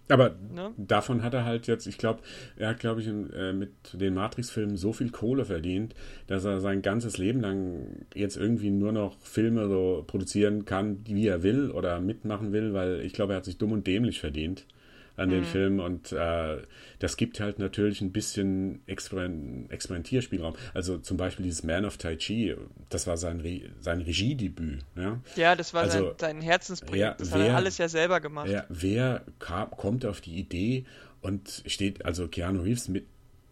Aber 0.08 0.36
ne? 0.54 0.72
davon 0.76 1.22
hat 1.22 1.34
er 1.34 1.44
halt 1.44 1.66
jetzt, 1.66 1.86
ich 1.86 1.98
glaube, 1.98 2.20
er 2.56 2.68
hat, 2.68 2.80
glaube 2.80 3.00
ich, 3.00 3.08
äh, 3.08 3.52
mit 3.52 3.70
den 3.92 4.14
Matrix-Filmen 4.14 4.76
so 4.76 4.92
viel 4.92 5.10
Kohle 5.10 5.44
verdient, 5.44 5.94
dass 6.28 6.44
er 6.44 6.60
sein 6.60 6.82
ganzes 6.82 7.18
Leben 7.18 7.40
lang 7.40 8.06
jetzt 8.14 8.36
irgendwie 8.36 8.70
nur 8.70 8.92
noch 8.92 9.18
Filme 9.20 9.68
so 9.68 10.04
produzieren 10.06 10.64
kann, 10.64 10.98
wie 11.06 11.26
er 11.26 11.42
will 11.42 11.70
oder 11.70 12.00
mitmachen 12.00 12.52
will, 12.52 12.72
weil 12.72 13.00
ich 13.00 13.12
glaube, 13.12 13.32
er 13.32 13.38
hat 13.38 13.44
sich 13.44 13.58
dumm 13.58 13.72
und 13.72 13.86
dämlich 13.86 14.20
verdient 14.20 14.66
an 15.16 15.30
den 15.30 15.40
mhm. 15.40 15.44
Film 15.44 15.80
und 15.80 16.12
äh, 16.12 16.58
das 16.98 17.16
gibt 17.16 17.40
halt 17.40 17.58
natürlich 17.58 18.00
ein 18.00 18.12
bisschen 18.12 18.82
Experiment 18.86 19.70
Experimentierspielraum. 19.70 20.54
Also 20.74 20.98
zum 20.98 21.16
Beispiel 21.16 21.44
dieses 21.44 21.62
Man 21.62 21.84
of 21.84 21.96
Tai 21.96 22.16
Chi, 22.16 22.54
das 22.88 23.06
war 23.06 23.16
sein, 23.16 23.40
Re 23.40 23.62
sein 23.80 24.00
Regiedebüt. 24.00 24.84
Ja, 24.94 25.20
ja 25.36 25.56
das 25.56 25.74
war 25.74 25.82
also, 25.82 26.08
sein, 26.08 26.14
sein 26.18 26.40
Herzensprojekt. 26.42 27.00
Ja, 27.00 27.14
das 27.18 27.32
wer, 27.32 27.38
hat 27.38 27.48
er 27.48 27.56
alles 27.56 27.78
ja 27.78 27.88
selber 27.88 28.20
gemacht. 28.20 28.48
Ja, 28.48 28.64
wer 28.68 29.24
kam, 29.38 29.70
kommt 29.70 30.04
auf 30.04 30.20
die 30.20 30.36
Idee 30.36 30.84
und 31.22 31.62
steht, 31.66 32.04
also 32.04 32.28
Keanu 32.28 32.62
Reeves 32.62 32.88
mit 32.88 33.06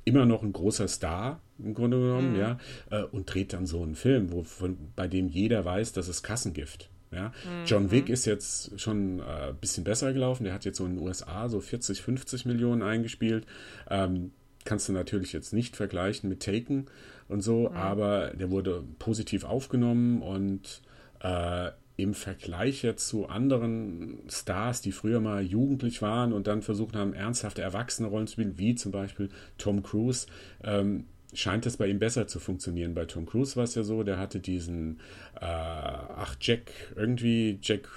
immer 0.04 0.26
noch 0.26 0.42
ein 0.42 0.52
großer 0.52 0.88
Star 0.88 1.40
im 1.58 1.74
Grunde 1.74 1.98
genommen, 1.98 2.34
mhm. 2.34 2.40
ja, 2.40 2.58
äh, 2.90 3.02
und 3.04 3.32
dreht 3.32 3.52
dann 3.52 3.66
so 3.66 3.82
einen 3.82 3.94
Film, 3.94 4.32
wo, 4.32 4.42
von, 4.42 4.76
bei 4.96 5.08
dem 5.08 5.28
jeder 5.28 5.64
weiß, 5.64 5.92
das 5.92 6.08
ist 6.08 6.22
Kassengift. 6.22 6.90
Ja? 7.14 7.28
Mhm. 7.28 7.66
John 7.66 7.90
Wick 7.90 8.08
ist 8.08 8.24
jetzt 8.24 8.78
schon 8.80 9.20
ein 9.20 9.20
äh, 9.20 9.52
bisschen 9.58 9.84
besser 9.84 10.12
gelaufen. 10.12 10.44
Der 10.44 10.52
hat 10.52 10.64
jetzt 10.64 10.78
so 10.78 10.86
in 10.86 10.96
den 10.96 11.06
USA 11.06 11.48
so 11.48 11.60
40, 11.60 12.02
50 12.02 12.46
Millionen 12.46 12.82
eingespielt. 12.82 13.46
Ähm, 13.88 14.32
kannst 14.64 14.88
du 14.88 14.92
natürlich 14.92 15.32
jetzt 15.32 15.52
nicht 15.52 15.76
vergleichen 15.76 16.28
mit 16.28 16.42
Taken 16.42 16.86
und 17.28 17.42
so, 17.42 17.68
mhm. 17.68 17.76
aber 17.76 18.28
der 18.34 18.50
wurde 18.50 18.82
positiv 18.98 19.44
aufgenommen 19.44 20.22
und 20.22 20.82
äh, 21.20 21.70
im 21.96 22.14
Vergleich 22.14 22.82
jetzt 22.82 23.06
zu 23.06 23.28
anderen 23.28 24.18
Stars, 24.28 24.80
die 24.80 24.90
früher 24.90 25.20
mal 25.20 25.42
jugendlich 25.42 26.02
waren 26.02 26.32
und 26.32 26.48
dann 26.48 26.62
versucht 26.62 26.96
haben, 26.96 27.14
ernsthafte 27.14 27.62
erwachsene 27.62 28.08
Rollen 28.08 28.26
zu 28.26 28.32
spielen, 28.32 28.58
wie 28.58 28.74
zum 28.74 28.90
Beispiel 28.90 29.28
Tom 29.58 29.82
Cruise, 29.82 30.26
ähm, 30.64 31.04
scheint 31.34 31.66
es 31.66 31.76
bei 31.76 31.86
ihm 31.86 31.98
besser 31.98 32.26
zu 32.26 32.40
funktionieren. 32.40 32.94
Bei 32.94 33.04
Tom 33.04 33.26
Cruise 33.26 33.56
war 33.56 33.64
es 33.64 33.74
ja 33.74 33.82
so, 33.82 34.02
der 34.02 34.18
hatte 34.18 34.40
diesen, 34.40 35.00
äh, 35.40 35.44
ach, 35.44 36.36
Jack, 36.40 36.72
irgendwie 36.96 37.58
Jack 37.62 37.88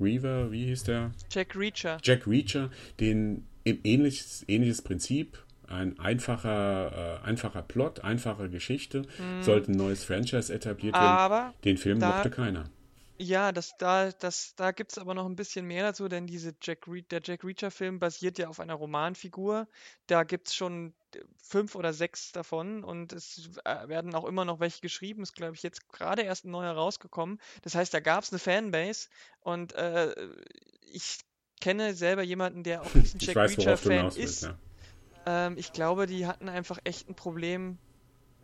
Reaver, 0.00 0.50
wie 0.50 0.66
hieß 0.66 0.84
der? 0.84 1.12
Jack 1.30 1.56
Reacher. 1.56 1.98
Jack 2.02 2.26
Reacher, 2.26 2.70
den 2.98 3.46
ähnliches, 3.64 4.44
ähnliches 4.48 4.82
Prinzip, 4.82 5.38
ein 5.66 5.98
einfacher, 5.98 7.20
äh, 7.22 7.26
einfacher 7.26 7.62
Plot, 7.62 8.02
einfache 8.02 8.48
Geschichte, 8.48 9.02
mhm. 9.02 9.42
sollte 9.42 9.72
ein 9.72 9.76
neues 9.76 10.04
Franchise 10.04 10.52
etabliert 10.52 10.94
werden. 10.94 11.06
Aber 11.06 11.54
den 11.64 11.76
Film 11.76 11.98
mochte 11.98 12.30
keiner. 12.30 12.64
Ja, 13.22 13.52
das, 13.52 13.76
da, 13.76 14.12
das, 14.12 14.54
da 14.56 14.70
gibt 14.72 14.92
es 14.92 14.98
aber 14.98 15.12
noch 15.12 15.26
ein 15.26 15.36
bisschen 15.36 15.66
mehr 15.66 15.82
dazu, 15.82 16.08
denn 16.08 16.26
diese 16.26 16.54
Jack 16.62 16.88
Reed, 16.88 17.12
der 17.12 17.20
Jack 17.22 17.44
Reacher-Film 17.44 17.98
basiert 17.98 18.38
ja 18.38 18.48
auf 18.48 18.60
einer 18.60 18.72
Romanfigur. 18.72 19.68
Da 20.06 20.24
gibt 20.24 20.48
es 20.48 20.54
schon 20.54 20.94
fünf 21.36 21.74
oder 21.74 21.92
sechs 21.92 22.32
davon 22.32 22.82
und 22.82 23.12
es 23.12 23.50
äh, 23.66 23.88
werden 23.88 24.14
auch 24.14 24.24
immer 24.24 24.46
noch 24.46 24.58
welche 24.58 24.80
geschrieben. 24.80 25.22
Ist, 25.22 25.34
glaube 25.34 25.54
ich, 25.54 25.62
jetzt 25.62 25.86
gerade 25.90 26.22
erst 26.22 26.46
ein 26.46 26.50
neuer 26.50 26.72
rausgekommen. 26.72 27.38
Das 27.60 27.74
heißt, 27.74 27.92
da 27.92 28.00
gab 28.00 28.24
es 28.24 28.32
eine 28.32 28.38
Fanbase 28.38 29.10
und 29.40 29.74
äh, 29.74 30.14
ich 30.90 31.18
kenne 31.60 31.92
selber 31.92 32.22
jemanden, 32.22 32.62
der 32.62 32.80
auch 32.80 32.86
ein 32.94 33.02
bisschen 33.02 33.20
Jack 33.20 33.36
Reacher-Fan 33.36 34.12
ist. 34.12 34.44
Ja. 34.44 34.58
Ähm, 35.26 35.58
ich 35.58 35.74
glaube, 35.74 36.06
die 36.06 36.26
hatten 36.26 36.48
einfach 36.48 36.78
echt 36.84 37.10
ein 37.10 37.16
Problem 37.16 37.76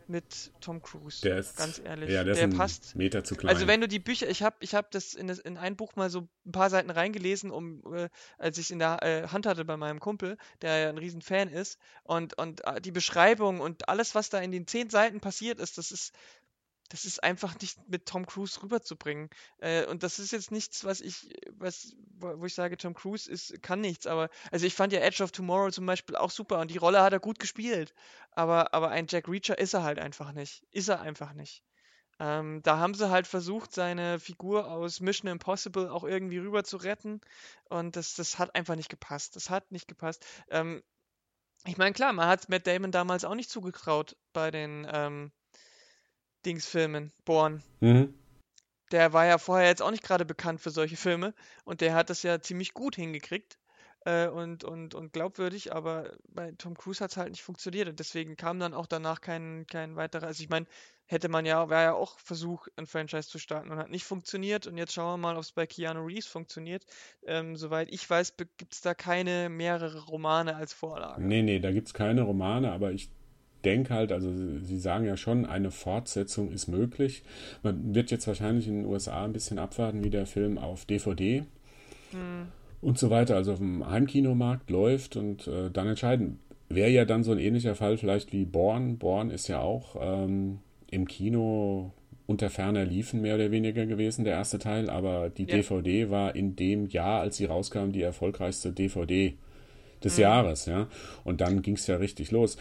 mit 0.09 0.51
Tom 0.61 0.81
Cruise. 0.81 1.21
Der 1.21 1.37
ist, 1.37 1.57
ganz 1.57 1.79
ehrlich. 1.83 2.09
Ja, 2.09 2.23
der, 2.23 2.35
der 2.35 2.47
passt. 2.47 2.95
Meter 2.95 3.23
zu 3.23 3.35
klein. 3.35 3.53
Also 3.53 3.67
wenn 3.67 3.81
du 3.81 3.87
die 3.87 3.99
Bücher, 3.99 4.29
ich 4.29 4.43
habe 4.43 4.55
ich 4.59 4.75
hab 4.75 4.91
das 4.91 5.13
in, 5.13 5.27
das 5.27 5.39
in 5.39 5.57
ein 5.57 5.75
Buch 5.75 5.95
mal 5.95 6.09
so 6.09 6.27
ein 6.45 6.51
paar 6.51 6.69
Seiten 6.69 6.89
reingelesen, 6.89 7.51
um, 7.51 7.81
äh, 7.93 8.09
als 8.37 8.57
ich 8.57 8.65
es 8.65 8.71
in 8.71 8.79
der 8.79 9.03
äh, 9.03 9.27
Hand 9.27 9.45
hatte 9.45 9.65
bei 9.65 9.77
meinem 9.77 9.99
Kumpel, 9.99 10.37
der 10.61 10.77
ja 10.77 10.89
ein 10.89 10.97
riesen 10.97 11.21
Fan 11.21 11.49
ist. 11.49 11.79
Und, 12.03 12.37
und 12.37 12.65
äh, 12.65 12.81
die 12.81 12.91
Beschreibung 12.91 13.59
und 13.59 13.89
alles, 13.89 14.15
was 14.15 14.29
da 14.29 14.39
in 14.39 14.51
den 14.51 14.67
zehn 14.67 14.89
Seiten 14.89 15.19
passiert 15.19 15.59
ist, 15.59 15.77
das 15.77 15.91
ist 15.91 16.13
das 16.89 17.05
ist 17.05 17.23
einfach 17.23 17.59
nicht 17.59 17.77
mit 17.89 18.05
Tom 18.05 18.25
Cruise 18.25 18.61
rüberzubringen. 18.61 19.29
Äh, 19.59 19.85
und 19.85 20.03
das 20.03 20.19
ist 20.19 20.31
jetzt 20.31 20.51
nichts, 20.51 20.85
was 20.85 21.01
ich, 21.01 21.33
was, 21.51 21.95
wo 22.19 22.45
ich 22.45 22.53
sage, 22.53 22.77
Tom 22.77 22.93
Cruise 22.93 23.29
ist, 23.29 23.61
kann 23.61 23.81
nichts. 23.81 24.07
Aber, 24.07 24.29
also 24.51 24.65
ich 24.65 24.73
fand 24.73 24.93
ja 24.93 24.99
Edge 24.99 25.23
of 25.23 25.31
Tomorrow 25.31 25.71
zum 25.71 25.85
Beispiel 25.85 26.15
auch 26.15 26.31
super 26.31 26.59
und 26.59 26.71
die 26.71 26.77
Rolle 26.77 27.01
hat 27.01 27.13
er 27.13 27.19
gut 27.19 27.39
gespielt. 27.39 27.93
Aber, 28.31 28.73
aber 28.73 28.89
ein 28.89 29.07
Jack 29.09 29.27
Reacher 29.27 29.57
ist 29.57 29.73
er 29.73 29.83
halt 29.83 29.99
einfach 29.99 30.31
nicht. 30.31 30.63
Ist 30.71 30.87
er 30.87 31.01
einfach 31.01 31.33
nicht. 31.33 31.63
Ähm, 32.19 32.61
da 32.63 32.77
haben 32.77 32.95
sie 32.95 33.09
halt 33.09 33.27
versucht, 33.27 33.73
seine 33.73 34.19
Figur 34.19 34.71
aus 34.71 35.01
Mission 35.01 35.29
Impossible 35.29 35.89
auch 35.89 36.03
irgendwie 36.03 36.39
rüber 36.39 36.63
zu 36.63 36.77
retten. 36.77 37.21
Und 37.69 37.95
das, 37.95 38.15
das 38.15 38.39
hat 38.39 38.55
einfach 38.55 38.75
nicht 38.75 38.89
gepasst. 38.89 39.35
Das 39.35 39.49
hat 39.49 39.71
nicht 39.71 39.87
gepasst. 39.87 40.25
Ähm, 40.49 40.81
ich 41.65 41.77
meine, 41.77 41.93
klar, 41.93 42.13
man 42.13 42.27
hat 42.27 42.49
Matt 42.49 42.65
Damon 42.65 42.91
damals 42.91 43.25
auch 43.25 43.35
nicht 43.35 43.49
zugetraut 43.49 44.15
bei 44.33 44.51
den, 44.51 44.87
ähm, 44.91 45.31
Dingsfilmen, 46.45 47.11
Born. 47.25 47.63
Mhm. 47.79 48.13
Der 48.91 49.11
war 49.11 49.25
ja 49.25 49.37
vorher 49.37 49.67
jetzt 49.67 49.81
auch 49.81 49.91
nicht 49.91 50.03
gerade 50.03 50.25
bekannt 50.25 50.61
für 50.61 50.69
solche 50.69 50.95
Filme 50.95 51.33
und 51.65 51.81
der 51.81 51.93
hat 51.93 52.09
das 52.09 52.23
ja 52.23 52.39
ziemlich 52.39 52.73
gut 52.73 52.95
hingekriegt 52.95 53.57
äh, 54.05 54.27
und, 54.27 54.63
und, 54.63 54.95
und 54.95 55.11
glaubwürdig, 55.11 55.73
aber 55.73 56.13
bei 56.29 56.53
Tom 56.57 56.77
Cruise 56.77 57.03
hat 57.03 57.11
es 57.11 57.17
halt 57.17 57.31
nicht 57.31 57.43
funktioniert 57.43 57.89
und 57.89 57.99
deswegen 57.99 58.37
kam 58.37 58.59
dann 58.59 58.73
auch 58.73 58.85
danach 58.85 59.19
kein, 59.19 59.65
kein 59.67 59.97
weiterer. 59.97 60.27
Also 60.27 60.41
ich 60.41 60.49
meine, 60.49 60.65
hätte 61.05 61.27
man 61.27 61.45
ja, 61.45 61.69
wäre 61.69 61.83
ja 61.83 61.93
auch 61.93 62.17
Versuch, 62.19 62.67
ein 62.77 62.85
Franchise 62.85 63.27
zu 63.27 63.39
starten 63.39 63.69
und 63.69 63.77
hat 63.77 63.89
nicht 63.89 64.05
funktioniert 64.05 64.67
und 64.67 64.77
jetzt 64.77 64.93
schauen 64.93 65.19
wir 65.19 65.27
mal, 65.27 65.35
ob 65.35 65.43
es 65.43 65.51
bei 65.51 65.67
Keanu 65.67 66.05
Reeves 66.05 66.27
funktioniert. 66.27 66.85
Ähm, 67.25 67.57
soweit 67.57 67.91
ich 67.91 68.09
weiß, 68.09 68.37
gibt 68.37 68.73
es 68.73 68.81
da 68.81 68.93
keine 68.93 69.49
mehrere 69.49 70.05
Romane 70.05 70.55
als 70.55 70.71
Vorlage. 70.71 71.21
Nee, 71.21 71.41
nee, 71.41 71.59
da 71.59 71.71
gibt 71.71 71.87
es 71.87 71.93
keine 71.93 72.21
Romane, 72.21 72.71
aber 72.71 72.91
ich 72.91 73.09
denke 73.65 73.93
halt, 73.93 74.11
also 74.11 74.31
Sie 74.61 74.79
sagen 74.79 75.05
ja 75.05 75.17
schon, 75.17 75.45
eine 75.45 75.71
Fortsetzung 75.71 76.51
ist 76.51 76.67
möglich. 76.67 77.23
Man 77.63 77.95
wird 77.95 78.11
jetzt 78.11 78.27
wahrscheinlich 78.27 78.67
in 78.67 78.75
den 78.75 78.85
USA 78.85 79.23
ein 79.25 79.33
bisschen 79.33 79.59
abwarten, 79.59 80.03
wie 80.03 80.09
der 80.09 80.25
Film 80.25 80.57
auf 80.57 80.85
DVD 80.85 81.43
hm. 82.11 82.47
und 82.81 82.97
so 82.97 83.09
weiter, 83.09 83.35
also 83.35 83.53
auf 83.53 83.59
dem 83.59 83.87
Heimkinomarkt 83.89 84.69
läuft 84.69 85.15
und 85.15 85.47
äh, 85.47 85.69
dann 85.71 85.87
entscheiden. 85.87 86.39
Wäre 86.69 86.89
ja 86.89 87.05
dann 87.05 87.23
so 87.23 87.31
ein 87.31 87.39
ähnlicher 87.39 87.75
Fall 87.75 87.97
vielleicht 87.97 88.33
wie 88.33 88.45
Born. 88.45 88.97
Born 88.97 89.29
ist 89.29 89.47
ja 89.47 89.61
auch 89.61 89.95
ähm, 89.99 90.59
im 90.91 91.07
Kino 91.07 91.93
unter 92.25 92.49
ferner 92.49 92.83
Liefen 92.83 93.21
mehr 93.21 93.35
oder 93.35 93.51
weniger 93.51 93.85
gewesen, 93.85 94.25
der 94.25 94.33
erste 94.33 94.59
Teil, 94.59 94.89
aber 94.89 95.29
die 95.29 95.45
ja. 95.45 95.55
DVD 95.55 96.09
war 96.09 96.35
in 96.35 96.57
dem 96.57 96.87
Jahr, 96.87 97.21
als 97.21 97.37
sie 97.37 97.45
rauskam, 97.45 97.91
die 97.91 98.01
erfolgreichste 98.01 98.73
DVD 98.73 99.33
des 100.03 100.17
mhm. 100.17 100.21
Jahres, 100.21 100.65
ja. 100.65 100.87
Und 101.23 101.41
dann 101.41 101.61
ging 101.61 101.75
es 101.75 101.87
ja 101.87 101.97
richtig 101.97 102.31
los. 102.31 102.57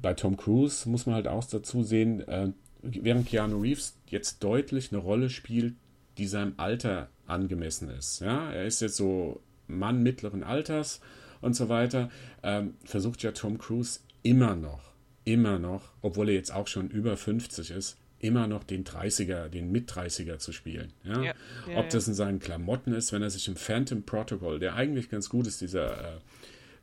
Bei 0.00 0.14
Tom 0.14 0.36
Cruise 0.36 0.88
muss 0.88 1.06
man 1.06 1.14
halt 1.14 1.28
auch 1.28 1.44
dazu 1.44 1.82
sehen, 1.82 2.26
äh, 2.28 2.52
während 2.82 3.26
Keanu 3.26 3.60
Reeves 3.60 3.96
jetzt 4.06 4.42
deutlich 4.44 4.92
eine 4.92 5.00
Rolle 5.00 5.30
spielt, 5.30 5.74
die 6.18 6.26
seinem 6.26 6.54
Alter 6.56 7.08
angemessen 7.26 7.88
ist. 7.88 8.20
Ja, 8.20 8.52
er 8.52 8.66
ist 8.66 8.80
jetzt 8.80 8.96
so 8.96 9.40
Mann 9.66 10.02
mittleren 10.02 10.42
Alters 10.42 11.00
und 11.40 11.54
so 11.54 11.68
weiter. 11.68 12.10
Ähm, 12.42 12.74
versucht 12.84 13.22
ja 13.22 13.32
Tom 13.32 13.58
Cruise 13.58 14.00
immer 14.22 14.54
noch, 14.54 14.92
immer 15.24 15.58
noch, 15.58 15.92
obwohl 16.02 16.28
er 16.28 16.34
jetzt 16.34 16.52
auch 16.52 16.66
schon 16.66 16.88
über 16.90 17.16
50 17.16 17.70
ist, 17.70 17.98
immer 18.18 18.46
noch 18.46 18.64
den 18.64 18.84
30er, 18.84 19.48
den 19.48 19.70
Mit-30er 19.70 20.38
zu 20.38 20.52
spielen. 20.52 20.92
Ja? 21.04 21.22
ja, 21.22 21.34
ja 21.68 21.78
Ob 21.78 21.90
das 21.90 22.08
in 22.08 22.14
seinen 22.14 22.38
Klamotten 22.38 22.94
ist, 22.94 23.12
wenn 23.12 23.22
er 23.22 23.30
sich 23.30 23.48
im 23.48 23.56
Phantom 23.56 24.02
Protocol, 24.02 24.58
der 24.58 24.74
eigentlich 24.74 25.10
ganz 25.10 25.28
gut 25.28 25.46
ist, 25.46 25.60
dieser 25.60 25.98
äh, 25.98 26.18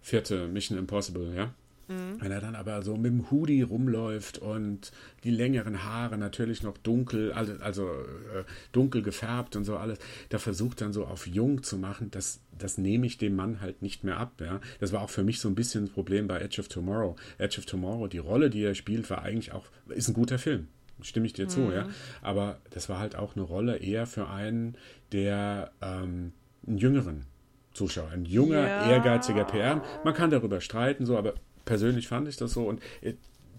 vierte 0.02 0.48
Mission 0.48 0.78
Impossible, 0.78 1.34
ja. 1.36 1.54
Mhm. 1.92 2.22
Wenn 2.22 2.32
er 2.32 2.40
dann 2.40 2.56
aber 2.56 2.82
so 2.84 2.96
mit 2.96 3.12
dem 3.12 3.30
Hoodie 3.32 3.62
rumläuft 3.62 4.38
und 4.38 4.92
die 5.24 5.32
längeren 5.32 5.84
Haare 5.84 6.18
natürlich 6.18 6.64
noch 6.64 6.78
dunkel, 6.78 7.34
also, 7.34 7.84
äh, 7.84 8.44
dunkel 8.72 9.02
gefärbt 9.02 9.56
und 9.56 9.66
so 9.66 9.78
alles, 9.78 10.00
da 10.30 10.40
versucht 10.40 10.82
dann 10.82 10.94
so 10.94 11.06
auf 11.06 11.28
jung 11.28 11.64
zu 11.64 11.78
machen, 11.78 12.10
das, 12.12 12.40
das 12.58 12.78
nehme 12.78 13.06
ich 13.06 13.18
dem 13.18 13.36
Mann 13.36 13.62
halt 13.62 13.82
nicht 13.82 14.04
mehr 14.04 14.18
ab. 14.18 14.40
Ja? 14.40 14.62
Das 14.80 14.94
war 14.94 15.02
auch 15.02 15.10
für 15.10 15.24
mich 15.24 15.40
so 15.40 15.50
ein 15.50 15.56
bisschen 15.56 15.86
das 15.86 15.94
Problem 15.94 16.28
bei 16.28 16.40
Edge 16.40 16.62
of 16.62 16.68
Tomorrow. 16.68 17.16
Edge 17.38 17.60
of 17.60 17.66
Tomorrow, 17.66 18.08
die 18.08 18.20
Rolle, 18.20 18.50
die 18.50 18.64
er 18.64 18.76
spielt, 18.76 19.10
war 19.10 19.24
eigentlich 19.24 19.52
auch, 19.52 19.66
ist 19.90 20.08
ein 20.08 20.14
guter 20.14 20.40
Film 20.40 20.68
stimme 21.04 21.26
ich 21.26 21.34
dir 21.34 21.46
mhm. 21.46 21.50
zu, 21.50 21.72
ja. 21.72 21.90
Aber 22.22 22.60
das 22.70 22.88
war 22.88 23.00
halt 23.00 23.16
auch 23.16 23.36
eine 23.36 23.44
Rolle 23.44 23.78
eher 23.78 24.06
für 24.06 24.28
einen, 24.28 24.78
der 25.12 25.72
ähm, 25.82 26.32
einen 26.68 26.78
jüngeren 26.78 27.26
Zuschauer. 27.74 28.10
Ein 28.12 28.26
junger, 28.26 28.68
ja. 28.68 28.90
ehrgeiziger 28.92 29.46
PR. 29.46 29.82
Man 30.04 30.14
kann 30.14 30.30
darüber 30.30 30.62
streiten, 30.62 31.06
so, 31.06 31.18
aber 31.18 31.36
persönlich 31.66 32.08
fand 32.08 32.28
ich 32.28 32.38
das 32.38 32.54
so 32.54 32.68
und 32.68 32.82
äh, 33.02 33.14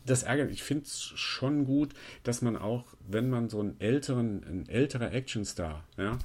das 0.07 0.22
ärgert. 0.25 0.51
Ich 0.51 0.62
finde 0.62 0.85
es 0.85 1.12
schon 1.14 1.64
gut, 1.64 1.90
dass 2.25 2.42
man 2.42 2.57
auch, 2.57 2.85
wenn 3.07 3.31
man 3.31 3.48
so 3.48 3.61
einen 3.61 3.81
älteren, 3.81 4.42
ein 4.44 4.68
älterer 4.68 5.12
Actionstar, 5.12 5.85
ja, 5.96 6.18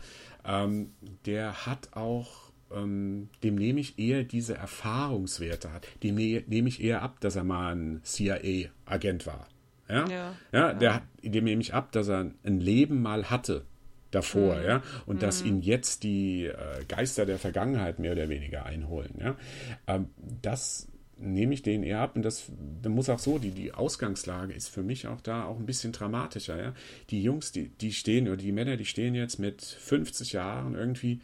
ähm, 0.45 0.93
der 1.25 1.65
hat 1.65 1.89
auch, 1.93 2.51
ähm, 2.71 3.29
dem 3.43 3.55
nehme 3.55 3.79
ich 3.79 3.99
eher 3.99 4.23
diese 4.23 4.55
Erfahrungswerte 4.55 5.71
hat. 5.71 5.87
Dem 6.03 6.15
ne, 6.15 6.43
nehme 6.47 6.69
ich 6.69 6.81
eher 6.81 7.01
ab, 7.01 7.19
dass 7.19 7.35
er 7.35 7.43
mal 7.43 7.75
ein 7.75 8.01
CIA-Agent 8.03 9.27
war. 9.27 9.47
Ja? 9.87 10.07
Ja, 10.09 10.35
ja, 10.51 10.73
der, 10.73 11.01
dem 11.21 11.45
nehme 11.45 11.61
ich 11.61 11.73
ab, 11.73 11.91
dass 11.91 12.07
er 12.07 12.31
ein 12.43 12.59
Leben 12.59 13.01
mal 13.01 13.29
hatte 13.29 13.65
davor, 14.11 14.57
mhm. 14.57 14.65
ja, 14.65 14.83
und 15.05 15.17
mhm. 15.17 15.19
dass 15.19 15.41
ihn 15.41 15.61
jetzt 15.61 16.03
die 16.03 16.45
äh, 16.45 16.85
Geister 16.87 17.25
der 17.25 17.39
Vergangenheit 17.39 17.99
mehr 17.99 18.13
oder 18.13 18.29
weniger 18.29 18.65
einholen, 18.65 19.15
ja. 19.19 19.35
Ähm, 19.87 20.09
das 20.41 20.87
nehme 21.19 21.53
ich 21.53 21.63
denen 21.63 21.83
eher 21.83 21.99
ab 22.01 22.15
und 22.15 22.23
das, 22.23 22.51
das 22.81 22.91
muss 22.91 23.09
auch 23.09 23.19
so, 23.19 23.39
die, 23.39 23.51
die 23.51 23.73
Ausgangslage 23.73 24.53
ist 24.53 24.69
für 24.69 24.83
mich 24.83 25.07
auch 25.07 25.19
da 25.21 25.45
auch 25.45 25.57
ein 25.57 25.65
bisschen 25.65 25.91
dramatischer, 25.91 26.61
ja. 26.61 26.73
Die 27.09 27.21
Jungs, 27.21 27.51
die, 27.51 27.69
die 27.69 27.91
stehen, 27.93 28.27
oder 28.27 28.37
die 28.37 28.51
Männer, 28.51 28.77
die 28.77 28.85
stehen 28.85 29.15
jetzt 29.15 29.39
mit 29.39 29.61
50 29.61 30.33
Jahren 30.33 30.75
irgendwie, 30.75 31.21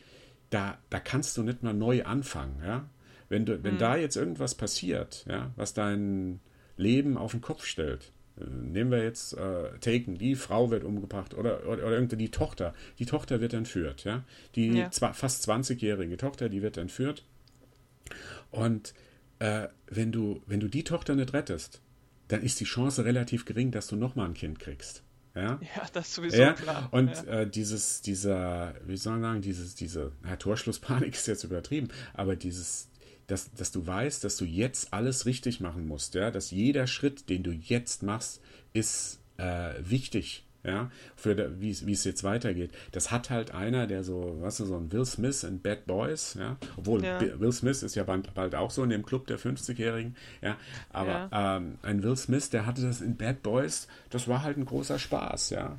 da, 0.49 0.77
da 0.89 0.99
kannst 0.99 1.37
du 1.37 1.43
nicht 1.43 1.63
mal 1.63 1.73
neu 1.73 2.03
anfangen, 2.03 2.61
ja. 2.65 2.89
Wenn, 3.29 3.45
du, 3.45 3.63
wenn 3.63 3.75
mhm. 3.75 3.79
da 3.79 3.95
jetzt 3.95 4.15
irgendwas 4.15 4.55
passiert, 4.55 5.25
ja, 5.27 5.51
was 5.55 5.73
dein 5.73 6.39
Leben 6.77 7.17
auf 7.17 7.31
den 7.31 7.41
Kopf 7.41 7.65
stellt, 7.65 8.11
Nehmen 8.35 8.89
wir 8.89 9.03
jetzt 9.03 9.33
äh, 9.33 9.77
Taken, 9.79 10.17
die 10.17 10.35
Frau 10.35 10.71
wird 10.71 10.83
umgebracht 10.83 11.35
oder, 11.35 11.67
oder, 11.67 11.85
oder 11.85 11.91
irgendwie 11.91 12.17
die 12.17 12.31
Tochter. 12.31 12.73
Die 12.97 13.05
Tochter 13.05 13.41
wird 13.41 13.53
entführt, 13.53 14.03
ja. 14.05 14.23
Die 14.55 14.69
ja. 14.69 14.89
fast 14.91 15.47
20-jährige 15.47 16.17
Tochter, 16.17 16.49
die 16.49 16.63
wird 16.63 16.77
entführt. 16.77 17.23
Und 18.49 18.93
äh, 19.39 19.67
wenn, 19.87 20.11
du, 20.11 20.41
wenn 20.47 20.59
du 20.59 20.67
die 20.67 20.83
Tochter 20.83 21.15
nicht 21.15 21.33
rettest, 21.33 21.81
dann 22.27 22.41
ist 22.41 22.59
die 22.59 22.65
Chance 22.65 23.05
relativ 23.05 23.45
gering, 23.45 23.71
dass 23.71 23.87
du 23.87 23.95
nochmal 23.95 24.27
ein 24.27 24.33
Kind 24.33 24.59
kriegst. 24.59 25.03
Ja, 25.35 25.59
ja 25.61 25.87
das 25.93 26.07
ist 26.07 26.15
sowieso 26.15 26.37
ja? 26.37 26.53
klar. 26.53 26.89
Und 26.91 27.09
ja. 27.09 27.41
äh, 27.41 27.49
dieses, 27.49 28.01
dieser, 28.01 28.73
wie 28.85 28.97
soll 28.97 29.13
man 29.13 29.21
sagen, 29.21 29.41
dieses, 29.41 29.75
diese, 29.75 30.11
na, 30.23 30.35
Torschlusspanik 30.35 31.13
ist 31.13 31.27
jetzt 31.27 31.43
übertrieben, 31.43 31.89
aber 32.13 32.35
dieses, 32.35 32.89
dass, 33.33 33.51
dass 33.51 33.71
du 33.71 33.87
weißt, 33.87 34.23
dass 34.23 34.37
du 34.37 34.45
jetzt 34.45 34.93
alles 34.93 35.25
richtig 35.25 35.59
machen 35.59 35.87
musst, 35.87 36.13
ja, 36.13 36.29
dass 36.29 36.51
jeder 36.51 36.85
Schritt, 36.85 37.29
den 37.29 37.41
du 37.41 37.51
jetzt 37.51 38.03
machst, 38.03 38.41
ist 38.73 39.19
äh, 39.37 39.73
wichtig 39.79 40.42
ja, 40.63 40.89
für 41.15 41.59
wie 41.59 41.71
es 41.71 42.03
jetzt 42.05 42.23
weitergeht. 42.23 42.71
Das 42.91 43.11
hat 43.11 43.29
halt 43.29 43.53
einer, 43.53 43.85
der 43.85 44.03
so, 44.03 44.37
was 44.39 44.57
du, 44.57 44.65
so 44.65 44.77
ein 44.77 44.91
Will 44.91 45.05
Smith 45.05 45.43
in 45.43 45.61
Bad 45.61 45.85
Boys, 45.85 46.37
ja, 46.39 46.57
obwohl 46.77 47.03
ja. 47.03 47.19
Will 47.39 47.51
Smith 47.51 47.83
ist 47.83 47.95
ja 47.95 48.03
bald, 48.03 48.33
bald, 48.33 48.55
auch 48.55 48.71
so 48.71 48.83
in 48.83 48.89
dem 48.89 49.05
Club 49.05 49.27
der 49.27 49.37
50-Jährigen, 49.37 50.15
ja, 50.41 50.57
aber 50.89 51.29
ja. 51.31 51.57
Ähm, 51.57 51.77
ein 51.81 52.01
Will 52.03 52.15
Smith, 52.15 52.49
der 52.49 52.65
hatte 52.65 52.81
das 52.81 53.01
in 53.01 53.17
Bad 53.17 53.43
Boys, 53.43 53.87
das 54.09 54.27
war 54.27 54.43
halt 54.43 54.57
ein 54.57 54.65
großer 54.65 54.99
Spaß, 54.99 55.49
ja. 55.49 55.77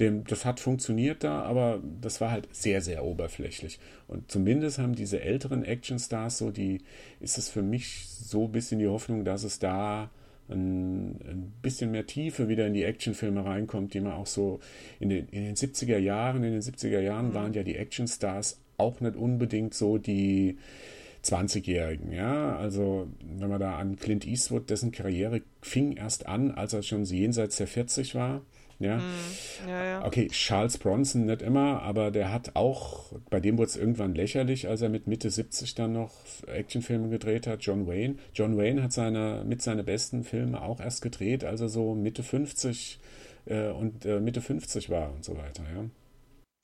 Dem, 0.00 0.24
das 0.24 0.44
hat 0.44 0.58
funktioniert 0.58 1.22
da, 1.22 1.42
aber 1.42 1.80
das 2.00 2.20
war 2.20 2.32
halt 2.32 2.48
sehr, 2.50 2.80
sehr 2.80 3.04
oberflächlich. 3.04 3.78
Und 4.08 4.28
zumindest 4.28 4.78
haben 4.78 4.96
diese 4.96 5.20
älteren 5.20 5.64
Actionstars 5.64 6.38
so, 6.38 6.50
die, 6.50 6.82
ist 7.20 7.38
es 7.38 7.48
für 7.48 7.62
mich 7.62 8.08
so 8.08 8.46
ein 8.46 8.52
bisschen 8.52 8.80
die 8.80 8.88
Hoffnung, 8.88 9.24
dass 9.24 9.44
es 9.44 9.60
da 9.60 10.10
ein, 10.48 11.12
ein, 11.26 11.52
bisschen 11.62 11.90
mehr 11.90 12.06
Tiefe 12.06 12.48
wieder 12.48 12.66
in 12.66 12.74
die 12.74 12.84
Actionfilme 12.84 13.44
reinkommt, 13.44 13.94
die 13.94 14.00
man 14.00 14.12
auch 14.12 14.26
so 14.26 14.60
in 15.00 15.08
den, 15.08 15.28
in 15.28 15.44
den 15.44 15.56
70er 15.56 15.98
Jahren, 15.98 16.44
in 16.44 16.52
den 16.52 16.60
70er 16.60 17.00
Jahren 17.00 17.28
mhm. 17.28 17.34
waren 17.34 17.52
ja 17.54 17.62
die 17.62 17.76
Actionstars 17.76 18.60
auch 18.76 19.00
nicht 19.00 19.16
unbedingt 19.16 19.74
so 19.74 19.98
die 19.98 20.58
20-Jährigen, 21.24 22.12
ja, 22.12 22.56
also 22.56 23.08
wenn 23.38 23.48
man 23.48 23.60
da 23.60 23.78
an 23.78 23.96
Clint 23.96 24.26
Eastwood, 24.26 24.68
dessen 24.68 24.92
Karriere 24.92 25.40
fing 25.62 25.96
erst 25.96 26.26
an, 26.26 26.50
als 26.50 26.74
er 26.74 26.82
schon 26.82 27.04
jenseits 27.04 27.56
der 27.56 27.66
40 27.66 28.14
war, 28.14 28.42
ja? 28.78 28.98
Mm, 28.98 29.68
ja, 29.68 29.84
ja. 29.84 30.06
Okay, 30.06 30.28
Charles 30.28 30.78
Bronson 30.78 31.26
nicht 31.26 31.42
immer, 31.42 31.82
aber 31.82 32.10
der 32.10 32.32
hat 32.32 32.56
auch, 32.56 33.12
bei 33.30 33.40
dem 33.40 33.58
wurde 33.58 33.68
es 33.68 33.76
irgendwann 33.76 34.14
lächerlich, 34.14 34.68
als 34.68 34.82
er 34.82 34.88
mit 34.88 35.06
Mitte 35.06 35.30
70 35.30 35.74
dann 35.74 35.92
noch 35.92 36.12
Actionfilme 36.46 37.08
gedreht 37.08 37.46
hat. 37.46 37.62
John 37.62 37.86
Wayne. 37.86 38.16
John 38.32 38.56
Wayne 38.56 38.82
hat 38.82 38.92
seine, 38.92 39.44
mit 39.46 39.62
seine 39.62 39.84
besten 39.84 40.24
Filme 40.24 40.62
auch 40.62 40.80
erst 40.80 41.02
gedreht, 41.02 41.44
als 41.44 41.60
er 41.60 41.68
so 41.68 41.94
Mitte 41.94 42.22
50 42.22 43.00
äh, 43.46 43.68
und 43.68 44.04
äh, 44.04 44.20
Mitte 44.20 44.40
50 44.40 44.90
war 44.90 45.12
und 45.12 45.24
so 45.24 45.36
weiter, 45.36 45.64
ja. 45.74 45.84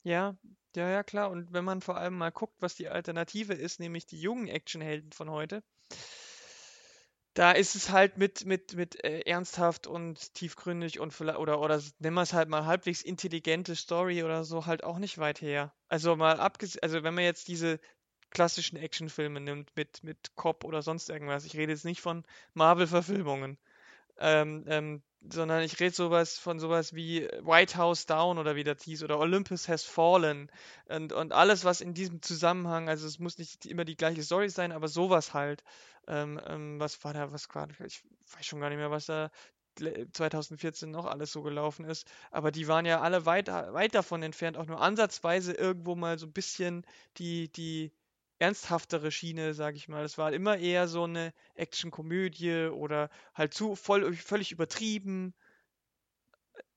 Ja, 0.03 0.35
ja, 0.75 0.89
ja, 0.89 1.03
klar. 1.03 1.31
Und 1.31 1.53
wenn 1.53 1.65
man 1.65 1.81
vor 1.81 1.97
allem 1.97 2.17
mal 2.17 2.31
guckt, 2.31 2.55
was 2.59 2.75
die 2.75 2.87
Alternative 2.89 3.53
ist, 3.53 3.79
nämlich 3.79 4.05
die 4.05 4.19
jungen 4.19 4.47
Actionhelden 4.47 5.11
von 5.11 5.29
heute, 5.29 5.63
da 7.33 7.51
ist 7.51 7.75
es 7.75 7.89
halt 7.91 8.17
mit, 8.17 8.45
mit, 8.45 8.75
mit 8.75 9.03
äh, 9.03 9.21
ernsthaft 9.21 9.87
und 9.87 10.33
tiefgründig 10.33 10.99
und 10.99 11.13
vielleicht, 11.13 11.39
oder, 11.39 11.61
oder 11.61 11.81
nennen 11.99 12.15
wir 12.15 12.21
es 12.23 12.33
halt 12.33 12.49
mal 12.49 12.65
halbwegs 12.65 13.01
intelligente 13.01 13.75
Story 13.75 14.23
oder 14.23 14.43
so, 14.43 14.65
halt 14.65 14.83
auch 14.83 14.97
nicht 14.97 15.17
weit 15.17 15.41
her. 15.41 15.73
Also 15.87 16.15
mal 16.15 16.39
abgesehen, 16.39 16.83
also 16.83 17.03
wenn 17.03 17.13
man 17.13 17.23
jetzt 17.23 17.47
diese 17.47 17.79
klassischen 18.31 18.77
Actionfilme 18.77 19.39
nimmt 19.39 19.75
mit, 19.75 20.03
mit 20.03 20.35
Cop 20.35 20.63
oder 20.65 20.81
sonst 20.81 21.09
irgendwas, 21.09 21.45
ich 21.45 21.55
rede 21.55 21.71
jetzt 21.71 21.85
nicht 21.85 22.01
von 22.01 22.25
Marvel-Verfilmungen, 22.53 23.57
ähm, 24.19 24.65
ähm, 24.67 25.01
sondern 25.29 25.61
ich 25.61 25.79
rede 25.79 25.93
sowas 25.93 26.37
von 26.39 26.59
sowas 26.59 26.95
wie 26.95 27.27
White 27.41 27.77
House 27.77 28.07
Down 28.07 28.39
oder 28.39 28.55
wie 28.55 28.63
das 28.63 28.81
hieß 28.83 29.03
oder 29.03 29.19
Olympus 29.19 29.67
Has 29.67 29.83
Fallen 29.83 30.51
und, 30.89 31.13
und 31.13 31.31
alles, 31.31 31.63
was 31.63 31.79
in 31.81 31.93
diesem 31.93 32.21
Zusammenhang, 32.21 32.89
also 32.89 33.07
es 33.07 33.19
muss 33.19 33.37
nicht 33.37 33.65
immer 33.65 33.85
die 33.85 33.95
gleiche 33.95 34.23
Story 34.23 34.49
sein, 34.49 34.71
aber 34.71 34.87
sowas 34.87 35.33
halt. 35.33 35.63
Ähm, 36.07 36.39
ähm, 36.45 36.79
was 36.79 37.03
war 37.03 37.13
da, 37.13 37.31
was 37.31 37.47
war, 37.53 37.67
ich 37.85 38.03
weiß 38.35 38.45
schon 38.45 38.59
gar 38.59 38.69
nicht 38.69 38.77
mehr, 38.77 38.91
was 38.91 39.05
da 39.05 39.31
2014 39.77 40.91
noch 40.91 41.05
alles 41.05 41.31
so 41.31 41.41
gelaufen 41.41 41.85
ist. 41.85 42.09
Aber 42.31 42.51
die 42.51 42.67
waren 42.67 42.85
ja 42.85 43.01
alle 43.01 43.25
weit, 43.25 43.47
weit 43.47 43.95
davon 43.95 44.23
entfernt, 44.23 44.57
auch 44.57 44.65
nur 44.65 44.81
ansatzweise 44.81 45.53
irgendwo 45.53 45.95
mal 45.95 46.17
so 46.19 46.27
ein 46.27 46.33
bisschen 46.33 46.85
die, 47.17 47.51
die 47.51 47.93
ernsthaftere 48.39 49.11
Schiene, 49.11 49.53
sag 49.53 49.75
ich 49.75 49.87
mal. 49.87 50.03
Es 50.03 50.17
war 50.17 50.33
immer 50.33 50.57
eher 50.57 50.87
so 50.87 51.03
eine 51.03 51.33
Action-Komödie 51.55 52.67
oder 52.67 53.09
halt 53.33 53.53
zu 53.53 53.75
voll, 53.75 54.13
völlig 54.15 54.51
übertrieben. 54.51 55.33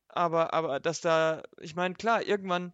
Aber, 0.09 0.55
aber 0.55 0.81
dass 0.81 1.01
da, 1.01 1.43
ich 1.61 1.75
meine, 1.75 1.95
klar, 1.95 2.23
irgendwann 2.23 2.73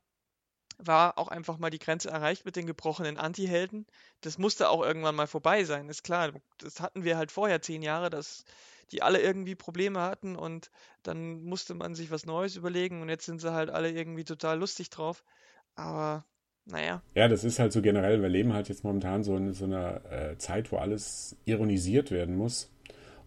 war 0.82 1.18
auch 1.18 1.28
einfach 1.28 1.58
mal 1.58 1.70
die 1.70 1.78
Grenze 1.78 2.10
erreicht 2.10 2.44
mit 2.44 2.56
den 2.56 2.66
gebrochenen 2.66 3.16
Anti-Helden. 3.18 3.86
Das 4.20 4.38
musste 4.38 4.68
auch 4.68 4.82
irgendwann 4.82 5.14
mal 5.14 5.26
vorbei 5.26 5.64
sein, 5.64 5.88
ist 5.88 6.02
klar. 6.02 6.32
Das 6.58 6.80
hatten 6.80 7.04
wir 7.04 7.16
halt 7.16 7.30
vorher 7.30 7.62
zehn 7.62 7.82
Jahre, 7.82 8.10
dass 8.10 8.44
die 8.92 9.02
alle 9.02 9.20
irgendwie 9.20 9.54
Probleme 9.54 10.00
hatten 10.00 10.36
und 10.36 10.70
dann 11.02 11.42
musste 11.44 11.74
man 11.74 11.94
sich 11.94 12.10
was 12.10 12.26
Neues 12.26 12.56
überlegen 12.56 13.02
und 13.02 13.08
jetzt 13.08 13.26
sind 13.26 13.40
sie 13.40 13.52
halt 13.52 13.70
alle 13.70 13.90
irgendwie 13.90 14.24
total 14.24 14.58
lustig 14.58 14.90
drauf. 14.90 15.24
Aber 15.76 16.24
naja. 16.64 17.02
Ja, 17.14 17.28
das 17.28 17.44
ist 17.44 17.58
halt 17.58 17.72
so 17.72 17.82
generell, 17.82 18.20
wir 18.22 18.28
leben 18.28 18.52
halt 18.52 18.68
jetzt 18.68 18.84
momentan 18.84 19.22
so 19.22 19.36
in 19.36 19.52
so 19.52 19.64
einer 19.64 20.04
äh, 20.10 20.38
Zeit, 20.38 20.72
wo 20.72 20.76
alles 20.76 21.36
ironisiert 21.44 22.10
werden 22.10 22.36
muss. 22.36 22.70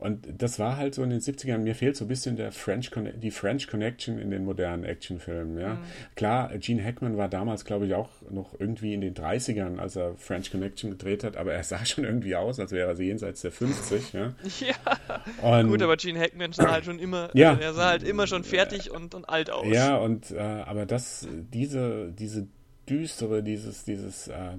Und 0.04 0.28
das 0.38 0.60
war 0.60 0.76
halt 0.76 0.95
so 0.95 1.01
in 1.01 1.12
den 1.12 1.22
70ern, 1.22 1.60
mir 1.60 1.76
fehlt 1.76 1.95
so 1.95 2.04
ein 2.04 2.10
bisschen 2.10 2.36
der 2.36 2.51
French 2.51 2.91
die 3.16 3.32
French 3.32 3.70
Connection 3.70 4.20
in 4.20 4.32
den 4.32 4.43
modernen 4.43 4.84
Actionfilmen. 4.84 5.58
Ja? 5.58 5.76
Mhm. 5.76 5.80
Klar, 6.16 6.58
Gene 6.58 6.84
Hackman 6.84 7.16
war 7.16 7.30
damals, 7.30 7.64
glaube 7.64 7.86
ich, 7.86 7.93
auch 7.93 8.10
noch 8.30 8.60
irgendwie 8.60 8.93
in 8.93 8.99
den 8.99 9.14
30ern, 9.14 9.80
als 9.80 9.95
er 9.95 10.16
French 10.18 10.51
Connection 10.51 10.91
gedreht 10.91 11.24
hat, 11.24 11.38
aber 11.38 11.54
er 11.54 11.64
sah 11.64 11.86
schon 11.86 12.04
irgendwie 12.04 12.36
aus, 12.36 12.60
als 12.60 12.74
wäre 12.74 12.89
er 12.89 12.99
jenseits 12.99 13.43
der 13.43 13.54
50. 13.54 14.12
Ja, 14.12 14.34
ja. 14.60 15.60
Und, 15.60 15.70
gut, 15.70 15.82
aber 15.82 15.95
Gene 15.95 16.20
Hackman 16.20 16.51
sah 16.51 16.70
halt 16.70 16.84
schon 16.84 16.99
immer, 16.99 17.30
ja. 17.34 17.51
Also 17.51 17.62
er 17.62 17.74
sah 17.74 17.89
halt 17.91 18.04
immer 18.04 18.28
schon 18.28 18.43
fertig 18.43 18.91
und, 18.91 19.16
und 19.16 19.30
alt 19.30 19.51
aus. 19.51 19.66
Ja, 19.70 19.95
und 19.95 20.32
äh, 20.32 20.38
aber 20.38 20.86
das, 20.86 21.30
diese, 21.54 22.12
diese 22.12 22.45
Düstere, 22.89 23.41
dieses, 23.41 23.86
dieses, 23.86 24.28
äh, 24.28 24.58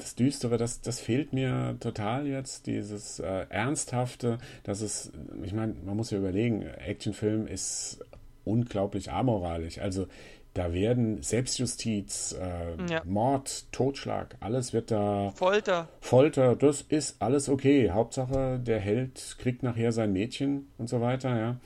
das 0.00 0.14
Düstere, 0.14 0.56
das, 0.56 0.80
das 0.80 1.00
fehlt 1.00 1.32
mir 1.32 1.76
total 1.80 2.26
jetzt, 2.26 2.66
dieses 2.66 3.20
äh, 3.20 3.46
Ernsthafte, 3.48 4.38
das 4.64 4.80
ist, 4.80 5.12
ich 5.42 5.52
meine, 5.52 5.74
man 5.84 5.96
muss 5.96 6.10
ja 6.10 6.18
überlegen, 6.18 6.62
Actionfilm 6.62 7.46
ist 7.46 8.00
unglaublich 8.44 9.10
amoralisch, 9.12 9.78
also 9.78 10.06
da 10.54 10.72
werden 10.72 11.22
Selbstjustiz, 11.22 12.36
äh, 12.40 12.92
ja. 12.92 13.02
Mord, 13.04 13.70
Totschlag, 13.72 14.36
alles 14.40 14.72
wird 14.72 14.90
da. 14.90 15.30
Folter. 15.36 15.88
Folter, 16.00 16.56
das 16.56 16.82
ist 16.82 17.22
alles 17.22 17.48
okay. 17.48 17.90
Hauptsache, 17.90 18.58
der 18.58 18.80
Held 18.80 19.36
kriegt 19.38 19.62
nachher 19.62 19.92
sein 19.92 20.12
Mädchen 20.12 20.66
und 20.76 20.88
so 20.88 21.00
weiter, 21.00 21.38
ja. 21.38 21.56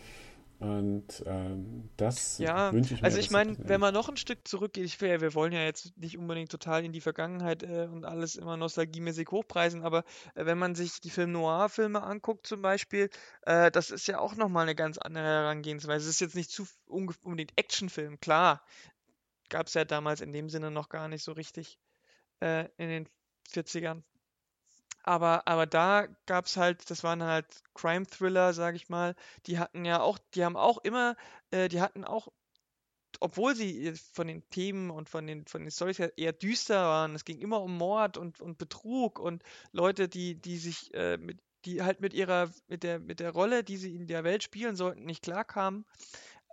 Und 0.64 1.22
ähm, 1.26 1.90
das 1.98 2.38
ja, 2.38 2.72
wünsche 2.72 2.94
ich 2.94 3.02
mir. 3.02 3.04
Also 3.04 3.18
ich 3.18 3.30
meine, 3.30 3.54
wenn 3.58 3.82
man 3.82 3.92
noch 3.92 4.08
ein 4.08 4.16
Stück 4.16 4.48
zurückgeht, 4.48 4.86
ich, 4.86 4.98
wir 5.02 5.34
wollen 5.34 5.52
ja 5.52 5.62
jetzt 5.62 5.94
nicht 5.98 6.16
unbedingt 6.16 6.50
total 6.50 6.86
in 6.86 6.92
die 6.92 7.02
Vergangenheit 7.02 7.62
äh, 7.62 7.86
und 7.92 8.06
alles 8.06 8.36
immer 8.36 8.56
nostalgiemäßig 8.56 9.28
hochpreisen, 9.30 9.82
aber 9.82 10.04
äh, 10.34 10.46
wenn 10.46 10.56
man 10.56 10.74
sich 10.74 11.02
die 11.02 11.10
Film 11.10 11.32
Noir-Filme 11.32 12.02
anguckt 12.02 12.46
zum 12.46 12.62
Beispiel, 12.62 13.10
äh, 13.42 13.70
das 13.70 13.90
ist 13.90 14.08
ja 14.08 14.18
auch 14.18 14.36
nochmal 14.36 14.62
eine 14.62 14.74
ganz 14.74 14.96
andere 14.96 15.24
Herangehensweise. 15.24 16.08
Es 16.08 16.14
ist 16.14 16.20
jetzt 16.20 16.34
nicht 16.34 16.50
zu 16.50 16.66
unbedingt 16.86 17.52
Actionfilm, 17.56 18.18
klar. 18.18 18.62
Gab 19.50 19.66
es 19.66 19.74
ja 19.74 19.84
damals 19.84 20.22
in 20.22 20.32
dem 20.32 20.48
Sinne 20.48 20.70
noch 20.70 20.88
gar 20.88 21.08
nicht 21.08 21.24
so 21.24 21.32
richtig 21.32 21.78
äh, 22.40 22.68
in 22.78 22.88
den 22.88 23.08
40ern. 23.52 24.02
Aber, 25.06 25.46
aber 25.46 25.66
da 25.66 26.08
es 26.26 26.56
halt, 26.56 26.90
das 26.90 27.04
waren 27.04 27.22
halt 27.22 27.46
Crime-Thriller, 27.74 28.54
sag 28.54 28.74
ich 28.74 28.88
mal. 28.88 29.14
Die 29.46 29.58
hatten 29.58 29.84
ja 29.84 30.00
auch, 30.00 30.18
die 30.34 30.44
haben 30.44 30.56
auch 30.56 30.78
immer, 30.78 31.14
äh, 31.50 31.68
die 31.68 31.82
hatten 31.82 32.04
auch, 32.04 32.28
obwohl 33.20 33.54
sie 33.54 33.92
von 34.14 34.26
den 34.26 34.48
Themen 34.48 34.90
und 34.90 35.10
von 35.10 35.26
den, 35.26 35.46
von 35.46 35.60
den 35.60 35.70
Storys 35.70 35.98
her 35.98 36.16
eher 36.16 36.32
düster 36.32 36.82
waren, 36.82 37.14
es 37.14 37.26
ging 37.26 37.38
immer 37.38 37.60
um 37.62 37.76
Mord 37.76 38.16
und, 38.16 38.40
und 38.40 38.56
Betrug 38.56 39.18
und 39.18 39.42
Leute, 39.72 40.08
die, 40.08 40.40
die 40.40 40.56
sich 40.56 40.92
äh, 40.94 41.18
mit, 41.18 41.38
die 41.66 41.82
halt 41.82 42.00
mit 42.00 42.14
ihrer, 42.14 42.50
mit 42.68 42.82
der, 42.82 42.98
mit 42.98 43.20
der 43.20 43.32
Rolle, 43.32 43.62
die 43.62 43.76
sie 43.76 43.94
in 43.94 44.06
der 44.06 44.24
Welt 44.24 44.42
spielen 44.42 44.74
sollten, 44.74 45.04
nicht 45.04 45.22
klarkamen. 45.22 45.84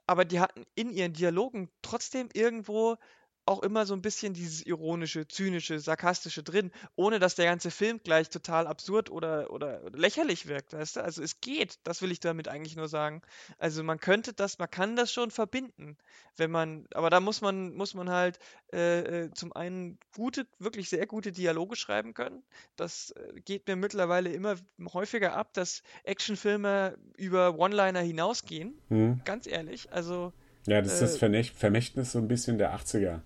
Aber 0.07 0.25
die 0.25 0.41
hatten 0.41 0.65
in 0.75 0.89
ihren 0.91 1.13
Dialogen 1.13 1.69
trotzdem 1.81 2.27
irgendwo 2.33 2.97
auch 3.45 3.63
immer 3.63 3.85
so 3.85 3.93
ein 3.93 4.01
bisschen 4.01 4.33
dieses 4.33 4.65
ironische, 4.65 5.27
zynische, 5.27 5.79
sarkastische 5.79 6.43
drin, 6.43 6.71
ohne 6.95 7.19
dass 7.19 7.35
der 7.35 7.45
ganze 7.45 7.71
Film 7.71 7.99
gleich 8.03 8.29
total 8.29 8.67
absurd 8.67 9.09
oder, 9.09 9.51
oder 9.51 9.81
lächerlich 9.91 10.47
wirkt, 10.47 10.73
weißt 10.73 10.97
du? 10.97 11.03
Also 11.03 11.23
es 11.23 11.41
geht, 11.41 11.79
das 11.83 12.01
will 12.01 12.11
ich 12.11 12.19
damit 12.19 12.47
eigentlich 12.47 12.75
nur 12.75 12.87
sagen. 12.87 13.21
Also 13.57 13.83
man 13.83 13.99
könnte 13.99 14.33
das, 14.33 14.59
man 14.59 14.69
kann 14.69 14.95
das 14.95 15.11
schon 15.11 15.31
verbinden, 15.31 15.97
wenn 16.37 16.51
man, 16.51 16.85
aber 16.93 17.09
da 17.09 17.19
muss 17.19 17.41
man, 17.41 17.73
muss 17.73 17.93
man 17.93 18.09
halt 18.09 18.39
äh, 18.73 19.25
äh 19.25 19.31
zum 19.33 19.53
einen 19.53 19.97
gute, 20.15 20.45
wirklich 20.59 20.89
sehr 20.89 21.07
gute 21.07 21.31
Dialoge 21.31 21.75
schreiben 21.75 22.13
können. 22.13 22.43
Das 22.75 23.11
äh, 23.11 23.41
geht 23.41 23.67
mir 23.67 23.75
mittlerweile 23.75 24.31
immer 24.31 24.55
häufiger 24.93 25.35
ab, 25.35 25.53
dass 25.53 25.81
Actionfilme 26.03 26.97
über 27.17 27.57
One-Liner 27.57 28.01
hinausgehen. 28.01 28.79
Mhm. 28.89 29.21
Ganz 29.25 29.47
ehrlich, 29.47 29.91
also 29.91 30.31
ja, 30.67 30.81
das 30.81 30.93
ist 30.93 31.01
das 31.01 31.21
äh, 31.23 31.43
Vermächtnis 31.43 32.11
so 32.11 32.19
ein 32.19 32.27
bisschen 32.27 32.57
der 32.57 32.75
80er. 32.75 33.21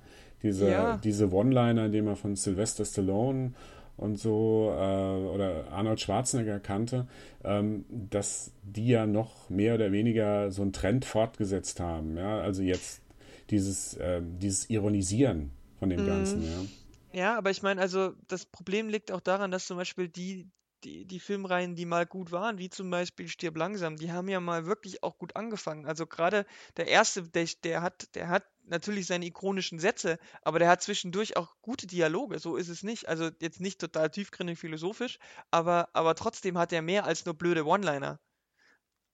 Diese, 0.46 0.70
ja. 0.70 0.98
diese 0.98 1.34
One-Liner, 1.34 1.90
die 1.90 2.04
man 2.04 2.16
von 2.16 2.36
Sylvester 2.36 2.86
Stallone 2.86 3.54
und 3.98 4.18
so 4.20 4.70
äh, 4.72 4.76
oder 4.76 5.72
Arnold 5.72 6.00
Schwarzenegger 6.00 6.60
kannte, 6.60 7.08
ähm, 7.44 7.84
dass 7.90 8.52
die 8.62 8.90
ja 8.90 9.08
noch 9.08 9.50
mehr 9.50 9.74
oder 9.74 9.92
weniger 9.92 10.52
so 10.52 10.62
einen 10.62 10.72
Trend 10.72 11.04
fortgesetzt 11.04 11.80
haben. 11.80 12.16
Ja? 12.16 12.42
Also 12.42 12.62
jetzt 12.62 13.02
dieses, 13.50 13.96
äh, 13.96 14.22
dieses 14.24 14.70
Ironisieren 14.70 15.50
von 15.80 15.90
dem 15.90 16.04
mhm. 16.04 16.08
Ganzen. 16.08 16.44
Ja, 16.44 17.20
ja 17.20 17.38
aber 17.40 17.50
ich 17.50 17.64
meine, 17.64 17.82
also 17.82 18.14
das 18.28 18.46
Problem 18.46 18.88
liegt 18.88 19.12
auch 19.12 19.22
daran, 19.22 19.50
dass 19.50 19.66
zum 19.66 19.78
Beispiel 19.78 20.10
die, 20.10 20.48
die, 20.86 21.06
die 21.06 21.20
Filmreihen, 21.20 21.76
die 21.76 21.86
mal 21.86 22.06
gut 22.06 22.32
waren, 22.32 22.58
wie 22.60 22.70
zum 22.70 22.90
Beispiel 22.90 23.28
Stirb 23.28 23.58
langsam, 23.58 23.98
die 23.98 24.12
haben 24.12 24.30
ja 24.30 24.40
mal 24.40 24.66
wirklich 24.66 25.04
auch 25.04 25.18
gut 25.18 25.36
angefangen. 25.36 25.86
Also 25.86 26.06
gerade 26.06 26.46
der 26.78 26.88
erste, 26.88 27.24
der, 27.24 27.48
der 27.64 27.82
hat, 27.82 28.16
der 28.16 28.30
hat 28.30 28.46
natürlich 28.64 29.08
seine 29.08 29.26
ikonischen 29.26 29.80
Sätze, 29.80 30.20
aber 30.44 30.60
der 30.60 30.70
hat 30.70 30.82
zwischendurch 30.84 31.38
auch 31.38 31.56
gute 31.62 31.88
Dialoge, 31.88 32.40
so 32.40 32.56
ist 32.56 32.70
es 32.70 32.84
nicht. 32.84 33.08
Also 33.10 33.30
jetzt 33.42 33.60
nicht 33.60 33.82
total 33.82 34.10
tiefgründig 34.10 34.60
philosophisch, 34.60 35.20
aber, 35.52 35.90
aber 35.94 36.16
trotzdem 36.16 36.58
hat 36.58 36.72
er 36.72 36.82
mehr 36.82 37.06
als 37.06 37.26
nur 37.26 37.36
blöde 37.36 37.66
One-Liner. 37.66 38.20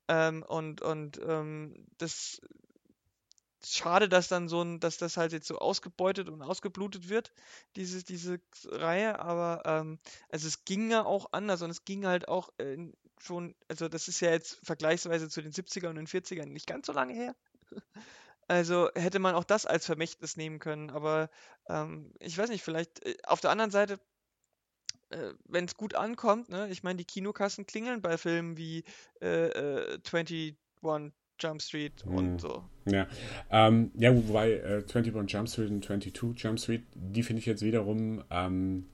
Ähm, 0.07 0.43
und 0.43 0.82
und 0.82 1.19
ähm, 1.26 1.88
das 1.97 2.41
schade, 3.66 4.09
dass 4.09 4.28
dann 4.28 4.47
so 4.47 4.62
ein, 4.62 4.80
dass 4.80 4.97
das 4.97 5.18
halt 5.18 5.32
jetzt 5.34 5.47
so 5.47 5.57
ausgebeutet 5.57 6.30
und 6.30 6.41
ausgeblutet 6.41 7.09
wird, 7.09 7.34
diese, 7.76 8.03
diese 8.03 8.39
Reihe, 8.66 9.20
aber 9.20 9.64
ähm, 9.66 9.99
also 10.30 10.47
es 10.47 10.66
ging 10.66 10.91
ja 10.91 11.05
auch 11.05 11.28
anders 11.32 11.62
und 11.62 11.70
es 11.70 11.86
ging 11.86 12.05
halt 12.05 12.28
auch 12.28 12.49
äh, 12.57 12.78
schon, 13.20 13.55
also 13.68 13.88
das 13.88 14.07
ist 14.07 14.20
ja 14.20 14.32
jetzt 14.32 14.59
vergleichsweise 14.64 15.30
zu 15.30 15.41
den 15.41 15.51
70er 15.51 15.89
und 15.89 15.95
den 15.95 16.07
40ern 16.07 16.47
nicht 16.47 16.68
ganz 16.68 16.88
so 16.88 16.93
lange 16.93 17.14
her. 17.14 17.36
Also 18.47 18.89
hätte 18.95 19.20
man 19.20 19.34
auch 19.34 19.45
das 19.45 19.66
als 19.66 19.86
Vermächtnis 19.86 20.36
nehmen 20.36 20.59
können, 20.59 20.89
aber 20.89 21.30
ähm, 21.70 22.12
ich 22.20 22.38
weiß 22.38 22.49
nicht, 22.49 22.64
vielleicht 22.64 23.01
äh, 23.05 23.16
auf 23.24 23.39
der 23.39 23.49
anderen 23.49 23.72
Seite, 23.72 23.97
äh, 25.09 25.34
wenn 25.45 25.66
es 25.66 25.78
gut 25.78 25.95
ankommt, 25.95 26.49
ne, 26.49 26.68
ich 26.70 26.84
meine, 26.84 26.97
die 26.97 27.05
Kinokassen 27.05 27.66
klingeln 27.66 28.01
bei 28.01 28.18
Filmen 28.18 28.57
wie 28.57 28.84
äh, 29.22 29.51
21 30.03 30.57
äh, 30.82 31.12
Jump 31.41 31.61
Street 31.61 32.03
und 32.05 32.31
hm. 32.31 32.39
so. 32.39 32.63
Ja, 32.85 33.07
ähm, 33.49 33.91
ja 33.95 34.15
wobei 34.15 34.53
äh, 34.53 34.83
21 34.83 35.13
Jump 35.27 35.49
Street 35.49 35.69
und 35.69 35.83
22 35.85 36.43
Jump 36.43 36.59
Street, 36.59 36.83
die 36.95 37.23
finde 37.23 37.39
ich 37.39 37.45
jetzt 37.45 37.63
wiederum 37.63 38.23
ähm, 38.29 38.85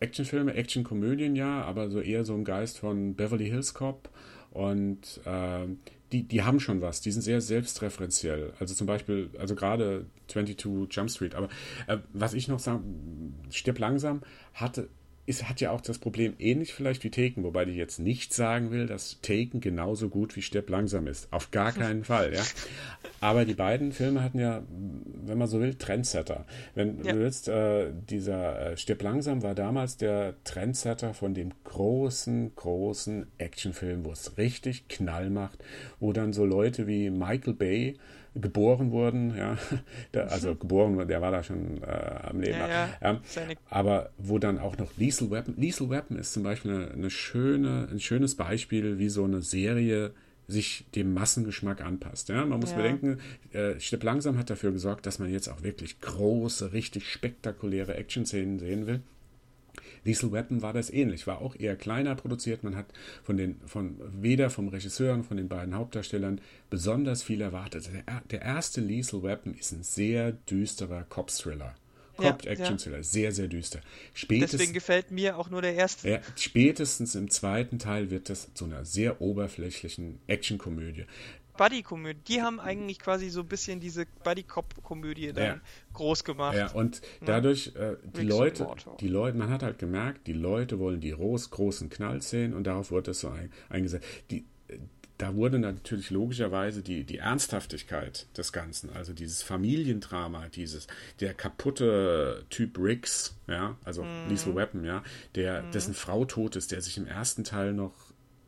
Actionfilme, 0.00 0.54
Actionkomödien 0.54 1.36
ja, 1.36 1.62
aber 1.62 1.90
so 1.90 2.00
eher 2.00 2.24
so 2.24 2.34
im 2.34 2.44
Geist 2.44 2.78
von 2.78 3.14
Beverly 3.14 3.48
Hills 3.48 3.74
Cop 3.74 4.10
und 4.50 5.20
äh, 5.24 5.66
die, 6.12 6.22
die 6.22 6.42
haben 6.42 6.60
schon 6.60 6.80
was, 6.80 7.00
die 7.00 7.10
sind 7.10 7.22
sehr 7.22 7.40
selbstreferenziell. 7.40 8.52
Also 8.60 8.74
zum 8.74 8.86
Beispiel, 8.86 9.30
also 9.38 9.54
gerade 9.54 10.06
22 10.28 10.88
Jump 10.90 11.10
Street, 11.10 11.34
aber 11.34 11.48
äh, 11.86 11.98
was 12.12 12.34
ich 12.34 12.48
noch 12.48 12.60
sagen, 12.60 13.34
Stirb 13.50 13.78
langsam 13.78 14.22
hatte 14.54 14.88
ist, 15.26 15.48
hat 15.48 15.60
ja 15.60 15.72
auch 15.72 15.80
das 15.80 15.98
Problem 15.98 16.34
ähnlich 16.38 16.72
vielleicht 16.72 17.02
wie 17.02 17.10
Taken, 17.10 17.42
wobei 17.42 17.64
ich 17.64 17.76
jetzt 17.76 17.98
nicht 17.98 18.32
sagen 18.32 18.70
will, 18.70 18.86
dass 18.86 19.20
Taken 19.22 19.60
genauso 19.60 20.08
gut 20.08 20.36
wie 20.36 20.42
Stirb 20.42 20.70
langsam 20.70 21.08
ist. 21.08 21.32
Auf 21.32 21.50
gar 21.50 21.72
keinen 21.72 22.04
Fall, 22.04 22.32
ja. 22.32 22.42
Aber 23.20 23.44
die 23.44 23.54
beiden 23.54 23.92
Filme 23.92 24.22
hatten 24.22 24.38
ja, 24.38 24.62
wenn 25.24 25.36
man 25.36 25.48
so 25.48 25.60
will, 25.60 25.74
Trendsetter. 25.74 26.46
Wenn 26.74 27.02
ja. 27.02 27.12
du 27.12 27.18
willst, 27.18 27.48
äh, 27.48 27.92
dieser 28.08 28.72
äh, 28.72 28.76
Stirb 28.76 29.02
langsam 29.02 29.42
war 29.42 29.56
damals 29.56 29.96
der 29.96 30.34
Trendsetter 30.44 31.12
von 31.12 31.34
dem 31.34 31.52
großen, 31.64 32.54
großen 32.54 33.26
Actionfilm, 33.38 34.04
wo 34.04 34.12
es 34.12 34.38
richtig 34.38 34.86
Knall 34.88 35.30
macht, 35.30 35.58
wo 35.98 36.12
dann 36.12 36.32
so 36.32 36.44
Leute 36.44 36.86
wie 36.86 37.10
Michael 37.10 37.54
Bay 37.54 37.96
geboren 38.40 38.90
wurden, 38.90 39.36
ja, 39.36 39.56
der, 40.14 40.30
also 40.30 40.54
geboren, 40.54 41.06
der 41.08 41.20
war 41.20 41.30
da 41.30 41.42
schon 41.42 41.82
äh, 41.82 41.86
am 41.86 42.40
Leben. 42.40 42.58
Ja, 42.58 42.68
ja. 42.68 42.88
Ja, 43.02 43.20
aber 43.70 44.10
wo 44.18 44.38
dann 44.38 44.58
auch 44.58 44.76
noch 44.78 44.96
Lethal 44.96 45.30
Weapon, 45.30 45.54
Lethal 45.56 45.90
Weapon 45.90 46.16
ist 46.18 46.32
zum 46.32 46.42
Beispiel 46.42 46.72
eine, 46.72 46.90
eine, 46.90 47.10
schöne, 47.10 47.88
ein 47.90 48.00
schönes 48.00 48.34
Beispiel, 48.34 48.98
wie 48.98 49.08
so 49.08 49.24
eine 49.24 49.42
Serie 49.42 50.12
sich 50.48 50.86
dem 50.94 51.12
Massengeschmack 51.12 51.80
anpasst. 51.80 52.28
Ja, 52.28 52.44
man 52.44 52.60
muss 52.60 52.72
bedenken, 52.72 53.18
äh, 53.52 53.80
Stipp 53.80 54.04
langsam 54.04 54.38
hat 54.38 54.48
dafür 54.48 54.70
gesorgt, 54.70 55.06
dass 55.06 55.18
man 55.18 55.32
jetzt 55.32 55.48
auch 55.48 55.62
wirklich 55.62 56.00
große, 56.00 56.72
richtig 56.72 57.10
spektakuläre 57.10 57.96
Action-Szenen 57.96 58.58
sehen 58.60 58.86
will. 58.86 59.00
Lethal 60.06 60.32
Weapon 60.32 60.62
war 60.62 60.72
das 60.72 60.90
ähnlich, 60.90 61.26
war 61.26 61.40
auch 61.42 61.56
eher 61.56 61.76
kleiner 61.76 62.14
produziert. 62.14 62.62
Man 62.62 62.76
hat 62.76 62.86
von 63.22 63.36
den, 63.36 63.60
von, 63.66 63.96
weder 64.22 64.48
vom 64.50 64.68
Regisseur 64.68 65.16
noch 65.16 65.24
von 65.24 65.36
den 65.36 65.48
beiden 65.48 65.74
Hauptdarstellern 65.74 66.40
besonders 66.70 67.22
viel 67.22 67.40
erwartet. 67.40 67.90
Der, 67.92 68.22
der 68.30 68.42
erste 68.42 68.80
Lethal 68.80 69.22
Weapon 69.22 69.54
ist 69.54 69.72
ein 69.72 69.82
sehr 69.82 70.32
düsterer 70.32 71.04
Cop-Thriller. 71.04 71.74
Cop-Action-Thriller, 72.16 72.98
ja. 72.98 73.02
sehr, 73.02 73.32
sehr 73.32 73.48
düster. 73.48 73.80
Spätestens, 74.14 74.52
Deswegen 74.52 74.72
gefällt 74.72 75.10
mir 75.10 75.36
auch 75.36 75.50
nur 75.50 75.60
der 75.60 75.74
erste. 75.74 76.08
Ja, 76.08 76.20
spätestens 76.36 77.14
im 77.14 77.30
zweiten 77.30 77.78
Teil 77.78 78.10
wird 78.10 78.30
das 78.30 78.52
zu 78.54 78.64
einer 78.64 78.84
sehr 78.84 79.20
oberflächlichen 79.20 80.18
Action-Komödie. 80.26 81.04
Buddy-Komödie. 81.56 82.20
Die 82.28 82.42
haben 82.42 82.60
eigentlich 82.60 82.98
quasi 82.98 83.28
so 83.28 83.40
ein 83.40 83.46
bisschen 83.46 83.80
diese 83.80 84.06
Buddy-Cop-Komödie 84.24 85.32
dann 85.32 85.44
ja. 85.44 85.60
groß 85.92 86.24
gemacht. 86.24 86.56
Ja, 86.56 86.72
und 86.72 87.00
dadurch, 87.24 87.74
äh, 87.76 87.96
die 88.14 88.20
Rick 88.20 88.28
Leute, 88.28 88.68
die 89.00 89.08
Leute, 89.08 89.36
man 89.36 89.50
hat 89.50 89.62
halt 89.62 89.78
gemerkt, 89.78 90.26
die 90.26 90.32
Leute 90.32 90.78
wollen 90.78 91.00
die 91.00 91.10
groß, 91.10 91.50
großen 91.50 91.90
Knall 91.90 92.22
sehen 92.22 92.54
und 92.54 92.64
darauf 92.64 92.90
wurde 92.90 93.12
es 93.12 93.20
so 93.20 93.28
ein, 93.28 93.50
eingesetzt. 93.68 94.06
Die, 94.30 94.44
da 95.18 95.34
wurde 95.34 95.58
natürlich 95.58 96.10
logischerweise 96.10 96.82
die, 96.82 97.04
die 97.04 97.18
Ernsthaftigkeit 97.18 98.26
des 98.36 98.52
Ganzen, 98.52 98.90
also 98.90 99.12
dieses 99.12 99.42
Familiendrama, 99.42 100.48
dieses, 100.48 100.88
der 101.20 101.32
kaputte 101.32 102.44
Typ 102.50 102.78
Riggs, 102.78 103.34
ja, 103.46 103.76
also 103.84 104.02
mm. 104.02 104.28
Lethal 104.28 104.54
Weapon, 104.54 104.84
ja, 104.84 105.02
der, 105.34 105.62
mm. 105.62 105.72
dessen 105.72 105.94
Frau 105.94 106.26
tot 106.26 106.56
ist, 106.56 106.70
der 106.70 106.82
sich 106.82 106.98
im 106.98 107.06
ersten 107.06 107.44
Teil 107.44 107.72
noch 107.72 107.94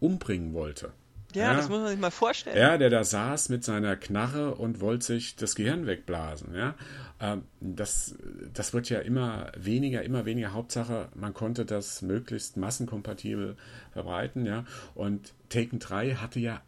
umbringen 0.00 0.52
wollte. 0.52 0.92
Ja, 1.34 1.42
ja, 1.42 1.54
das 1.54 1.68
muss 1.68 1.80
man 1.80 1.88
sich 1.88 1.98
mal 1.98 2.10
vorstellen. 2.10 2.56
Ja, 2.56 2.78
der 2.78 2.88
da 2.88 3.04
saß 3.04 3.50
mit 3.50 3.62
seiner 3.62 3.96
Knarre 3.96 4.54
und 4.54 4.80
wollte 4.80 5.04
sich 5.04 5.36
das 5.36 5.54
Gehirn 5.54 5.86
wegblasen. 5.86 6.54
Ja, 6.54 6.74
ähm, 7.20 7.42
das, 7.60 8.14
das 8.54 8.72
wird 8.72 8.88
ja 8.88 9.00
immer 9.00 9.52
weniger, 9.56 10.02
immer 10.02 10.24
weniger. 10.24 10.54
Hauptsache, 10.54 11.08
man 11.14 11.34
konnte 11.34 11.66
das 11.66 12.00
möglichst 12.00 12.56
massenkompatibel 12.56 13.56
verbreiten. 13.92 14.46
Ja, 14.46 14.64
und 14.94 15.34
Taken 15.50 15.80
3 15.80 16.14
hatte 16.14 16.40
ja 16.40 16.62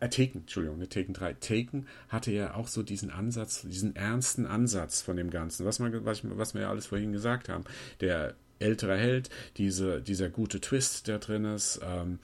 äh, 0.00 0.08
Taken, 0.08 0.40
Entschuldigung, 0.40 0.78
nicht 0.78 0.92
Taken 0.92 1.14
3. 1.14 1.34
Taken 1.34 1.86
hatte 2.08 2.32
ja 2.32 2.54
auch 2.54 2.66
so 2.66 2.82
diesen 2.82 3.10
Ansatz, 3.10 3.62
diesen 3.62 3.94
ernsten 3.94 4.46
Ansatz 4.46 5.00
von 5.00 5.16
dem 5.16 5.30
Ganzen, 5.30 5.64
was, 5.64 5.78
man, 5.78 6.04
was, 6.04 6.22
was 6.24 6.54
wir 6.54 6.62
ja 6.62 6.70
alles 6.70 6.86
vorhin 6.86 7.12
gesagt 7.12 7.48
haben. 7.48 7.64
Der 8.00 8.34
älterer 8.58 8.96
Held, 8.96 9.30
diese, 9.56 10.00
dieser 10.00 10.28
gute 10.28 10.60
Twist, 10.60 11.08
der 11.08 11.18
drin 11.18 11.44
ist 11.44 11.80
ähm, 11.82 12.18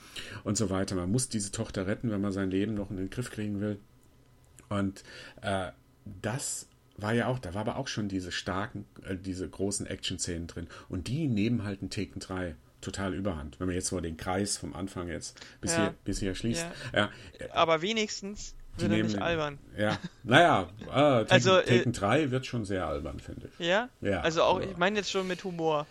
und 0.45 0.57
so 0.57 0.71
weiter. 0.71 0.95
Man 0.95 1.11
muss 1.11 1.29
diese 1.29 1.53
Tochter 1.53 1.87
retten, 1.87 2.11
wenn 2.11 2.21
man 2.21 2.33
sein 2.33 2.51
Leben 2.51 2.75
noch 2.75 2.91
in 2.91 2.97
den 2.97 3.11
Griff 3.11 3.31
kriegen 3.31 3.61
will. 3.61 3.79
Und 4.69 5.03
äh, 5.43 5.71
das 6.23 6.69
war 6.97 7.13
ja 7.13 7.27
auch, 7.27 7.39
da 7.39 7.55
war 7.55 7.63
aber 7.63 7.77
auch 7.77 7.89
schon 7.89 8.09
diese 8.09 8.33
starken, 8.33 8.87
äh, 9.05 9.17
diese 9.17 9.49
großen 9.49 9.87
Action-Szenen 9.87 10.47
drin. 10.47 10.69
Und 10.89 11.09
die 11.09 11.29
nehmen 11.29 11.65
halt 11.65 11.81
einen 11.81 11.91
Taken 11.91 12.21
3 12.21 12.57
total 12.81 13.15
überhand. 13.15 13.61
Wenn 13.61 13.69
man 13.69 13.77
jetzt 13.77 13.93
mal 13.93 14.01
den 14.01 14.17
Kreis 14.17 14.57
vom 14.57 14.75
Anfang 14.75 15.09
jetzt 15.09 15.41
bis, 15.61 15.73
ja. 15.73 15.79
hier, 15.79 15.95
bis 16.05 16.21
hier 16.21 16.35
schließt. 16.35 16.67
Ja. 16.93 17.11
ja. 17.41 17.55
Aber 17.55 17.83
wenigstens 17.83 18.55
nehmen 18.79 19.05
nicht 19.05 19.21
albern. 19.21 19.59
Ja, 19.77 19.99
naja, 20.23 20.69
äh, 20.81 20.87
Taken, 20.87 21.27
also, 21.31 21.57
Taken 21.57 21.91
äh, 21.91 21.93
3 21.93 22.31
wird 22.31 22.47
schon 22.47 22.65
sehr 22.65 22.87
albern, 22.87 23.21
finde 23.21 23.49
ich. 23.49 23.67
Ja? 23.67 23.89
Ja. 24.01 24.21
Also 24.21 24.43
auch, 24.43 24.61
ich 24.61 24.77
meine 24.77 24.97
jetzt 24.97 25.11
schon 25.11 25.27
mit 25.29 25.45
Humor. 25.45 25.87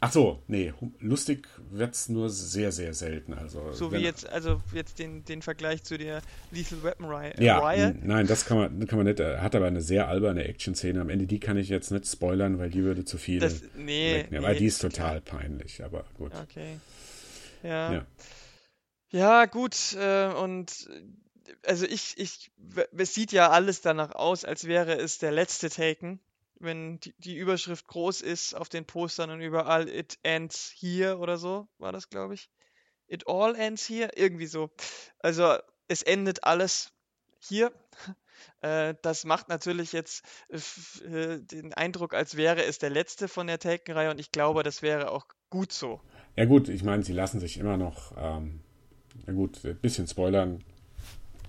Ach 0.00 0.12
so, 0.12 0.42
nee, 0.46 0.72
lustig 1.00 1.48
wird 1.70 1.94
es 1.94 2.08
nur 2.08 2.30
sehr, 2.30 2.70
sehr 2.70 2.94
selten. 2.94 3.34
Also, 3.34 3.72
so 3.72 3.92
wie 3.92 3.98
jetzt, 3.98 4.28
also 4.28 4.60
jetzt 4.72 4.98
den, 4.98 5.24
den 5.24 5.42
Vergleich 5.42 5.82
zu 5.82 5.98
der 5.98 6.20
Lethal 6.50 6.82
Weapon 6.82 7.06
Reihe. 7.06 7.34
Ja, 7.38 7.92
nein, 8.02 8.26
das 8.26 8.46
kann 8.46 8.58
man, 8.58 8.86
kann 8.86 8.98
man 8.98 9.06
nicht, 9.06 9.20
hat 9.20 9.54
aber 9.54 9.66
eine 9.66 9.80
sehr 9.80 10.08
alberne 10.08 10.44
Action-Szene. 10.44 11.00
Am 11.00 11.08
Ende, 11.08 11.26
die 11.26 11.40
kann 11.40 11.56
ich 11.56 11.68
jetzt 11.68 11.90
nicht 11.90 12.06
spoilern, 12.06 12.58
weil 12.58 12.70
die 12.70 12.82
würde 12.84 13.04
zu 13.04 13.18
viel 13.18 13.40
das, 13.40 13.62
nee, 13.76 14.16
wegnehmen. 14.16 14.42
Nee, 14.42 14.48
weil 14.48 14.56
die 14.56 14.66
ist 14.66 14.80
total 14.80 15.20
peinlich, 15.20 15.82
aber 15.82 16.04
gut. 16.16 16.32
Okay. 16.42 16.78
Ja. 17.62 17.92
Ja, 17.92 18.06
ja 19.10 19.46
gut, 19.46 19.96
äh, 19.98 20.26
und 20.26 20.88
also 21.64 21.86
ich, 21.86 22.18
ich, 22.18 22.50
es 22.96 23.14
sieht 23.14 23.32
ja 23.32 23.50
alles 23.50 23.80
danach 23.80 24.12
aus, 24.12 24.44
als 24.44 24.66
wäre 24.66 24.94
es 24.94 25.18
der 25.18 25.32
letzte 25.32 25.70
Taken, 25.70 26.20
wenn 26.58 27.00
die, 27.00 27.14
die 27.18 27.36
Überschrift 27.36 27.86
groß 27.86 28.20
ist 28.20 28.54
auf 28.54 28.68
den 28.68 28.84
Postern 28.84 29.30
und 29.30 29.40
überall 29.40 29.88
It 29.88 30.18
ends 30.22 30.72
here 30.76 31.18
oder 31.18 31.36
so, 31.36 31.68
war 31.78 31.92
das, 31.92 32.08
glaube 32.08 32.34
ich. 32.34 32.48
It 33.06 33.26
all 33.26 33.54
ends 33.54 33.88
here, 33.88 34.10
irgendwie 34.16 34.46
so. 34.46 34.70
Also 35.18 35.56
es 35.88 36.02
endet 36.02 36.44
alles 36.44 36.92
hier. 37.38 37.72
Äh, 38.60 38.94
das 39.02 39.24
macht 39.24 39.48
natürlich 39.48 39.92
jetzt 39.92 40.24
äh, 40.48 41.38
den 41.40 41.72
Eindruck, 41.72 42.14
als 42.14 42.36
wäre 42.36 42.64
es 42.64 42.78
der 42.78 42.90
letzte 42.90 43.28
von 43.28 43.46
der 43.46 43.58
Taken-Reihe 43.58 44.10
und 44.10 44.18
ich 44.18 44.32
glaube, 44.32 44.62
das 44.62 44.82
wäre 44.82 45.12
auch 45.12 45.26
gut 45.50 45.72
so. 45.72 46.00
Ja 46.36 46.44
gut, 46.46 46.68
ich 46.68 46.82
meine, 46.82 47.04
sie 47.04 47.12
lassen 47.12 47.40
sich 47.40 47.58
immer 47.58 47.76
noch, 47.76 48.12
ähm, 48.16 48.60
na 49.26 49.32
gut, 49.32 49.64
ein 49.64 49.78
bisschen 49.80 50.08
spoilern, 50.08 50.64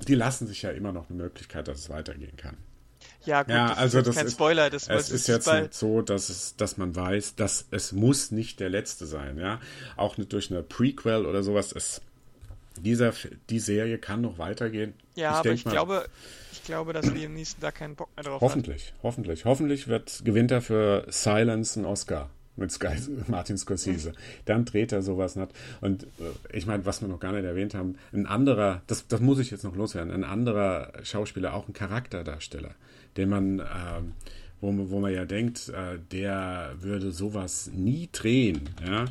die 0.07 0.15
lassen 0.15 0.47
sich 0.47 0.61
ja 0.61 0.71
immer 0.71 0.91
noch 0.91 1.09
eine 1.09 1.17
Möglichkeit, 1.17 1.67
dass 1.67 1.79
es 1.79 1.89
weitergehen 1.89 2.35
kann. 2.37 2.57
Ja, 3.25 3.41
gut, 3.41 3.51
ja, 3.51 3.69
das 3.69 3.77
also 3.77 3.97
ist 3.99 4.07
das 4.07 4.15
kein 4.15 4.25
ist, 4.27 4.33
Spoiler. 4.33 4.69
Das 4.69 4.87
es 4.87 5.09
ist 5.09 5.27
jetzt 5.27 5.51
nicht 5.51 5.73
so, 5.73 6.01
dass, 6.01 6.29
es, 6.29 6.55
dass 6.57 6.77
man 6.77 6.95
weiß, 6.95 7.35
dass 7.35 7.65
es 7.71 7.91
muss 7.91 8.31
nicht 8.31 8.59
der 8.59 8.69
letzte 8.69 9.05
sein. 9.05 9.37
Ja? 9.37 9.59
Auch 9.97 10.17
nicht 10.17 10.31
durch 10.31 10.51
eine 10.51 10.61
Prequel 10.61 11.25
oder 11.25 11.41
sowas. 11.41 11.71
Es, 11.71 12.01
dieser, 12.77 13.13
die 13.49 13.59
Serie 13.59 13.97
kann 13.97 14.21
noch 14.21 14.37
weitergehen. 14.37 14.93
Ja, 15.15 15.31
ich 15.31 15.37
aber 15.37 15.51
ich 15.51 15.65
mal, 15.65 15.71
glaube, 15.71 16.05
ich 16.51 16.63
glaube, 16.63 16.93
dass 16.93 17.07
Liam 17.07 17.33
Neeson 17.33 17.57
da 17.61 17.71
keinen 17.71 17.95
Bock 17.95 18.09
mehr 18.15 18.23
drauf 18.23 18.41
hoffentlich, 18.41 18.87
hat. 18.87 19.03
Hoffentlich, 19.03 19.45
hoffentlich. 19.45 19.85
Hoffentlich 19.85 19.87
wird, 19.87 20.25
gewinnt 20.25 20.51
er 20.51 20.61
für 20.61 21.05
Silence 21.09 21.79
einen 21.79 21.85
Oscar. 21.85 22.29
Mit 22.55 22.71
Sky, 22.71 22.95
Martin 23.27 23.57
Scorsese. 23.57 24.13
Dann 24.45 24.65
dreht 24.65 24.91
er 24.91 25.01
sowas 25.01 25.35
nicht. 25.35 25.51
Und 25.81 26.03
äh, 26.03 26.07
ich 26.57 26.65
meine, 26.65 26.85
was 26.85 27.01
wir 27.01 27.07
noch 27.07 27.19
gar 27.19 27.33
nicht 27.33 27.45
erwähnt 27.45 27.73
haben, 27.73 27.95
ein 28.13 28.25
anderer, 28.25 28.81
das, 28.87 29.07
das 29.07 29.19
muss 29.19 29.39
ich 29.39 29.51
jetzt 29.51 29.63
noch 29.63 29.75
loswerden, 29.75 30.11
ein 30.11 30.23
anderer 30.23 30.93
Schauspieler, 31.03 31.53
auch 31.53 31.67
ein 31.67 31.73
Charakterdarsteller, 31.73 32.75
den 33.17 33.29
man, 33.29 33.59
äh, 33.59 33.63
wo, 34.61 34.73
wo 34.89 34.99
man 34.99 35.13
ja 35.13 35.25
denkt, 35.25 35.69
äh, 35.69 35.99
der 36.11 36.75
würde 36.79 37.11
sowas 37.11 37.69
nie 37.73 38.09
drehen. 38.11 38.69
Ja? 38.85 39.05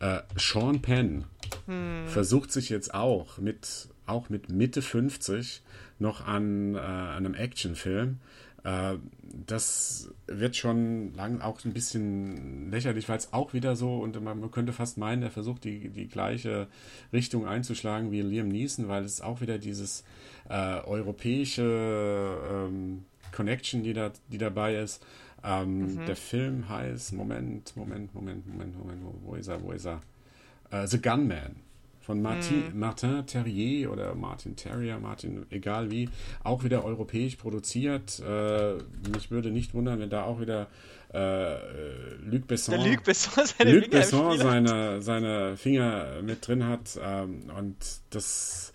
Äh, 0.00 0.22
Sean 0.36 0.82
Penn 0.82 1.24
hm. 1.66 2.06
versucht 2.06 2.52
sich 2.52 2.68
jetzt 2.68 2.94
auch 2.94 3.38
mit, 3.38 3.88
auch 4.06 4.28
mit 4.28 4.50
Mitte 4.50 4.82
50 4.82 5.62
noch 5.98 6.26
an, 6.26 6.74
äh, 6.74 6.78
einem 6.78 7.34
Actionfilm 7.34 8.18
das 8.64 10.10
wird 10.26 10.56
schon 10.56 11.12
lang 11.14 11.42
auch 11.42 11.62
ein 11.66 11.74
bisschen 11.74 12.70
lächerlich, 12.70 13.08
weil 13.10 13.18
es 13.18 13.32
auch 13.34 13.52
wieder 13.52 13.76
so, 13.76 13.98
und 13.98 14.18
man 14.22 14.50
könnte 14.50 14.72
fast 14.72 14.96
meinen, 14.96 15.22
er 15.22 15.30
versucht 15.30 15.64
die, 15.64 15.90
die 15.90 16.08
gleiche 16.08 16.68
Richtung 17.12 17.46
einzuschlagen 17.46 18.10
wie 18.10 18.22
Liam 18.22 18.48
Neeson, 18.48 18.88
weil 18.88 19.04
es 19.04 19.20
auch 19.20 19.42
wieder 19.42 19.58
dieses 19.58 20.04
äh, 20.48 20.80
europäische 20.80 22.38
ähm, 22.50 23.04
Connection, 23.32 23.82
die, 23.82 23.92
da, 23.92 24.12
die 24.28 24.38
dabei 24.38 24.76
ist. 24.76 25.04
Ähm, 25.42 25.96
mhm. 25.96 26.06
Der 26.06 26.16
Film 26.16 26.68
heißt, 26.68 27.12
Moment, 27.12 27.76
Moment, 27.76 28.14
Moment, 28.14 28.46
Moment, 28.46 28.78
Moment, 28.78 29.02
wo, 29.04 29.14
wo 29.24 29.34
ist 29.34 29.48
er, 29.48 29.62
wo 29.62 29.72
ist 29.72 29.84
er? 29.84 30.00
Uh, 30.72 30.86
The 30.86 31.00
Gunman 31.00 31.56
von 32.04 32.20
Martin, 32.20 32.72
mm. 32.74 32.78
Martin 32.78 33.26
Terrier 33.26 33.90
oder 33.90 34.14
Martin 34.14 34.56
Terrier, 34.56 34.98
Martin, 34.98 35.46
egal 35.50 35.90
wie, 35.90 36.10
auch 36.42 36.62
wieder 36.62 36.84
europäisch 36.84 37.36
produziert. 37.36 38.20
Äh, 38.20 38.74
mich 39.10 39.30
würde 39.30 39.50
nicht 39.50 39.72
wundern, 39.72 40.00
wenn 40.00 40.10
da 40.10 40.24
auch 40.24 40.40
wieder 40.40 40.68
äh, 41.14 41.56
Luc 42.24 42.46
Besson, 42.46 42.84
Luc 42.84 43.04
Besson, 43.04 43.46
seine, 43.46 43.72
Luc 43.72 43.84
Finger 43.84 43.90
Besson 43.90 44.38
seine, 44.38 45.00
seine 45.00 45.56
Finger 45.56 46.22
mit 46.22 46.46
drin 46.46 46.66
hat. 46.66 46.98
Ähm, 47.02 47.44
und 47.56 47.76
das, 48.10 48.72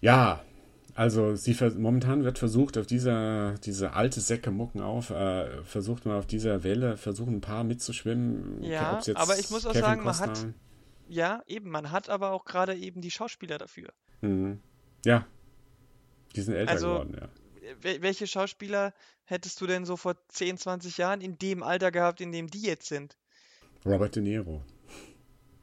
ja, 0.00 0.40
also 0.94 1.36
sie 1.36 1.56
momentan 1.78 2.24
wird 2.24 2.38
versucht, 2.38 2.76
auf 2.76 2.86
dieser 2.86 3.54
diese 3.64 3.94
alte 3.94 4.20
Säcke 4.20 4.50
mucken 4.50 4.82
auf, 4.82 5.08
äh, 5.08 5.62
versucht 5.64 6.04
man 6.04 6.16
auf 6.16 6.26
dieser 6.26 6.64
Welle, 6.64 6.98
versuchen 6.98 7.36
ein 7.36 7.40
paar 7.40 7.64
mitzuschwimmen. 7.64 8.62
Ja, 8.62 9.00
aber 9.14 9.38
ich 9.38 9.50
muss 9.50 9.64
auch 9.64 9.72
Kevin 9.72 9.82
sagen, 9.82 10.04
man 10.04 10.18
hat 10.18 10.46
ja, 11.10 11.42
eben, 11.46 11.70
man 11.70 11.90
hat 11.90 12.08
aber 12.08 12.30
auch 12.30 12.44
gerade 12.44 12.76
eben 12.76 13.00
die 13.00 13.10
Schauspieler 13.10 13.58
dafür. 13.58 13.92
Mhm. 14.20 14.62
Ja. 15.04 15.26
Die 16.36 16.42
sind 16.42 16.54
älter 16.54 16.72
also, 16.72 16.88
geworden, 16.88 17.16
ja. 17.20 17.28
Welche 17.82 18.26
Schauspieler 18.26 18.94
hättest 19.24 19.60
du 19.60 19.66
denn 19.66 19.84
so 19.84 19.96
vor 19.96 20.16
10, 20.28 20.58
20 20.58 20.98
Jahren 20.98 21.20
in 21.20 21.38
dem 21.38 21.62
Alter 21.62 21.90
gehabt, 21.90 22.20
in 22.20 22.32
dem 22.32 22.48
die 22.48 22.62
jetzt 22.62 22.86
sind? 22.86 23.16
Robert 23.84 24.16
De 24.16 24.22
Niro. 24.22 24.62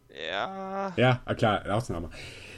Ja. 0.10 0.93
Ja, 0.95 1.22
klar, 1.36 1.66
Ausnahme. 1.70 2.10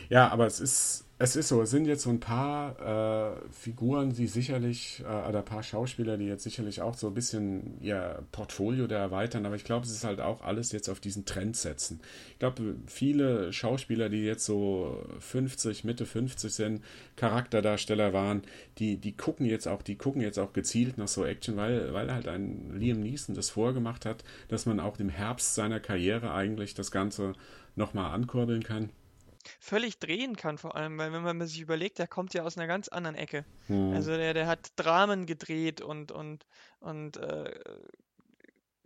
Ja, 0.10 0.30
aber 0.30 0.46
es 0.46 0.60
ist, 0.60 1.06
es 1.22 1.36
ist 1.36 1.50
so, 1.50 1.62
es 1.62 1.70
sind 1.70 1.86
jetzt 1.86 2.04
so 2.04 2.10
ein 2.12 2.22
paar 2.22 3.36
äh, 3.36 3.52
Figuren, 3.52 4.14
die 4.14 4.26
sicherlich, 4.26 5.04
äh, 5.04 5.28
oder 5.28 5.40
ein 5.40 5.46
paar 5.46 5.64
Schauspieler, 5.64 6.16
die 6.16 6.24
jetzt 6.24 6.44
sicherlich 6.44 6.82
auch 6.82 6.94
so 6.94 7.08
ein 7.08 7.14
bisschen 7.14 7.78
ihr 7.82 8.24
Portfolio 8.32 8.88
da 8.88 9.00
erweitern, 9.00 9.46
aber 9.46 9.56
ich 9.56 9.66
glaube, 9.66 9.86
es 9.86 9.92
ist 9.92 10.06
halt 10.06 10.22
auch 10.22 10.42
alles 10.42 10.72
jetzt 10.72 10.88
auf 10.88 11.02
diesen 11.02 11.26
Trend 11.26 11.58
setzen. 11.58 12.00
Ich 12.32 12.40
glaube, 12.40 12.76
viele 12.88 13.52
Schauspieler, 13.52 14.08
die 14.08 14.24
jetzt 14.24 14.46
so 14.46 15.06
50, 15.20 15.84
Mitte 15.84 16.06
50 16.06 16.54
sind, 16.54 16.84
Charakterdarsteller 17.18 18.14
waren, 18.14 18.44
die, 18.78 18.96
die 18.96 19.18
gucken 19.18 19.46
jetzt 19.46 19.68
auch, 19.68 19.82
die 19.82 19.98
gucken 19.98 20.22
jetzt 20.22 20.40
auch 20.40 20.54
gezielt 20.54 20.98
nach 20.98 21.10
so 21.10 21.26
Action, 21.26 21.58
weil, 21.58 21.94
weil 21.94 22.14
halt 22.14 22.30
ein 22.30 22.80
Liam 22.80 23.02
Neeson 23.02 23.36
das 23.36 23.50
vorgemacht 23.50 24.06
hat, 24.06 24.24
dass 24.48 24.66
man 24.66 24.80
auch 24.80 24.98
im 25.00 25.10
Herbst 25.10 25.54
seiner 25.54 25.82
Karriere 25.82 26.32
eigentlich 26.32 26.76
das 26.76 26.92
Ganze 26.92 27.34
nochmal 27.76 28.14
ankurbeln 28.14 28.64
kann 28.64 28.90
völlig 29.60 30.00
drehen 30.00 30.36
kann, 30.36 30.58
vor 30.58 30.76
allem, 30.76 30.98
weil 30.98 31.12
wenn 31.14 31.24
man 31.24 31.46
sich 31.48 31.62
überlegt, 31.62 32.00
der 32.00 32.08
kommt 32.08 32.34
ja 32.34 32.44
aus 32.44 32.58
einer 32.58 32.68
ganz 32.68 32.88
anderen 32.88 33.16
Ecke. 33.16 33.46
Hm. 33.68 33.94
Also 33.94 34.16
der, 34.16 34.34
der 34.34 34.48
hat 34.48 34.72
Dramen 34.76 35.26
gedreht 35.26 35.82
und, 35.82 36.12
und, 36.12 36.46
und 36.80 37.18
äh, 37.18 37.52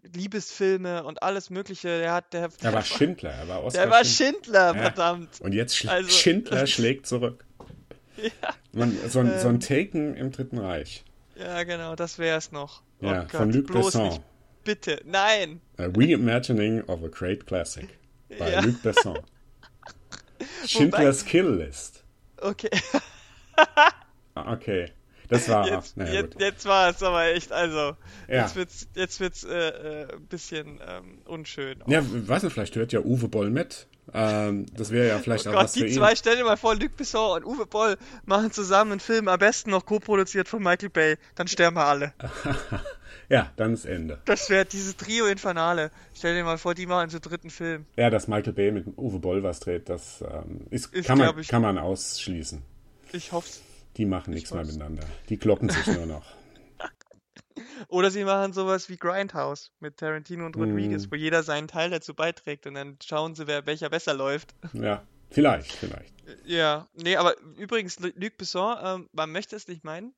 Liebesfilme 0.04 1.04
und 1.04 1.24
alles 1.24 1.50
Mögliche. 1.50 2.00
Der 2.00 2.14
hat, 2.14 2.34
der, 2.34 2.50
er 2.62 2.74
war 2.74 2.82
Schindler, 2.86 3.32
er 3.32 3.48
war 3.48 3.64
Oscar 3.64 3.82
Der 3.82 3.92
war 3.92 4.06
Schindler, 4.06 4.76
ja. 4.76 4.82
verdammt. 4.82 5.42
Und 5.42 5.54
jetzt 5.54 5.78
sch 5.78 5.88
also, 5.88 6.10
Schindler 6.10 6.68
schlägt 6.68 7.08
zurück. 7.08 7.46
Ja. 8.16 8.30
Man, 8.74 8.96
so, 9.10 9.22
ein, 9.22 9.26
ähm, 9.26 9.40
so 9.40 9.48
ein 9.48 9.56
ähm. 9.56 9.60
Taken 9.60 10.16
im 10.16 10.32
Dritten 10.32 10.60
Reich. 10.60 11.04
Ja, 11.36 11.64
genau, 11.64 11.96
das 11.96 12.20
wäre 12.20 12.38
es 12.38 12.52
noch. 12.52 12.84
Oh 13.02 13.08
ja, 13.08 13.22
Gott, 13.22 13.32
von 13.32 13.52
Luc 13.52 13.72
Besson. 13.72 14.10
Nicht. 14.10 14.22
Bitte, 14.64 15.02
nein! 15.04 15.62
A 15.78 15.86
Reimagining 15.86 16.84
of 16.84 17.04
a 17.04 17.08
Great 17.08 17.48
Classic 17.48 17.88
bei 18.38 18.52
ja. 18.52 18.60
Luc 18.62 18.84
Besson. 18.84 19.18
Schindlers 20.68 21.26
Kill 21.26 21.50
List. 21.50 22.04
Okay. 22.38 22.70
Ah, 24.36 24.52
okay. 24.54 24.92
Das 25.30 25.48
war. 25.48 25.68
Jetzt, 25.68 25.96
naja, 25.96 26.14
jetzt, 26.14 26.40
jetzt 26.40 26.66
war 26.66 26.90
es 26.90 27.04
aber 27.04 27.26
echt, 27.28 27.52
also. 27.52 27.96
Ja. 28.28 28.42
Jetzt 28.42 28.56
wird's, 28.56 28.88
jetzt 28.96 29.20
wird's 29.20 29.44
äh, 29.44 29.70
äh, 29.70 30.14
ein 30.14 30.26
bisschen 30.28 30.80
ähm, 30.88 31.20
unschön. 31.26 31.82
Auch. 31.82 31.88
Ja, 31.88 32.02
weiß 32.04 32.44
nicht, 32.44 32.54
vielleicht 32.54 32.76
hört 32.76 32.94
ja 32.94 33.02
Uwe 33.02 33.28
Boll 33.28 33.50
mit. 33.50 33.88
Ähm, 34.14 34.66
das 34.76 34.92
wäre 34.92 35.08
ja 35.08 35.20
vielleicht 35.20 35.46
oh 35.48 35.52
auch 35.52 35.54
Gott, 35.54 35.64
was 35.66 35.74
für 35.76 35.86
die 35.86 35.92
ihn. 35.92 35.94
zwei, 35.94 36.16
stell 36.16 36.36
dir 36.36 36.44
mal 36.44 36.58
vor, 36.58 36.76
Luc 36.76 36.98
Besson 36.98 37.38
und 37.38 37.46
Uwe 37.46 37.66
Boll 37.66 37.98
machen 38.26 38.52
zusammen 38.52 38.94
einen 38.94 39.00
Film, 39.00 39.28
am 39.28 39.40
besten 39.40 39.70
noch 39.70 39.86
co-produziert 39.86 40.48
von 40.48 40.62
Michael 40.62 40.90
Bay. 40.90 41.18
Dann 41.36 41.48
sterben 41.48 41.78
wir 41.78 41.86
alle. 41.86 42.14
Ja, 43.30 43.52
dann 43.56 43.74
ist 43.74 43.86
Ende. 43.86 44.22
Das 44.26 44.50
wäre 44.50 44.66
dieses 44.66 44.98
Trio 44.98 45.26
Infernale. 45.26 45.92
Stell 46.14 46.36
dir 46.36 46.44
mal 46.44 46.58
vor, 46.58 46.74
die 46.74 46.86
machen 46.86 47.10
zu 47.10 47.20
dritten 47.20 47.50
Film. 47.50 47.86
Ja, 47.96 48.10
dass 48.10 48.28
Michael 48.28 48.54
Bay 48.54 48.72
mit 48.72 48.88
Uwe 48.98 49.20
Boll 49.20 49.44
was 49.44 49.60
dreht, 49.60 49.90
das 49.90 50.22
ähm, 50.22 50.62
ist, 50.70 50.94
ist 50.94 51.08
kann, 51.08 51.18
man, 51.18 51.40
ich, 51.40 51.48
kann 51.48 51.62
man 51.62 51.78
ausschließen. 51.78 52.62
Ich 53.12 53.32
hoffe 53.32 53.50
Die 53.98 54.06
machen 54.06 54.34
nichts 54.34 54.54
mehr 54.54 54.66
miteinander. 54.66 55.04
Die 55.30 55.38
glocken 55.38 55.70
sich 55.70 55.88
nur 55.88 56.06
noch. 56.06 56.26
Oder 57.88 58.10
sie 58.10 58.24
machen 58.24 58.54
sowas 58.54 58.90
wie 58.90 58.98
Grindhouse 58.98 59.72
mit 59.80 59.98
Tarantino 59.98 60.46
und 60.46 60.56
Rodriguez, 60.56 61.08
mm. 61.08 61.12
wo 61.12 61.16
jeder 61.16 61.44
seinen 61.44 61.68
Teil 61.68 61.90
dazu 61.92 62.16
beiträgt 62.16 62.66
und 62.66 62.74
dann 62.74 62.98
schauen 63.04 63.36
sie, 63.36 63.48
wer 63.48 63.66
welcher 63.66 63.90
besser 63.90 64.14
läuft. 64.14 64.56
Ja, 64.74 65.04
vielleicht, 65.30 65.72
vielleicht. 65.72 66.14
Ja, 66.46 66.88
nee, 66.94 67.16
aber 67.16 67.36
übrigens, 67.58 68.00
Luc 68.00 68.38
Besson, 68.38 68.78
ähm, 68.82 69.10
man 69.12 69.32
möchte 69.32 69.56
es 69.56 69.68
nicht 69.68 69.84
meinen, 69.84 70.14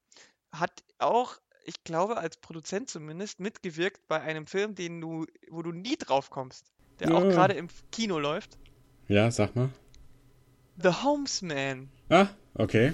hat 0.51 0.84
auch 0.99 1.38
ich 1.66 1.84
glaube, 1.84 2.18
als 2.18 2.38
Produzent 2.38 2.89
zumindest 2.89 3.39
mitgewirkt 3.39 4.07
bei 4.07 4.22
einem 4.22 4.47
Film, 4.47 4.76
den 4.76 5.01
du, 5.01 5.26
wo 5.49 5.61
du 5.61 5.72
nie 5.72 5.97
drauf 5.97 6.30
kommst, 6.30 6.72
der 6.99 7.09
ja. 7.09 7.16
auch 7.16 7.24
gerade 7.24 7.53
im 7.55 7.68
Kino 7.91 8.20
läuft. 8.20 8.57
Ja, 9.07 9.30
sag 9.32 9.55
mal. 9.55 9.70
The 10.82 10.89
Homesman. 10.89 11.89
Ah, 12.09 12.28
okay. 12.53 12.93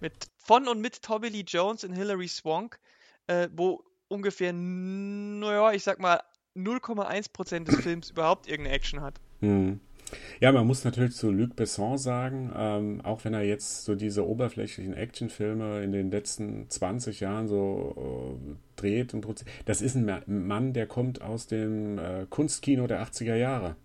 Mit 0.00 0.28
von 0.36 0.68
und 0.68 0.80
mit 0.80 1.02
Tommy 1.02 1.28
Lee 1.28 1.44
Jones 1.46 1.84
und 1.84 1.92
Hilary 1.92 2.28
Swank, 2.28 2.78
äh, 3.26 3.48
wo 3.54 3.84
ungefähr, 4.08 4.52
naja, 4.52 5.72
ich 5.72 5.84
sag 5.84 6.00
mal, 6.00 6.20
0,1% 6.56 7.64
des 7.64 7.76
Films 7.82 8.10
überhaupt 8.10 8.48
irgendeine 8.48 8.74
Action 8.74 9.00
hat. 9.02 9.20
Hm. 9.40 9.80
Ja, 10.40 10.52
man 10.52 10.66
muss 10.66 10.84
natürlich 10.84 11.14
zu 11.14 11.30
Luc 11.30 11.56
Besson 11.56 11.98
sagen, 11.98 12.52
ähm, 12.56 13.00
auch 13.02 13.24
wenn 13.24 13.34
er 13.34 13.42
jetzt 13.42 13.84
so 13.84 13.94
diese 13.94 14.26
oberflächlichen 14.26 14.94
Actionfilme 14.94 15.82
in 15.82 15.92
den 15.92 16.10
letzten 16.10 16.68
20 16.68 17.20
Jahren 17.20 17.48
so 17.48 18.38
äh, 18.38 18.80
dreht 18.80 19.14
und 19.14 19.20
produziert, 19.20 19.50
das 19.66 19.82
ist 19.82 19.96
ein 19.96 20.22
Mann, 20.26 20.72
der 20.72 20.86
kommt 20.86 21.22
aus 21.22 21.46
dem 21.46 21.98
äh, 21.98 22.26
Kunstkino 22.28 22.86
der 22.86 23.02
80er 23.02 23.36
Jahre. 23.36 23.76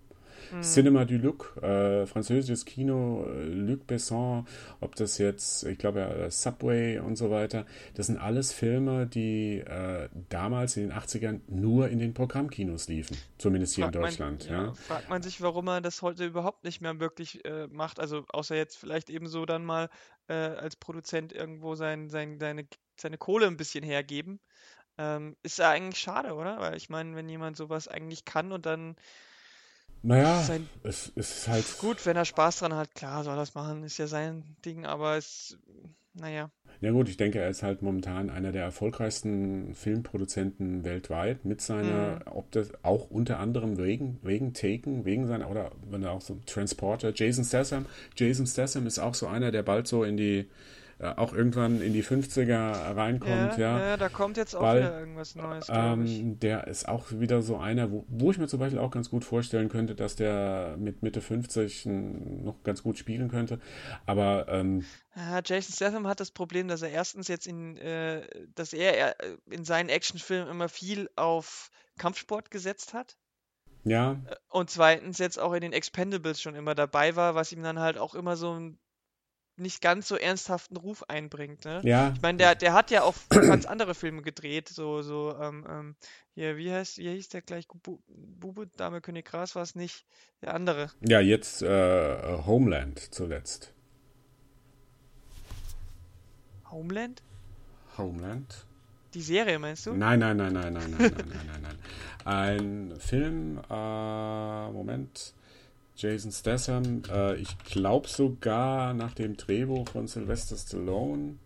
Mhm. 0.51 0.61
Cinema 0.61 1.05
du 1.05 1.17
Luc, 1.17 1.57
äh, 1.61 2.05
französisches 2.05 2.65
Kino, 2.65 3.25
äh, 3.27 3.43
Luc 3.43 3.87
Besson, 3.87 4.47
ob 4.81 4.95
das 4.95 5.17
jetzt, 5.17 5.63
ich 5.63 5.77
glaube, 5.77 6.01
äh, 6.01 6.31
Subway 6.31 6.99
und 6.99 7.15
so 7.15 7.31
weiter, 7.31 7.65
das 7.93 8.07
sind 8.07 8.17
alles 8.17 8.51
Filme, 8.51 9.07
die 9.07 9.59
äh, 9.59 10.09
damals 10.29 10.77
in 10.77 10.89
den 10.89 10.97
80ern 10.97 11.41
nur 11.47 11.89
in 11.89 11.99
den 11.99 12.13
Programmkinos 12.13 12.87
liefen, 12.87 13.17
zumindest 13.37 13.75
hier 13.75 13.85
fragt 13.85 13.95
in 13.95 14.01
Deutschland. 14.01 14.49
Man, 14.49 14.53
ja, 14.53 14.65
ja. 14.65 14.73
Fragt 14.73 15.09
man 15.09 15.21
sich, 15.21 15.41
warum 15.41 15.67
er 15.67 15.81
das 15.81 16.01
heute 16.01 16.25
überhaupt 16.25 16.63
nicht 16.63 16.81
mehr 16.81 16.99
wirklich 16.99 17.43
äh, 17.45 17.67
macht, 17.67 17.99
also 17.99 18.25
außer 18.29 18.55
jetzt 18.55 18.77
vielleicht 18.77 19.09
eben 19.09 19.27
so 19.27 19.45
dann 19.45 19.65
mal 19.65 19.89
äh, 20.27 20.33
als 20.33 20.75
Produzent 20.75 21.33
irgendwo 21.33 21.75
sein, 21.75 22.09
sein, 22.09 22.39
seine, 22.39 22.67
seine 22.97 23.17
Kohle 23.17 23.47
ein 23.47 23.57
bisschen 23.57 23.83
hergeben. 23.83 24.39
Ähm, 24.97 25.35
ist 25.43 25.59
ja 25.59 25.69
eigentlich 25.69 25.99
schade, 25.99 26.33
oder? 26.33 26.59
Weil 26.59 26.77
ich 26.77 26.89
meine, 26.89 27.15
wenn 27.15 27.27
jemand 27.27 27.57
sowas 27.57 27.87
eigentlich 27.87 28.23
kann 28.23 28.51
und 28.51 28.65
dann 28.65 28.95
naja, 30.03 30.41
sein, 30.43 30.69
es 30.83 31.07
ist 31.15 31.47
halt. 31.47 31.65
Gut, 31.79 32.05
wenn 32.05 32.15
er 32.15 32.25
Spaß 32.25 32.59
dran 32.59 32.73
hat, 32.73 32.93
klar, 32.95 33.23
soll 33.23 33.33
er 33.33 33.37
das 33.37 33.55
machen, 33.55 33.83
ist 33.83 33.97
ja 33.97 34.07
sein 34.07 34.43
Ding, 34.63 34.85
aber 34.85 35.17
es, 35.17 35.57
naja. 36.13 36.51
Ja 36.81 36.91
gut, 36.91 37.09
ich 37.09 37.17
denke, 37.17 37.39
er 37.39 37.49
ist 37.49 37.63
halt 37.63 37.81
momentan 37.81 38.29
einer 38.29 38.51
der 38.51 38.63
erfolgreichsten 38.63 39.73
Filmproduzenten 39.73 40.83
weltweit 40.83 41.45
mit 41.45 41.61
seiner, 41.61 42.17
mhm. 42.17 42.21
ob 42.31 42.51
das 42.51 42.71
auch 42.83 43.09
unter 43.09 43.39
anderem 43.39 43.77
wegen, 43.77 44.19
wegen 44.21 44.53
Taken, 44.53 45.05
wegen 45.05 45.25
seiner, 45.27 45.49
oder 45.49 45.71
wenn 45.89 46.03
er 46.03 46.11
auch 46.11 46.21
so 46.21 46.39
Transporter, 46.45 47.13
Jason 47.15 47.43
Statham. 47.43 47.85
Jason 48.15 48.45
Statham 48.45 48.85
ist 48.87 48.99
auch 48.99 49.15
so 49.15 49.27
einer, 49.27 49.51
der 49.51 49.63
bald 49.63 49.87
so 49.87 50.03
in 50.03 50.17
die 50.17 50.49
auch 50.99 51.33
irgendwann 51.33 51.81
in 51.81 51.91
die 51.93 52.03
50er 52.03 52.95
reinkommt, 52.95 53.57
ja. 53.57 53.79
Ja, 53.79 53.97
da 53.97 54.07
kommt 54.09 54.37
jetzt 54.37 54.55
auch 54.55 54.61
Weil, 54.61 54.79
wieder 54.79 54.99
irgendwas 54.99 55.35
Neues. 55.35 55.67
Ähm, 55.69 56.39
der 56.39 56.67
ist 56.67 56.87
auch 56.87 57.11
wieder 57.11 57.41
so 57.41 57.57
einer, 57.57 57.91
wo, 57.91 58.05
wo 58.07 58.31
ich 58.31 58.37
mir 58.37 58.47
zum 58.47 58.59
Beispiel 58.59 58.79
auch 58.79 58.91
ganz 58.91 59.09
gut 59.09 59.25
vorstellen 59.25 59.67
könnte, 59.69 59.95
dass 59.95 60.15
der 60.15 60.77
mit 60.79 61.03
Mitte 61.03 61.19
50 61.21 61.85
noch 61.85 62.63
ganz 62.63 62.81
gut 62.81 62.97
spielen 62.97 63.29
könnte. 63.29 63.59
Aber 64.05 64.47
ähm, 64.47 64.85
Ja, 65.15 65.41
Jason 65.43 65.73
Statham 65.73 66.07
hat 66.07 66.19
das 66.19 66.31
Problem, 66.31 66.67
dass 66.67 66.81
er 66.81 66.89
erstens 66.89 67.27
jetzt 67.27 67.47
in, 67.47 67.77
äh, 67.77 68.25
dass 68.55 68.73
er 68.73 69.19
äh, 69.21 69.37
in 69.49 69.65
seinen 69.65 69.89
Actionfilmen 69.89 70.49
immer 70.49 70.69
viel 70.69 71.09
auf 71.15 71.69
Kampfsport 71.97 72.51
gesetzt 72.51 72.93
hat. 72.93 73.17
ja, 73.83 74.21
Und 74.49 74.69
zweitens 74.69 75.17
jetzt 75.17 75.39
auch 75.39 75.53
in 75.53 75.61
den 75.61 75.73
Expendables 75.73 76.41
schon 76.41 76.55
immer 76.55 76.75
dabei 76.75 77.15
war, 77.15 77.35
was 77.35 77.51
ihm 77.51 77.63
dann 77.63 77.79
halt 77.79 77.97
auch 77.97 78.15
immer 78.15 78.35
so 78.37 78.51
einen 78.51 78.79
nicht 79.57 79.81
ganz 79.81 80.07
so 80.07 80.15
ernsthaften 80.15 80.77
Ruf 80.77 81.03
einbringt, 81.03 81.65
ne? 81.65 81.81
ja, 81.83 82.11
Ich 82.15 82.21
meine, 82.21 82.37
der, 82.37 82.55
der 82.55 82.73
hat 82.73 82.91
ja 82.91 83.03
auch 83.03 83.15
ganz 83.29 83.65
andere 83.65 83.95
Filme 83.95 84.21
gedreht, 84.21 84.67
so, 84.69 85.01
so, 85.01 85.35
ähm, 85.39 85.65
ähm, 85.69 85.95
hier, 86.33 86.57
wie 86.57 86.71
heißt, 86.71 86.97
wie 86.97 87.09
hieß 87.09 87.29
der 87.29 87.41
gleich? 87.41 87.67
Bu 87.67 87.99
Bube, 88.07 88.67
Dame 88.75 88.99
König 89.01 89.25
Gras 89.25 89.55
war 89.55 89.63
es 89.63 89.75
nicht, 89.75 90.05
der 90.41 90.53
andere. 90.53 90.91
ja, 91.01 91.19
jetzt 91.21 91.61
äh, 91.61 92.37
Homeland 92.45 92.99
zuletzt. 93.13 93.71
Homeland? 96.71 97.21
Homeland? 97.97 98.65
Die 99.13 99.21
Serie, 99.21 99.59
meinst 99.59 99.85
du? 99.85 99.93
Nein, 99.93 100.19
nein, 100.19 100.35
nein, 100.35 100.51
nein, 100.51 100.73
nein, 100.73 100.85
nein, 100.91 100.97
nein, 100.99 101.13
nein, 101.15 101.47
nein, 101.47 101.61
nein. 101.61 101.77
Ein 102.25 102.99
Film, 102.99 103.61
äh, 103.69 104.71
Moment, 104.71 105.33
Jason 105.95 106.31
Statham, 106.31 107.03
äh, 107.11 107.35
ich 107.35 107.57
glaube 107.59 108.07
sogar 108.07 108.93
nach 108.93 109.13
dem 109.13 109.37
Drehbuch 109.37 109.87
von 109.89 110.07
Sylvester 110.07 110.55
Stallone, 110.57 111.37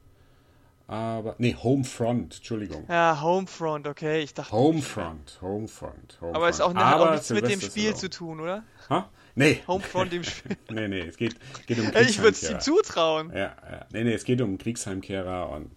aber, 0.88 1.36
nee, 1.38 1.56
Homefront, 1.56 2.38
Entschuldigung. 2.38 2.84
Ja, 2.90 3.22
Homefront, 3.22 3.86
okay, 3.88 4.22
ich 4.22 4.34
dachte. 4.34 4.52
Homefront, 4.52 5.38
Homefront, 5.40 6.18
Homefront. 6.20 6.36
Aber 6.36 6.50
ist 6.50 6.62
auch, 6.62 6.74
ne, 6.74 6.82
Aber 6.84 7.10
auch 7.10 7.12
nichts 7.12 7.30
mit 7.30 7.48
dem 7.48 7.62
Spiel 7.62 7.70
Stallone. 7.94 7.96
zu 7.96 8.10
tun, 8.10 8.40
oder? 8.40 8.64
Ha? 8.90 9.08
Nee. 9.36 9.62
Homefront 9.68 10.12
im 10.14 10.24
Spiel. 10.26 10.58
nee, 10.72 10.88
nee, 10.88 11.02
es 11.02 11.18
geht, 11.18 11.36
geht 11.68 11.78
um 11.80 11.92
Ey, 11.94 12.06
ich 12.10 12.18
würde 12.18 12.30
es 12.32 12.42
ihm 12.42 12.58
Kriegsheimkehrer. 12.58 12.60
zutrauen. 12.60 13.30
Ja, 13.30 13.56
ja. 13.72 13.86
Nee, 13.94 14.04
nee, 14.04 14.14
es 14.14 14.24
geht 14.24 14.42
um 14.42 14.58
Kriegsheimkehrer 14.58 15.52
und 15.52 15.72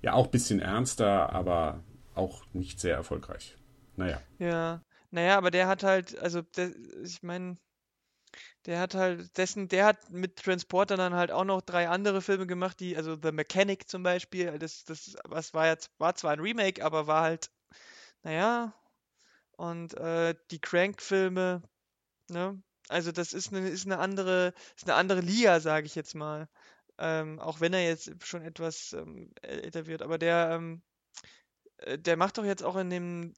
ja, 0.00 0.14
auch 0.14 0.24
ein 0.24 0.30
bisschen 0.30 0.60
ernster, 0.60 1.34
aber 1.34 1.80
auch 2.14 2.42
nicht 2.54 2.80
sehr 2.80 2.94
erfolgreich. 2.96 3.58
Naja. 3.96 4.22
Ja. 4.38 4.80
Naja, 5.10 5.36
aber 5.36 5.50
der 5.50 5.66
hat 5.68 5.82
halt, 5.82 6.18
also, 6.18 6.40
der, 6.56 6.70
ich 7.04 7.22
meine, 7.22 7.56
der 8.66 8.80
hat 8.80 8.94
halt, 8.94 9.36
dessen, 9.36 9.68
der 9.68 9.86
hat 9.86 10.10
mit 10.10 10.36
Transporter 10.36 10.96
dann 10.96 11.14
halt 11.14 11.30
auch 11.32 11.44
noch 11.44 11.60
drei 11.62 11.88
andere 11.88 12.22
Filme 12.22 12.46
gemacht, 12.46 12.80
die, 12.80 12.96
also 12.96 13.16
The 13.20 13.32
Mechanic 13.32 13.88
zum 13.88 14.02
Beispiel, 14.02 14.58
das, 14.58 14.84
das, 14.84 15.16
was 15.24 15.54
war 15.54 15.66
jetzt, 15.66 15.90
war 15.98 16.14
zwar 16.14 16.32
ein 16.32 16.40
Remake, 16.40 16.84
aber 16.84 17.06
war 17.06 17.22
halt, 17.22 17.50
naja, 18.22 18.74
und 19.56 19.94
äh, 19.94 20.34
die 20.50 20.60
Crank-Filme, 20.60 21.62
ne? 22.28 22.62
Also 22.88 23.12
das 23.12 23.32
ist 23.32 23.52
eine, 23.52 23.68
ist 23.68 23.86
eine 23.86 23.98
andere, 23.98 24.54
ist 24.76 24.84
eine 24.88 24.94
andere 24.96 25.20
Liga, 25.20 25.60
sage 25.60 25.86
ich 25.86 25.94
jetzt 25.94 26.14
mal. 26.14 26.48
Ähm, 26.98 27.38
auch 27.38 27.60
wenn 27.60 27.72
er 27.72 27.84
jetzt 27.84 28.10
schon 28.26 28.42
etwas 28.42 28.92
ähm, 28.94 29.32
älter 29.42 29.86
wird, 29.86 30.02
aber 30.02 30.18
der, 30.18 30.50
ähm, 30.52 30.82
äh, 31.78 31.98
der 31.98 32.16
macht 32.16 32.38
doch 32.38 32.44
jetzt 32.44 32.62
auch 32.62 32.76
in 32.76 32.90
dem 32.90 33.34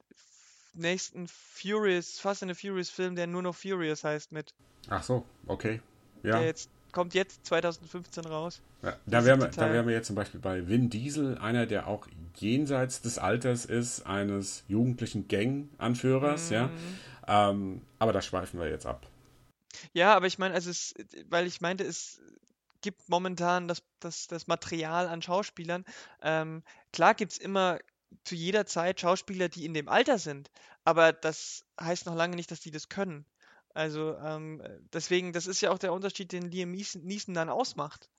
nächsten 0.75 1.29
Furious, 1.29 2.19
Fast 2.19 2.43
and 2.43 2.55
the 2.55 2.69
Furious 2.69 2.91
Film, 2.91 3.15
der 3.15 3.27
nur 3.27 3.43
noch 3.43 3.55
Furious 3.55 4.05
heißt, 4.05 4.33
mit. 4.33 4.55
Ach 4.89 5.03
so, 5.03 5.25
okay. 5.47 5.81
Ja. 6.23 6.39
Der 6.39 6.47
jetzt 6.47 6.71
kommt 6.93 7.15
jetzt 7.15 7.47
2015 7.47 8.27
raus. 8.27 8.61
ja. 8.83 8.97
Da 9.07 9.25
wären 9.25 9.41
wir, 9.41 9.49
da 9.49 9.73
wären 9.73 9.87
wir 9.87 9.95
jetzt 9.95 10.07
zum 10.07 10.17
Beispiel 10.17 10.41
bei 10.41 10.69
Vin 10.69 10.91
Diesel, 10.91 11.39
einer, 11.39 11.67
der 11.67 11.87
auch 11.87 12.07
jenseits 12.37 13.01
des 13.01 13.19
Alters 13.19 13.65
ist, 13.65 14.07
eines 14.07 14.65
jugendlichen 14.69 15.27
Gang-Anführers, 15.27 16.51
ja. 16.51 16.67
Mhm. 16.67 16.99
Ähm, 17.27 17.83
aber 17.99 18.13
da 18.13 18.21
schweifen 18.21 18.61
wir 18.61 18.69
jetzt 18.69 18.87
ab. 18.87 19.07
Ja, 19.93 20.15
aber 20.15 20.27
ich 20.27 20.39
meine, 20.39 20.55
also 20.55 20.71
es, 20.71 20.95
weil 21.31 21.47
ich 21.47 21.61
meinte, 21.61 21.85
es 21.85 22.21
gibt 22.83 23.09
momentan 23.09 23.69
das, 23.69 23.83
das, 24.01 24.27
das 24.27 24.47
Material 24.47 25.09
an 25.09 25.23
Schauspielern. 25.23 25.85
Ähm, 26.21 26.63
klar 26.93 27.15
gibt 27.15 27.33
es 27.33 27.39
immer 27.39 27.79
zu 28.25 28.35
jeder 28.35 28.67
Zeit 28.67 29.01
Schauspieler, 29.01 29.49
die 29.49 29.65
in 29.65 29.73
dem 29.73 29.89
Alter 29.89 30.19
sind, 30.19 30.51
aber 30.85 31.13
das 31.13 31.65
heißt 31.81 32.07
noch 32.07 32.15
lange 32.15 32.37
nicht, 32.37 32.51
dass 32.51 32.61
die 32.61 32.71
das 32.71 32.89
können. 32.89 33.25
Also 33.75 34.17
ähm, 34.19 34.63
deswegen, 34.93 35.33
das 35.33 35.47
ist 35.47 35.61
ja 35.61 35.71
auch 35.71 35.79
der 35.79 35.93
Unterschied, 35.93 36.33
den 36.33 36.51
Liam 36.51 36.71
Neeson, 36.71 37.03
Neeson 37.03 37.35
dann 37.35 37.49
ausmacht. 37.49 38.11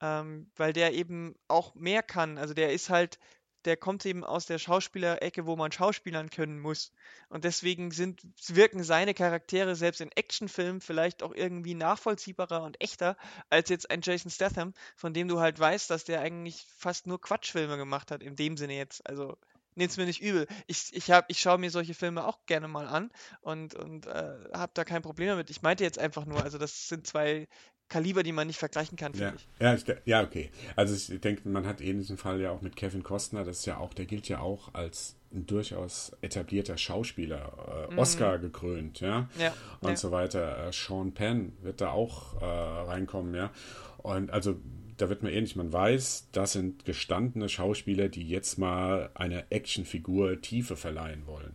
Ähm, 0.00 0.50
weil 0.56 0.72
der 0.72 0.92
eben 0.92 1.34
auch 1.48 1.74
mehr 1.74 2.02
kann. 2.02 2.36
Also 2.36 2.52
der 2.52 2.72
ist 2.72 2.90
halt, 2.90 3.18
der 3.64 3.76
kommt 3.76 4.04
eben 4.04 4.24
aus 4.24 4.46
der 4.46 4.58
Schauspielerecke, 4.58 5.46
wo 5.46 5.56
man 5.56 5.72
Schauspielern 5.72 6.30
können 6.30 6.58
muss. 6.58 6.92
Und 7.28 7.44
deswegen 7.44 7.90
sind, 7.90 8.22
wirken 8.48 8.82
seine 8.82 9.14
Charaktere 9.14 9.74
selbst 9.76 10.00
in 10.00 10.12
Actionfilmen 10.12 10.80
vielleicht 10.80 11.22
auch 11.22 11.34
irgendwie 11.34 11.74
nachvollziehbarer 11.74 12.62
und 12.62 12.80
echter 12.80 13.16
als 13.50 13.68
jetzt 13.70 13.90
ein 13.90 14.00
Jason 14.02 14.30
Statham, 14.30 14.74
von 14.96 15.14
dem 15.14 15.28
du 15.28 15.40
halt 15.40 15.58
weißt, 15.58 15.90
dass 15.90 16.04
der 16.04 16.20
eigentlich 16.20 16.66
fast 16.76 17.06
nur 17.06 17.20
Quatschfilme 17.20 17.76
gemacht 17.76 18.10
hat, 18.10 18.22
in 18.22 18.36
dem 18.36 18.56
Sinne 18.56 18.76
jetzt. 18.76 19.06
Also 19.08 19.38
nehm's 19.74 19.96
mir 19.96 20.06
nicht 20.06 20.22
übel. 20.22 20.46
Ich, 20.66 20.88
ich, 20.92 21.10
hab, 21.10 21.30
ich 21.30 21.40
schaue 21.40 21.58
mir 21.58 21.70
solche 21.70 21.94
Filme 21.94 22.26
auch 22.26 22.38
gerne 22.46 22.68
mal 22.68 22.86
an 22.86 23.10
und, 23.40 23.74
und 23.74 24.06
äh, 24.06 24.34
habe 24.52 24.72
da 24.74 24.84
kein 24.84 25.02
Problem 25.02 25.28
damit. 25.28 25.50
Ich 25.50 25.62
meinte 25.62 25.84
jetzt 25.84 25.98
einfach 25.98 26.26
nur, 26.26 26.42
also 26.42 26.58
das 26.58 26.88
sind 26.88 27.06
zwei 27.06 27.46
Kaliber, 27.88 28.22
die 28.22 28.32
man 28.32 28.46
nicht 28.46 28.58
vergleichen 28.58 28.96
kann, 28.96 29.12
Ja, 29.12 29.30
finde 29.30 29.36
ich. 29.36 29.48
ja, 29.60 29.74
ich, 29.74 29.84
ja, 30.06 30.22
okay. 30.22 30.50
Also 30.74 30.94
ich 31.12 31.20
denke, 31.20 31.46
man 31.48 31.66
hat 31.66 31.80
ähnlichen 31.80 32.16
Fall 32.16 32.40
ja 32.40 32.50
auch 32.50 32.62
mit 32.62 32.76
Kevin 32.76 33.02
Costner, 33.02 33.44
das 33.44 33.58
ist 33.60 33.66
ja 33.66 33.76
auch, 33.76 33.92
der 33.92 34.06
gilt 34.06 34.26
ja 34.28 34.40
auch 34.40 34.72
als 34.72 35.16
ein 35.32 35.46
durchaus 35.46 36.12
etablierter 36.22 36.78
Schauspieler, 36.78 37.88
äh, 37.90 37.94
Oscar 37.96 38.38
gekrönt, 38.38 39.00
ja, 39.00 39.28
Ja, 39.38 39.52
und 39.80 39.90
ja. 39.90 39.96
so 39.96 40.12
weiter. 40.12 40.68
Äh, 40.68 40.72
Sean 40.72 41.12
Penn 41.12 41.52
wird 41.60 41.80
da 41.80 41.90
auch 41.90 42.40
äh, 42.40 42.44
reinkommen, 42.44 43.34
ja. 43.34 43.50
Und 43.98 44.30
also 44.30 44.56
da 44.96 45.08
wird 45.08 45.22
man 45.22 45.32
ähnlich, 45.32 45.56
man 45.56 45.72
weiß, 45.72 46.28
das 46.32 46.52
sind 46.52 46.84
gestandene 46.84 47.48
Schauspieler, 47.48 48.08
die 48.08 48.28
jetzt 48.28 48.58
mal 48.58 49.10
einer 49.14 49.44
Actionfigur 49.50 50.40
Tiefe 50.40 50.76
verleihen 50.76 51.26
wollen. 51.26 51.54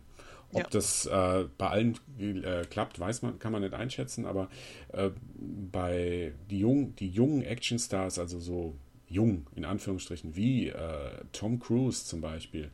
Ob 0.52 0.62
Ja. 0.62 0.68
das 0.70 1.06
äh, 1.06 1.44
bei 1.58 1.68
allen 1.68 1.98
äh, 2.18 2.64
klappt, 2.68 2.98
weiß 2.98 3.22
man, 3.22 3.38
kann 3.38 3.52
man 3.52 3.62
nicht 3.62 3.74
einschätzen, 3.74 4.26
aber 4.26 4.48
äh, 4.92 5.10
bei 5.70 6.32
die 6.50 6.58
jungen, 6.58 6.96
die 6.96 7.08
jungen 7.08 7.42
Actionstars, 7.42 8.18
also 8.18 8.40
so 8.40 8.74
jung 9.08 9.46
in 9.54 9.64
Anführungsstrichen, 9.64 10.34
wie 10.34 10.68
äh, 10.68 10.74
Tom 11.32 11.60
Cruise 11.60 12.04
zum 12.04 12.20
Beispiel, 12.20 12.70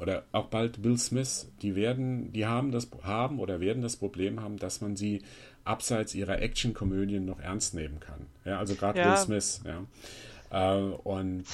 oder 0.00 0.24
auch 0.32 0.46
bald 0.46 0.82
Bill 0.82 0.98
Smith, 0.98 1.50
die 1.62 1.74
werden, 1.76 2.32
die 2.32 2.46
haben 2.46 2.72
das 2.72 2.88
haben 3.02 3.38
oder 3.38 3.60
werden 3.60 3.82
das 3.82 3.96
Problem 3.96 4.40
haben, 4.40 4.56
dass 4.58 4.80
man 4.80 4.96
sie 4.96 5.22
abseits 5.64 6.14
ihrer 6.14 6.40
Actionkomödien 6.40 7.24
noch 7.24 7.40
ernst 7.40 7.74
nehmen 7.74 8.00
kann. 8.00 8.26
Ja, 8.44 8.58
also 8.58 8.74
gerade 8.74 8.98
Ja. 8.98 9.10
Will 9.10 9.16
Smith, 9.18 9.60
ja. 9.64 9.86
Äh, 10.50 10.78
und 10.78 11.44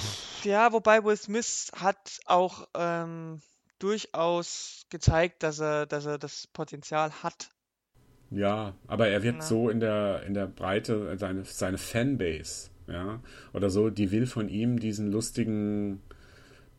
Ja, 0.44 0.72
wobei 0.72 1.04
Will 1.04 1.16
Smith 1.16 1.70
hat 1.76 2.20
auch 2.26 2.68
ähm, 2.74 3.40
durchaus 3.78 4.86
gezeigt, 4.90 5.42
dass 5.42 5.60
er, 5.60 5.86
dass 5.86 6.06
er 6.06 6.18
das 6.18 6.46
Potenzial 6.48 7.10
hat. 7.22 7.50
Ja, 8.30 8.74
aber 8.86 9.08
er 9.08 9.22
wird 9.22 9.36
Na. 9.38 9.42
so 9.42 9.70
in 9.70 9.80
der, 9.80 10.22
in 10.24 10.34
der 10.34 10.46
Breite, 10.46 11.16
seine, 11.18 11.44
seine 11.44 11.78
Fanbase, 11.78 12.70
ja, 12.86 13.20
oder 13.52 13.70
so, 13.70 13.90
die 13.90 14.12
will 14.12 14.26
von 14.26 14.48
ihm 14.48 14.78
diesen 14.78 15.10
lustigen 15.10 16.00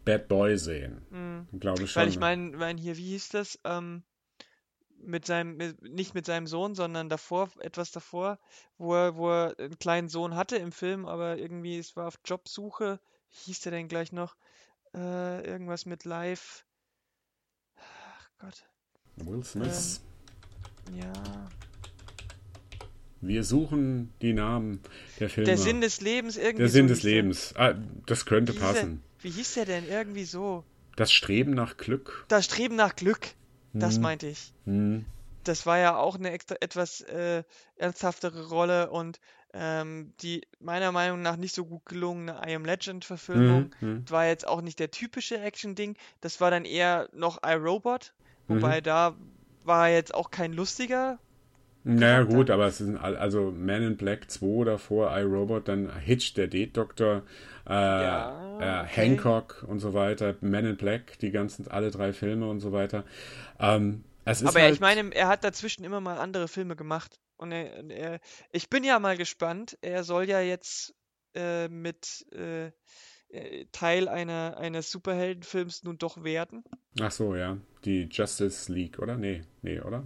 Bad 0.06 0.28
Boy 0.28 0.58
sehen. 0.58 1.48
Glaube 1.60 1.84
ich 1.84 1.92
schon. 1.92 2.02
Weil 2.02 2.10
ich 2.10 2.20
meine, 2.20 2.56
mein, 2.56 2.78
hier, 2.78 2.98
wie 2.98 3.10
hieß 3.10 3.30
das? 3.30 3.60
Ähm, 3.66 4.04
mit 5.04 5.26
seinem, 5.26 5.58
mit, 5.58 5.82
nicht 5.82 6.14
mit 6.16 6.26
seinem 6.26 6.48
Sohn, 6.48 6.76
sondern 6.76 7.10
davor, 7.10 7.50
etwas 7.60 7.92
davor, 7.92 8.40
wo 8.78 8.96
er, 8.96 9.16
wo 9.16 9.30
er 9.30 9.56
einen 9.60 9.78
kleinen 9.80 10.10
Sohn 10.10 10.36
hatte 10.36 10.58
im 10.58 10.72
Film, 10.72 11.06
aber 11.06 11.38
irgendwie, 11.38 11.78
es 11.78 11.96
war 11.96 12.08
auf 12.08 12.20
Jobsuche. 12.26 13.00
Wie 13.32 13.38
hieß 13.46 13.62
der 13.62 13.72
denn 13.72 13.88
gleich 13.88 14.12
noch? 14.12 14.36
Äh, 14.94 15.46
irgendwas 15.46 15.86
mit 15.86 16.06
Live. 16.06 16.66
Ach 17.78 18.30
Gott. 18.40 18.64
Will 19.18 19.44
Smith. 19.44 20.02
Ja. 20.94 21.14
Wir 23.22 23.44
suchen 23.44 24.14
die 24.22 24.34
Namen 24.34 24.82
der 25.20 25.30
Filme. 25.30 25.46
Der 25.46 25.58
Sinn 25.58 25.80
des 25.82 26.02
Lebens, 26.02 26.38
irgendwie 26.38 26.58
Der 26.58 26.68
so 26.70 26.74
Sinn 26.74 26.88
des 26.88 26.98
hieß 27.00 27.04
der. 27.04 27.12
Lebens. 27.14 27.54
Ah, 27.56 27.74
das 28.08 28.26
könnte 28.26 28.54
Wie 28.54 28.58
hieß, 28.58 28.62
der, 28.62 28.74
passen. 28.74 29.04
wie 29.22 29.30
hieß 29.30 29.54
der 29.54 29.66
denn? 29.66 29.88
Irgendwie 29.88 30.26
so. 30.26 30.64
Das 30.96 31.12
Streben 31.12 31.52
nach 31.54 31.78
Glück. 31.78 32.26
Das 32.28 32.46
Streben 32.46 32.76
nach 32.76 32.96
Glück. 32.96 33.28
Das 33.74 33.96
Hm. 33.96 34.02
meinte 34.04 34.28
ich. 34.28 34.54
Hm. 34.66 35.06
das 35.44 35.66
war 35.66 35.80
ja 35.80 35.98
auch 35.98 36.16
eine 36.16 36.32
extra, 36.32 36.56
etwas 36.62 37.02
äh, 37.02 37.44
ernsthaftere 37.76 38.50
Rolle 38.50 38.92
und 38.92 39.20
ähm, 39.54 40.14
die 40.22 40.48
meiner 40.60 40.92
Meinung 40.92 41.22
nach 41.22 41.36
nicht 41.36 41.56
so 41.56 41.66
gut 41.66 41.86
gelungene 41.86 42.40
I 42.48 42.56
Am 42.56 42.64
Legend 42.64 43.04
Verfilmung 43.06 43.74
Hm. 43.80 43.98
Hm. 43.98 44.06
war 44.10 44.26
jetzt 44.28 44.48
auch 44.48 44.62
nicht 44.62 44.80
der 44.80 44.92
typische 44.92 45.40
Action-Ding. 45.40 45.98
Das 46.22 46.40
war 46.42 46.52
dann 46.52 46.66
eher 46.66 47.10
noch 47.14 47.40
iRobot, 47.44 48.14
Mhm. 48.48 48.56
wobei 48.56 48.82
da 48.82 49.16
war 49.64 49.90
jetzt 49.90 50.14
auch 50.14 50.30
kein 50.32 50.54
lustiger 50.54 51.20
Naja, 51.84 52.24
gut, 52.24 52.50
aber 52.52 52.68
es 52.68 52.78
sind 52.78 52.98
also 52.98 53.52
Man 53.52 53.82
in 53.82 53.98
Black 53.98 54.30
2 54.30 54.66
davor, 54.66 55.18
iRobot, 55.18 55.68
dann 55.68 55.92
Hitch, 56.00 56.34
der 56.36 56.48
Date-Doktor, 56.48 57.24
äh, 57.68 57.74
ja, 57.74 58.60
äh, 58.60 58.84
okay. 58.84 58.88
Hancock 58.96 59.66
und 59.68 59.80
so 59.80 59.94
weiter, 59.94 60.36
Man 60.42 60.66
in 60.66 60.78
Black, 60.78 61.18
die 61.20 61.32
ganzen, 61.32 61.68
alle 61.68 61.90
drei 61.90 62.14
Filme 62.14 62.48
und 62.48 62.60
so 62.60 62.72
weiter. 62.72 63.04
Ähm, 63.60 64.04
aber 64.26 64.62
halt, 64.62 64.74
ich 64.74 64.80
meine, 64.80 65.14
er 65.16 65.28
hat 65.28 65.44
dazwischen 65.44 65.84
immer 65.84 66.00
mal 66.02 66.18
andere 66.18 66.48
Filme 66.48 66.76
gemacht. 66.76 67.20
Und 67.38 67.52
er, 67.52 67.90
er, 67.90 68.20
ich 68.52 68.70
bin 68.70 68.84
ja 68.84 69.00
mal 69.00 69.18
gespannt. 69.18 69.78
Er 69.82 70.04
soll 70.04 70.30
ja 70.30 70.42
jetzt 70.42 70.94
äh, 71.34 71.68
mit 71.70 72.28
äh, 72.32 72.68
äh 73.30 73.66
Teil 73.72 74.08
einer, 74.08 74.58
eines 74.58 74.92
Superheldenfilms 74.92 75.84
nun 75.84 75.98
doch 75.98 76.24
werden. 76.24 76.64
Ach 77.00 77.12
so, 77.12 77.36
ja. 77.36 77.58
Die 77.84 78.08
Justice 78.12 78.72
League, 78.72 79.00
oder? 79.00 79.18
Nee, 79.18 79.42
nee, 79.64 79.80
oder? 79.80 80.04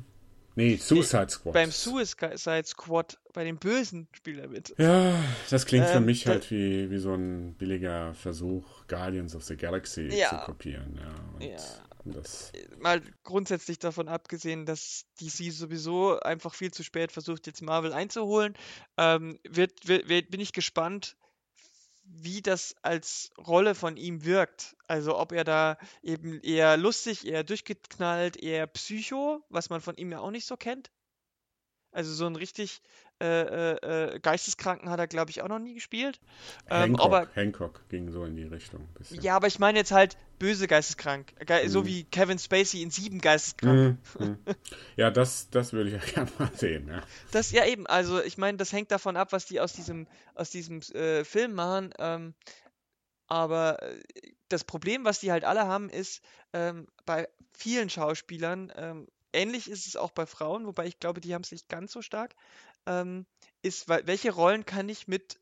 Nee, 0.55 0.77
Suicide 0.77 1.29
Squad. 1.29 1.53
Beim 1.53 1.71
Suicide 1.71 2.63
Squad, 2.65 3.19
bei 3.33 3.43
den 3.43 3.57
Bösen 3.57 4.07
spielt 4.13 4.39
er 4.39 4.47
mit. 4.47 4.73
Ja, 4.77 5.13
das 5.49 5.65
klingt 5.65 5.85
für 5.87 5.97
ähm, 5.97 6.05
mich 6.05 6.27
halt 6.27 6.49
wie, 6.49 6.89
wie 6.89 6.97
so 6.97 7.13
ein 7.13 7.55
billiger 7.55 8.13
Versuch, 8.13 8.87
Guardians 8.87 9.35
of 9.35 9.43
the 9.43 9.57
Galaxy 9.57 10.07
ja. 10.07 10.29
zu 10.29 10.37
kopieren. 10.45 10.97
Ja, 11.39 11.47
ja. 11.47 11.57
Das... 12.05 12.51
Äh, 12.51 12.67
mal 12.79 13.01
grundsätzlich 13.23 13.79
davon 13.79 14.07
abgesehen, 14.07 14.65
dass 14.65 15.05
DC 15.19 15.51
sowieso 15.51 16.19
einfach 16.19 16.53
viel 16.53 16.71
zu 16.71 16.83
spät 16.83 17.11
versucht, 17.11 17.47
jetzt 17.47 17.61
Marvel 17.61 17.93
einzuholen, 17.93 18.53
ähm, 18.97 19.39
wird, 19.43 19.87
wird, 19.87 20.07
wird, 20.07 20.29
bin 20.29 20.39
ich 20.39 20.53
gespannt, 20.53 21.17
wie 22.05 22.41
das 22.41 22.75
als 22.81 23.31
Rolle 23.37 23.75
von 23.75 23.97
ihm 23.97 24.25
wirkt. 24.25 24.75
Also 24.87 25.17
ob 25.17 25.31
er 25.31 25.43
da 25.43 25.77
eben 26.03 26.39
eher 26.41 26.77
lustig, 26.77 27.25
eher 27.25 27.43
durchgeknallt, 27.43 28.37
eher 28.37 28.67
Psycho, 28.67 29.43
was 29.49 29.69
man 29.69 29.81
von 29.81 29.95
ihm 29.97 30.11
ja 30.11 30.19
auch 30.19 30.31
nicht 30.31 30.45
so 30.45 30.57
kennt. 30.57 30.91
Also 31.95 32.13
so 32.13 32.25
ein 32.25 32.35
richtig 32.35 32.81
äh, 33.21 33.25
äh, 33.25 34.13
äh 34.15 34.19
Geisteskranken 34.19 34.89
hat 34.89 34.99
er, 34.99 35.07
glaube 35.07 35.31
ich, 35.31 35.41
auch 35.41 35.47
noch 35.47 35.59
nie 35.59 35.73
gespielt. 35.73 36.19
Ähm, 36.69 36.97
Hancock, 36.97 37.05
aber, 37.05 37.27
Hancock 37.33 37.89
ging 37.89 38.11
so 38.11 38.25
in 38.25 38.35
die 38.35 38.43
Richtung. 38.43 38.89
Ja, 39.09 39.37
aber 39.37 39.47
ich 39.47 39.59
meine 39.59 39.79
jetzt 39.79 39.93
halt 39.93 40.17
böse 40.37 40.67
Geisteskrank. 40.67 41.33
Ge 41.45 41.63
mhm. 41.63 41.69
So 41.69 41.85
wie 41.85 42.03
Kevin 42.03 42.37
Spacey 42.37 42.81
in 42.81 42.91
Sieben 42.91 43.19
Geisteskrank. 43.19 43.75
Mhm. 43.75 43.97
Mhm. 44.25 44.37
Ja, 44.95 45.11
das, 45.11 45.49
das 45.49 45.73
würde 45.73 45.89
ich 45.89 45.95
ja 45.95 46.11
gerne 46.13 46.31
mal 46.37 46.51
sehen. 46.53 46.87
Ja. 46.87 47.01
Das, 47.31 47.51
ja, 47.51 47.65
eben. 47.65 47.87
Also 47.87 48.21
ich 48.21 48.37
meine, 48.37 48.57
das 48.57 48.71
hängt 48.73 48.91
davon 48.91 49.15
ab, 49.17 49.31
was 49.31 49.45
die 49.45 49.59
aus 49.59 49.73
diesem, 49.73 50.07
aus 50.33 50.49
diesem 50.49 50.81
äh, 50.93 51.23
Film 51.23 51.53
machen. 51.53 51.93
Ähm, 51.99 52.33
aber 53.27 53.81
äh, 53.81 54.01
das 54.49 54.63
Problem, 54.63 55.05
was 55.05 55.19
die 55.19 55.31
halt 55.31 55.43
alle 55.43 55.67
haben, 55.67 55.89
ist, 55.89 56.21
ähm, 56.53 56.87
bei 57.05 57.27
vielen 57.51 57.89
Schauspielern 57.89 58.71
ähm, 58.75 59.07
ähnlich 59.35 59.69
ist 59.69 59.87
es 59.87 59.95
auch 59.95 60.11
bei 60.11 60.25
Frauen, 60.25 60.65
wobei 60.65 60.85
ich 60.85 60.99
glaube, 60.99 61.21
die 61.21 61.33
haben 61.33 61.43
es 61.43 61.51
nicht 61.51 61.69
ganz 61.69 61.91
so 61.91 62.01
stark, 62.01 62.35
ähm, 62.85 63.25
ist, 63.61 63.87
welche 63.87 64.31
Rollen 64.31 64.65
kann 64.65 64.89
ich 64.89 65.07
mit, 65.07 65.39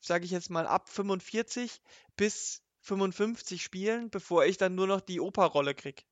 sage 0.00 0.24
ich 0.24 0.30
jetzt 0.30 0.50
mal, 0.50 0.66
ab 0.66 0.88
45 0.88 1.80
bis 2.16 2.62
55 2.82 3.62
spielen, 3.62 4.10
bevor 4.10 4.44
ich 4.44 4.56
dann 4.56 4.74
nur 4.74 4.86
noch 4.86 5.00
die 5.00 5.20
Operrolle 5.20 5.74
kriege? 5.74 6.02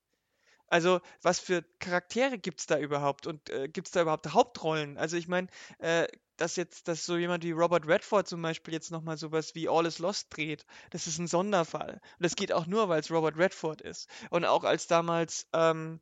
Also, 0.71 1.01
was 1.21 1.41
für 1.41 1.65
Charaktere 1.81 2.39
gibt 2.39 2.61
es 2.61 2.67
da 2.67 2.79
überhaupt? 2.79 3.27
Und 3.27 3.51
äh, 3.51 3.69
gibt 3.69 3.89
es 3.89 3.93
da 3.93 4.03
überhaupt 4.03 4.33
Hauptrollen? 4.33 4.99
Also, 4.99 5.17
ich 5.17 5.27
meine, 5.27 5.49
äh, 5.79 6.07
dass 6.37 6.55
jetzt, 6.55 6.87
dass 6.87 7.05
so 7.05 7.17
jemand 7.17 7.43
wie 7.43 7.51
Robert 7.51 7.89
Redford 7.89 8.29
zum 8.29 8.41
Beispiel 8.41 8.73
jetzt 8.73 8.93
nochmal 8.93 9.19
sowas 9.19 9.55
wie 9.57 9.69
All 9.69 9.85
is 9.85 9.99
Lost 9.99 10.29
dreht, 10.31 10.65
das 10.91 11.09
ist 11.09 11.19
ein 11.19 11.27
Sonderfall. 11.27 11.95
Und 11.95 12.25
das 12.25 12.37
geht 12.37 12.53
auch 12.53 12.67
nur, 12.67 12.89
weil 12.89 13.01
es 13.01 13.11
Robert 13.11 13.37
Redford 13.37 13.83
ist. 13.83 14.09
Und 14.31 14.45
auch 14.45 14.63
als 14.63 14.87
damals, 14.87 15.49
ähm, 15.53 16.01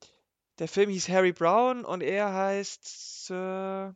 der 0.58 0.68
Film 0.68 0.90
hieß 0.90 1.08
Harry 1.08 1.32
Brown 1.32 1.84
und 1.84 2.02
er 2.02 2.32
heißt 2.32 3.26
Sir 3.26 3.94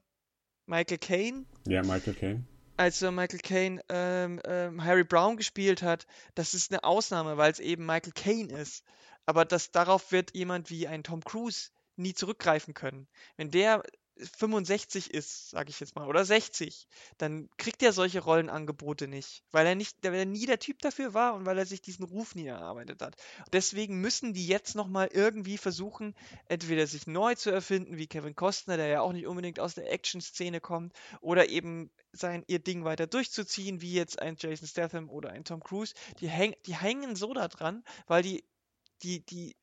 Michael 0.67 0.99
Caine. 0.99 1.47
Ja, 1.67 1.83
Michael 1.83 2.15
Caine. 2.15 2.47
Als 2.77 2.99
Sir 2.99 3.11
Michael 3.11 3.41
Caine 3.41 3.83
ähm, 3.89 4.41
ähm, 4.45 4.85
Harry 4.85 5.05
Brown 5.05 5.37
gespielt 5.37 5.83
hat, 5.83 6.07
das 6.35 6.55
ist 6.55 6.73
eine 6.73 6.85
Ausnahme, 6.85 7.37
weil 7.37 7.53
es 7.53 7.61
eben 7.61 7.85
Michael 7.85 8.13
Caine 8.13 8.53
ist. 8.53 8.85
Aber 9.27 9.45
das, 9.45 9.71
darauf 9.71 10.11
wird 10.13 10.35
jemand 10.35 10.71
wie 10.71 10.89
ein 10.89 11.05
Tom 11.05 11.23
Cruise 11.23 11.71
nie 11.97 12.15
zurückgreifen 12.15 12.75
können. 12.75 13.07
Wenn 13.37 13.51
der 13.51 13.83
65 14.17 15.13
ist, 15.13 15.51
sage 15.51 15.71
ich 15.71 15.81
jetzt 15.81 15.95
mal, 15.95 16.07
oder 16.07 16.25
60, 16.25 16.87
dann 17.19 17.49
kriegt 17.57 17.83
er 17.83 17.93
solche 17.93 18.21
Rollenangebote 18.21 19.09
nicht, 19.09 19.43
weil 19.53 19.67
er 19.67 19.75
nicht, 19.75 19.97
weil 20.03 20.15
er 20.15 20.27
nie 20.27 20.47
der 20.47 20.59
Typ 20.59 20.81
dafür 20.81 21.15
war 21.15 21.35
und 21.35 21.47
weil 21.47 21.59
er 21.59 21.67
sich 21.67 21.81
diesen 21.81 22.05
Ruf 22.05 22.35
nie 22.35 22.47
erarbeitet 22.47 23.03
hat. 23.03 23.17
deswegen 23.53 24.01
müssen 24.01 24.35
die 24.35 24.47
jetzt 24.47 24.75
nochmal 24.75 25.09
irgendwie 25.13 25.59
versuchen, 25.59 26.15
entweder 26.47 26.87
sich 26.87 27.07
neu 27.07 27.35
zu 27.35 27.51
erfinden, 27.51 27.97
wie 27.97 28.07
Kevin 28.07 28.35
Costner, 28.35 28.77
der 28.77 28.87
ja 28.87 29.01
auch 29.01 29.13
nicht 29.13 29.27
unbedingt 29.27 29.61
aus 29.61 29.75
der 29.75 29.91
Action-Szene 29.91 30.61
kommt, 30.61 30.93
oder 31.21 31.49
eben 31.49 31.91
sein, 32.13 32.45
ihr 32.47 32.59
Ding 32.59 32.85
weiter 32.85 33.07
durchzuziehen, 33.07 33.81
wie 33.81 33.93
jetzt 33.93 34.21
ein 34.21 34.37
Jason 34.39 34.69
Statham 34.69 35.09
oder 35.09 35.31
ein 35.31 35.45
Tom 35.45 35.61
Cruise. 35.61 35.95
Die, 36.21 36.29
häng, 36.29 36.55
die 36.67 36.77
hängen 36.77 37.17
so 37.17 37.33
da 37.33 37.49
dran, 37.49 37.83
weil 38.07 38.23
die, 38.23 38.45
die, 39.03 39.25
die 39.25 39.57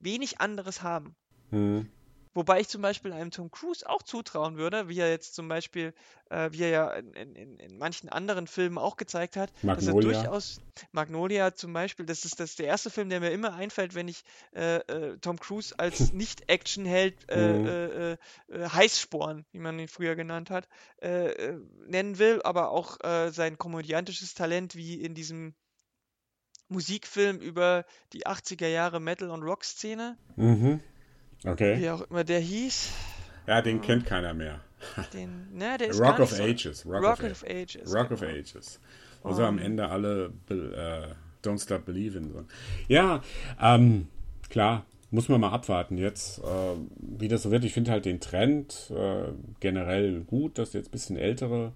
wenig 0.00 0.40
anderes 0.40 0.82
haben. 0.82 1.14
Mhm. 1.50 1.90
Wobei 2.34 2.60
ich 2.60 2.68
zum 2.68 2.80
Beispiel 2.80 3.12
einem 3.12 3.30
Tom 3.30 3.50
Cruise 3.50 3.88
auch 3.88 4.02
zutrauen 4.02 4.56
würde, 4.56 4.88
wie 4.88 4.98
er 4.98 5.10
jetzt 5.10 5.34
zum 5.34 5.48
Beispiel, 5.48 5.92
äh, 6.30 6.50
wie 6.52 6.62
er 6.62 6.68
ja 6.70 6.90
in, 6.92 7.12
in, 7.12 7.58
in, 7.58 7.78
manchen 7.78 8.08
anderen 8.08 8.46
Filmen 8.46 8.78
auch 8.78 8.96
gezeigt 8.96 9.36
hat, 9.36 9.52
Magnolia. 9.62 9.74
dass 9.74 9.86
er 9.86 10.00
durchaus, 10.00 10.60
Magnolia 10.92 11.54
zum 11.54 11.74
Beispiel, 11.74 12.06
das 12.06 12.24
ist, 12.24 12.40
das 12.40 12.50
ist 12.50 12.58
der 12.58 12.66
erste 12.66 12.88
Film, 12.88 13.10
der 13.10 13.20
mir 13.20 13.30
immer 13.30 13.52
einfällt, 13.52 13.94
wenn 13.94 14.08
ich 14.08 14.24
äh, 14.54 14.76
äh, 14.76 15.18
Tom 15.18 15.38
Cruise 15.38 15.74
als 15.78 16.12
Nicht-Action-Held 16.12 17.28
äh, 17.28 17.52
mhm. 17.52 17.66
Äh, 17.66 18.12
äh, 18.12 18.68
Heißsporn, 18.68 19.44
wie 19.52 19.58
man 19.58 19.78
ihn 19.78 19.88
früher 19.88 20.16
genannt 20.16 20.50
hat, 20.50 20.68
nennen 21.00 22.18
will, 22.18 22.40
aber 22.42 22.70
auch 22.70 22.98
sein 23.30 23.58
komödiantisches 23.58 24.34
Talent 24.34 24.74
wie 24.76 25.00
in 25.00 25.14
diesem 25.14 25.54
Musikfilm 26.68 27.38
über 27.38 27.84
die 28.12 28.26
80er 28.26 28.68
Jahre 28.68 29.00
Metal- 29.00 29.30
und 29.30 29.42
Rock-Szene. 29.42 30.16
Mhm. 30.36 30.80
Okay. 31.44 31.80
Wie 31.80 31.90
auch 31.90 32.02
immer 32.02 32.24
der 32.24 32.40
hieß. 32.40 32.90
Ja, 33.46 33.62
den 33.62 33.78
uh, 33.78 33.82
kennt 33.82 34.06
keiner 34.06 34.34
mehr. 34.34 34.60
Den, 35.12 35.46
ne, 35.52 35.78
der 35.78 35.88
ist 35.88 36.00
Rock 36.00 36.18
of 36.18 36.30
so. 36.30 36.42
Ages. 36.42 36.84
Rock, 36.84 37.02
Rock 37.02 37.22
of, 37.22 37.42
of, 37.42 37.44
Ages. 37.44 37.94
Rock 37.94 38.08
genau. 38.08 38.20
of 38.20 38.22
Ages. 38.22 38.80
Wo 39.22 39.32
sie 39.32 39.46
am 39.46 39.58
Ende 39.58 39.88
alle 39.88 40.32
äh, 40.50 41.14
Don't 41.46 41.62
Stop 41.62 41.84
Believing. 41.84 42.32
So. 42.32 42.44
Ja, 42.88 43.22
ähm, 43.60 44.08
klar, 44.50 44.84
muss 45.12 45.28
man 45.28 45.40
mal 45.40 45.50
abwarten 45.50 45.98
jetzt, 45.98 46.38
äh, 46.40 46.42
wie 46.98 47.28
das 47.28 47.44
so 47.44 47.50
wird. 47.52 47.64
Ich 47.64 47.72
finde 47.72 47.92
halt 47.92 48.04
den 48.04 48.18
Trend 48.18 48.90
äh, 48.90 49.32
generell 49.60 50.22
gut, 50.22 50.58
dass 50.58 50.72
jetzt 50.72 50.88
ein 50.88 50.92
bisschen 50.92 51.16
ältere 51.16 51.72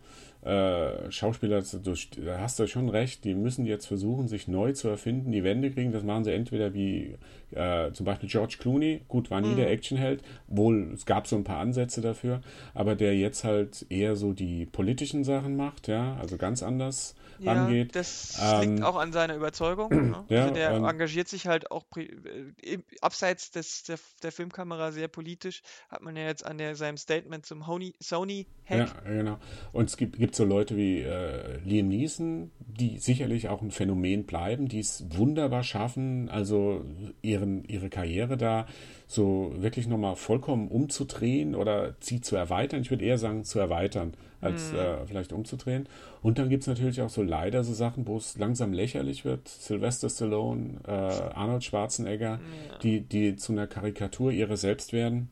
äh, 0.47 1.11
Schauspieler, 1.11 1.61
da 1.61 2.39
hast 2.39 2.59
du 2.59 2.67
schon 2.69 2.89
recht, 2.89 3.25
die 3.25 3.35
müssen 3.35 3.67
jetzt 3.67 3.87
versuchen, 3.87 4.29
sich 4.29 4.47
neu 4.47 4.73
zu 4.73 4.89
erfinden, 4.89 5.33
die 5.33 5.43
Wände 5.43 5.73
kriegen. 5.73 5.91
Das 5.91 6.05
machen 6.05 6.23
sie 6.23 6.33
entweder 6.33 6.73
wie 6.73 7.17
äh, 7.51 7.91
zum 7.93 8.07
Beispiel 8.07 8.29
George 8.29 8.57
Clooney, 8.61 9.01
gut, 9.09 9.31
war 9.31 9.41
nie 9.41 9.49
mhm. 9.49 9.57
der 9.57 9.71
Actionheld, 9.71 10.23
wohl 10.47 10.93
es 10.95 11.05
gab 11.05 11.27
so 11.27 11.35
ein 11.35 11.45
paar 11.45 11.59
Ansätze 11.59 12.01
dafür, 12.01 12.43
aber 12.75 12.95
der 12.95 13.17
jetzt 13.17 13.43
halt 13.43 13.87
eher 13.89 14.15
so 14.15 14.33
die 14.33 14.67
politischen 14.67 15.25
Sachen 15.25 15.57
macht, 15.57 15.89
ja, 15.89 16.17
also 16.21 16.37
ganz 16.37 16.63
anders 16.63 17.17
ja, 17.39 17.53
angeht. 17.53 17.95
Das 17.95 18.39
ähm, 18.41 18.75
liegt 18.75 18.83
auch 18.85 18.97
an 18.97 19.13
seiner 19.13 19.35
Überzeugung. 19.35 19.91
Ne? 20.07 20.25
Ja, 20.29 20.43
also 20.43 20.55
der 20.55 20.71
engagiert 20.71 21.27
sich 21.27 21.47
halt 21.47 21.71
auch 21.71 21.85
äh, 21.97 22.79
abseits 23.01 23.51
des, 23.51 23.83
der, 23.85 23.99
der, 24.23 24.31
Filmkamera 24.31 24.93
sehr 24.93 25.09
politisch. 25.09 25.63
Hat 25.89 26.03
man 26.03 26.17
ja 26.17 26.25
jetzt 26.25 26.47
an 26.47 26.59
der, 26.59 26.77
seinem 26.77 26.97
Statement 26.97 27.45
zum 27.45 27.65
Sony-Hack. 27.99 28.79
Ja, 28.79 29.11
genau. 29.11 29.39
Und 29.73 29.91
es 29.91 29.97
gibt, 29.97 30.19
gibt 30.19 30.37
so 30.37 30.45
Leute 30.45 30.77
wie 30.77 31.01
äh, 31.01 31.59
Liam 31.65 31.89
Neeson, 31.89 32.53
die 32.59 32.99
sicherlich 32.99 33.49
auch 33.49 33.63
ein 33.63 33.71
Phänomen 33.71 34.27
bleiben, 34.27 34.69
die 34.69 34.79
es 34.79 35.05
wunderbar 35.11 35.65
schaffen, 35.65 36.29
also 36.29 36.85
ihren, 37.23 37.65
ihre 37.65 37.91
Karriere 37.91 38.37
da 38.37 38.67
so 39.07 39.53
wirklich 39.57 39.87
nochmal 39.87 40.17
vollkommen 40.17 40.69
umzudrehen 40.69 41.55
oder 41.55 41.97
sie 42.01 42.21
zu 42.21 42.37
erweitern. 42.37 42.83
Ich 42.83 42.91
würde 42.91 43.05
eher 43.05 43.19
sagen, 43.19 43.45
zu 43.45 43.59
erweitern, 43.59 44.15
als 44.47 44.73
mhm. 44.73 44.79
äh, 44.79 45.07
vielleicht 45.07 45.33
umzudrehen. 45.33 45.89
Und 46.23 46.39
dann 46.39 46.49
gibt 46.49 46.63
es 46.63 46.67
natürlich 46.67 47.03
auch 47.03 47.11
so 47.11 47.23
leider 47.23 47.63
so 47.65 47.75
Sachen, 47.75 48.07
wo 48.07 48.17
es 48.17 48.37
langsam 48.39 48.73
lächerlich 48.73 49.25
wird. 49.25 49.49
Sylvester 49.49 50.09
Stallone, 50.09 50.81
äh, 50.87 50.91
Arnold 50.91 51.65
Schwarzenegger, 51.65 52.41
ja. 52.71 52.79
die, 52.83 53.01
die 53.01 53.37
zu 53.37 53.53
einer 53.53 53.67
Karikatur 53.67 54.33
ihrer 54.33 54.57
selbst 54.57 54.93
werden. 54.93 55.29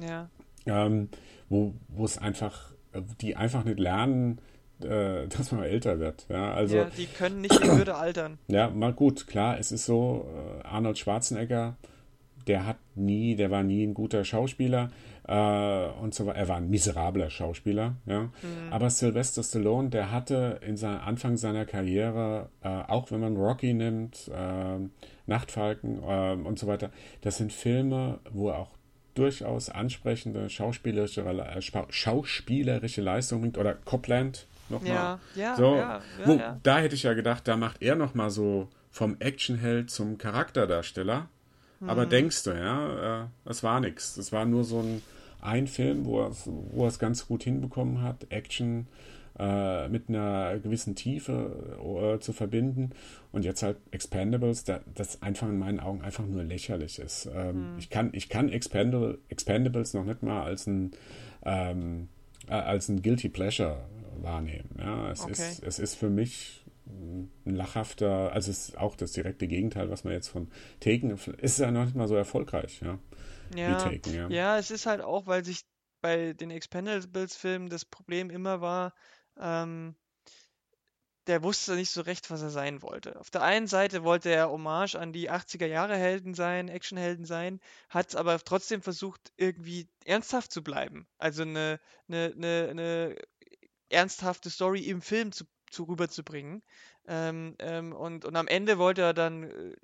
Ja. 0.00 0.28
Ähm, 0.66 1.08
wo 1.48 1.72
es 2.04 2.18
einfach, 2.18 2.72
die 3.20 3.36
einfach 3.36 3.64
nicht 3.64 3.78
lernen, 3.78 4.40
äh, 4.82 5.26
dass 5.36 5.52
man 5.52 5.62
älter 5.62 5.98
wird. 5.98 6.26
Ja, 6.28 6.52
also, 6.52 6.76
ja, 6.76 6.84
die 6.96 7.06
können 7.06 7.40
nicht 7.40 7.58
in 7.60 7.78
Würde 7.78 7.94
altern. 7.94 8.38
Ja, 8.48 8.68
mal 8.68 8.92
gut, 8.92 9.26
klar, 9.26 9.58
es 9.58 9.72
ist 9.72 9.86
so, 9.86 10.28
äh, 10.62 10.66
Arnold 10.66 10.98
Schwarzenegger, 10.98 11.76
der 12.46 12.66
hat 12.66 12.76
nie, 12.94 13.36
der 13.36 13.50
war 13.50 13.62
nie 13.62 13.84
ein 13.84 13.94
guter 13.94 14.24
Schauspieler 14.24 14.90
äh, 15.26 15.86
und 16.00 16.14
so 16.14 16.30
Er 16.30 16.48
war 16.48 16.56
ein 16.56 16.70
miserabler 16.70 17.30
Schauspieler, 17.30 17.96
ja. 18.06 18.22
Mhm. 18.22 18.30
Aber 18.70 18.90
Sylvester 18.90 19.42
Stallone, 19.42 19.90
der 19.90 20.12
hatte 20.12 20.60
in 20.66 20.76
seinem 20.76 21.00
Anfang 21.00 21.36
seiner 21.36 21.64
Karriere, 21.64 22.48
äh, 22.62 22.68
auch 22.68 23.10
wenn 23.10 23.20
man 23.20 23.36
Rocky 23.36 23.74
nimmt, 23.74 24.30
äh, 24.34 24.78
Nachtfalken 25.26 26.02
äh, 26.02 26.32
und 26.32 26.58
so 26.58 26.66
weiter, 26.66 26.90
das 27.22 27.38
sind 27.38 27.52
Filme, 27.52 28.20
wo 28.30 28.50
er 28.50 28.58
auch 28.58 28.76
durchaus 29.16 29.70
ansprechende 29.70 30.48
schauspielerische, 30.48 31.24
schauspielerische 31.88 33.00
Leistung 33.00 33.40
bringt. 33.40 33.58
Oder 33.58 33.74
Copland 33.74 34.46
nochmal. 34.68 34.92
Ja, 34.92 35.18
ja, 35.34 35.56
so, 35.56 35.74
ja, 35.74 35.78
ja, 35.78 36.26
wo, 36.26 36.32
ja. 36.34 36.60
Da 36.62 36.78
hätte 36.78 36.94
ich 36.94 37.02
ja 37.02 37.14
gedacht, 37.14 37.48
da 37.48 37.56
macht 37.56 37.82
er 37.82 37.96
nochmal 37.96 38.30
so 38.30 38.68
vom 38.90 39.16
Actionheld 39.18 39.90
zum 39.90 40.18
Charakterdarsteller. 40.18 41.28
Aber 41.80 42.06
Mhm. 42.06 42.10
denkst 42.10 42.42
du, 42.44 42.50
ja, 42.50 43.24
äh, 43.24 43.26
das 43.44 43.62
war 43.62 43.80
nichts. 43.80 44.14
Das 44.14 44.32
war 44.32 44.44
nur 44.44 44.64
so 44.64 44.80
ein, 44.80 45.02
ein 45.40 45.66
Film, 45.66 46.04
wo 46.04 46.20
er, 46.22 46.32
wo 46.44 46.82
er 46.84 46.88
es 46.88 46.98
ganz 46.98 47.26
gut 47.26 47.42
hinbekommen 47.42 48.02
hat, 48.02 48.26
Action 48.30 48.86
äh, 49.38 49.88
mit 49.88 50.08
einer 50.08 50.58
gewissen 50.60 50.94
Tiefe 50.94 52.16
äh, 52.16 52.20
zu 52.20 52.32
verbinden. 52.32 52.90
Und 53.32 53.44
jetzt 53.44 53.62
halt 53.62 53.76
Expendables, 53.90 54.64
da, 54.64 54.80
das 54.94 55.20
einfach 55.22 55.48
in 55.48 55.58
meinen 55.58 55.78
Augen 55.78 56.00
einfach 56.00 56.24
nur 56.26 56.42
lächerlich 56.42 56.98
ist. 56.98 57.28
Ähm, 57.34 57.72
Mhm. 57.72 57.78
Ich 57.78 57.90
kann, 57.90 58.10
ich 58.12 58.28
kann 58.30 58.48
Expendable, 58.48 59.18
Expendables 59.28 59.92
noch 59.92 60.04
nicht 60.04 60.22
mal 60.22 60.42
als 60.42 60.66
ein, 60.66 60.92
ähm, 61.44 62.08
äh, 62.48 62.52
als 62.54 62.88
ein 62.88 63.02
Guilty 63.02 63.28
Pleasure 63.28 63.76
wahrnehmen. 64.22 64.70
Ja, 64.78 65.10
es, 65.10 65.20
Okay. 65.20 65.32
ist, 65.32 65.62
es 65.62 65.78
ist 65.78 65.94
für 65.96 66.08
mich 66.08 66.62
ein 66.86 67.30
lachhafter, 67.44 68.32
also 68.32 68.50
es 68.50 68.68
ist 68.68 68.78
auch 68.78 68.96
das 68.96 69.12
direkte 69.12 69.48
Gegenteil, 69.48 69.90
was 69.90 70.04
man 70.04 70.12
jetzt 70.12 70.28
von 70.28 70.48
Taken, 70.80 71.10
es 71.10 71.26
ist 71.26 71.58
ja 71.58 71.70
noch 71.70 71.84
nicht 71.84 71.96
mal 71.96 72.08
so 72.08 72.14
erfolgreich, 72.14 72.80
ja, 72.80 72.98
Ja, 73.54 73.78
Taken, 73.78 74.14
ja. 74.14 74.28
ja, 74.28 74.58
es 74.58 74.70
ist 74.70 74.86
halt 74.86 75.00
auch, 75.00 75.26
weil 75.26 75.44
sich 75.44 75.62
bei 76.00 76.32
den 76.32 76.50
Expendables-Filmen 76.50 77.68
das 77.68 77.84
Problem 77.84 78.30
immer 78.30 78.60
war, 78.60 78.94
ähm, 79.38 79.96
der 81.26 81.42
wusste 81.42 81.74
nicht 81.74 81.90
so 81.90 82.02
recht, 82.02 82.30
was 82.30 82.42
er 82.42 82.50
sein 82.50 82.82
wollte. 82.82 83.18
Auf 83.18 83.30
der 83.30 83.42
einen 83.42 83.66
Seite 83.66 84.04
wollte 84.04 84.30
er 84.30 84.50
Hommage 84.50 84.94
an 84.94 85.12
die 85.12 85.30
80er-Jahre-Helden 85.30 86.34
sein, 86.34 86.68
Actionhelden 86.68 87.24
sein, 87.24 87.60
hat 87.88 88.14
aber 88.14 88.38
trotzdem 88.38 88.80
versucht, 88.80 89.32
irgendwie 89.36 89.88
ernsthaft 90.04 90.52
zu 90.52 90.62
bleiben. 90.62 91.08
Also 91.18 91.42
eine, 91.42 91.80
eine, 92.08 92.32
eine, 92.36 92.68
eine 92.70 93.16
ernsthafte 93.88 94.50
Story 94.50 94.82
im 94.82 95.02
Film 95.02 95.32
zu, 95.32 95.44
zu 95.76 95.84
rüberzubringen. 95.84 96.62
Ähm, 97.06 97.54
ähm, 97.60 97.92
und, 97.92 98.24
und 98.24 98.36
am 98.36 98.48
Ende 98.48 98.78
wollte 98.78 99.02
er 99.02 99.14
dann, 99.14 99.44
äh, 99.44 99.76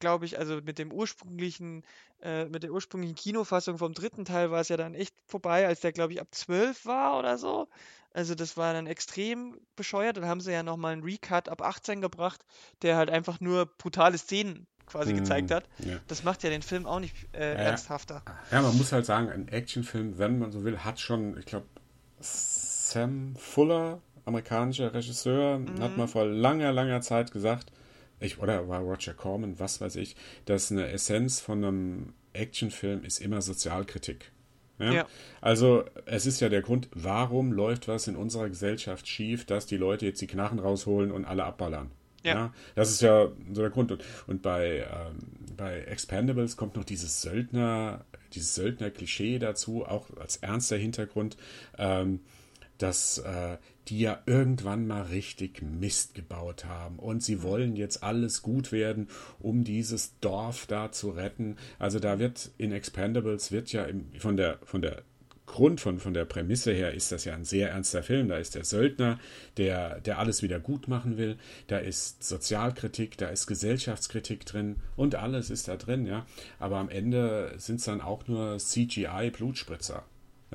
glaube 0.00 0.24
ich, 0.24 0.38
also 0.38 0.56
mit 0.62 0.78
dem 0.78 0.92
ursprünglichen, 0.92 1.84
äh, 2.22 2.46
mit 2.46 2.62
der 2.64 2.72
ursprünglichen 2.72 3.14
Kinofassung 3.14 3.78
vom 3.78 3.94
dritten 3.94 4.24
Teil 4.24 4.50
war 4.50 4.60
es 4.60 4.68
ja 4.68 4.76
dann 4.76 4.94
echt 4.94 5.14
vorbei, 5.26 5.66
als 5.66 5.80
der, 5.80 5.92
glaube 5.92 6.12
ich, 6.12 6.20
ab 6.20 6.28
12 6.32 6.84
war 6.86 7.18
oder 7.18 7.38
so. 7.38 7.68
Also 8.12 8.34
das 8.34 8.56
war 8.56 8.72
dann 8.72 8.86
extrem 8.86 9.56
bescheuert. 9.76 10.16
Dann 10.16 10.26
haben 10.26 10.40
sie 10.40 10.52
ja 10.52 10.62
nochmal 10.62 10.92
einen 10.94 11.04
Recut 11.04 11.48
ab 11.48 11.62
18 11.62 12.00
gebracht, 12.00 12.44
der 12.82 12.96
halt 12.96 13.10
einfach 13.10 13.40
nur 13.40 13.66
brutale 13.66 14.18
Szenen 14.18 14.66
quasi 14.86 15.14
gezeigt 15.14 15.50
Hm, 15.50 15.56
hat. 15.56 15.68
ja. 15.78 15.98
Das 16.08 16.24
macht 16.24 16.42
ja 16.42 16.50
den 16.50 16.62
Film 16.62 16.86
auch 16.86 17.00
nicht 17.00 17.14
äh, 17.32 17.54
Ja. 17.54 17.58
ernsthafter. 17.58 18.22
Ja, 18.50 18.62
man 18.62 18.76
muss 18.76 18.92
halt 18.92 19.06
sagen, 19.06 19.30
ein 19.30 19.48
Actionfilm, 19.48 20.18
wenn 20.18 20.38
man 20.38 20.52
so 20.52 20.64
will, 20.64 20.78
hat 20.78 21.00
schon, 21.00 21.38
ich 21.38 21.46
glaube, 21.46 21.66
Sam 22.20 23.34
Fuller, 23.36 24.00
amerikanischer 24.24 24.94
Regisseur, 24.94 25.60
hat 25.80 25.96
mal 25.96 26.06
vor 26.06 26.24
langer, 26.26 26.72
langer 26.72 27.00
Zeit 27.00 27.32
gesagt, 27.32 27.72
ich, 28.20 28.38
oder 28.38 28.68
war 28.68 28.80
Roger 28.80 29.14
Corman, 29.14 29.58
was 29.58 29.80
weiß 29.80 29.96
ich, 29.96 30.16
dass 30.44 30.70
eine 30.70 30.88
Essenz 30.88 31.40
von 31.40 31.64
einem 31.64 32.12
Actionfilm 32.32 33.04
ist 33.04 33.20
immer 33.20 33.42
Sozialkritik. 33.42 34.32
Ja? 34.78 34.92
Ja. 34.92 35.06
Also 35.40 35.84
es 36.06 36.26
ist 36.26 36.40
ja 36.40 36.48
der 36.48 36.62
Grund, 36.62 36.88
warum 36.92 37.52
läuft 37.52 37.88
was 37.88 38.08
in 38.08 38.16
unserer 38.16 38.48
Gesellschaft 38.48 39.06
schief, 39.08 39.44
dass 39.44 39.66
die 39.66 39.76
Leute 39.76 40.06
jetzt 40.06 40.20
die 40.20 40.26
Knarren 40.26 40.58
rausholen 40.58 41.10
und 41.10 41.24
alle 41.24 41.44
abballern. 41.44 41.90
Ja. 42.24 42.52
das 42.76 42.90
ist 42.90 43.02
ja 43.02 43.32
so 43.52 43.62
der 43.62 43.70
Grund. 43.70 43.90
Und, 43.90 44.04
und 44.28 44.42
bei, 44.42 44.86
ähm, 44.88 45.18
bei 45.56 45.80
Expendables 45.80 46.56
kommt 46.56 46.76
noch 46.76 46.84
dieses 46.84 47.20
Söldner, 47.20 48.04
dieses 48.32 48.54
Söldner-Klischee 48.54 49.40
dazu, 49.40 49.84
auch 49.84 50.06
als 50.16 50.36
ernster 50.36 50.76
Hintergrund, 50.76 51.36
ähm, 51.78 52.20
dass 52.78 53.18
äh, 53.18 53.58
die 53.88 54.00
ja 54.00 54.22
irgendwann 54.26 54.86
mal 54.86 55.02
richtig 55.02 55.62
Mist 55.62 56.14
gebaut 56.14 56.64
haben 56.64 56.98
und 56.98 57.22
sie 57.22 57.42
wollen 57.42 57.76
jetzt 57.76 58.02
alles 58.02 58.42
gut 58.42 58.72
werden, 58.72 59.08
um 59.40 59.64
dieses 59.64 60.18
Dorf 60.20 60.66
da 60.66 60.92
zu 60.92 61.10
retten. 61.10 61.56
Also 61.78 61.98
da 61.98 62.18
wird 62.18 62.50
in 62.58 62.72
Expendables 62.72 63.52
wird 63.52 63.72
ja 63.72 63.84
im, 63.84 64.06
von 64.18 64.36
der 64.36 64.58
von 64.64 64.82
der 64.82 65.02
Grund 65.52 65.80
von, 65.80 65.98
von 65.98 66.14
der 66.14 66.24
Prämisse 66.24 66.72
her 66.72 66.94
ist 66.94 67.12
das 67.12 67.24
ja 67.24 67.34
ein 67.34 67.44
sehr 67.44 67.70
ernster 67.70 68.02
Film. 68.02 68.28
Da 68.28 68.38
ist 68.38 68.54
der 68.54 68.64
Söldner, 68.64 69.18
der, 69.58 70.00
der 70.00 70.18
alles 70.18 70.42
wieder 70.42 70.60
gut 70.60 70.88
machen 70.88 71.18
will. 71.18 71.36
Da 71.66 71.78
ist 71.78 72.24
Sozialkritik, 72.24 73.18
da 73.18 73.28
ist 73.28 73.46
Gesellschaftskritik 73.46 74.46
drin 74.46 74.76
und 74.96 75.14
alles 75.14 75.50
ist 75.50 75.68
da 75.68 75.76
drin, 75.76 76.06
ja. 76.06 76.24
Aber 76.58 76.78
am 76.78 76.88
Ende 76.88 77.52
sind 77.58 77.80
es 77.80 77.84
dann 77.84 78.00
auch 78.00 78.26
nur 78.28 78.56
CGI-Blutspritzer. 78.58 80.04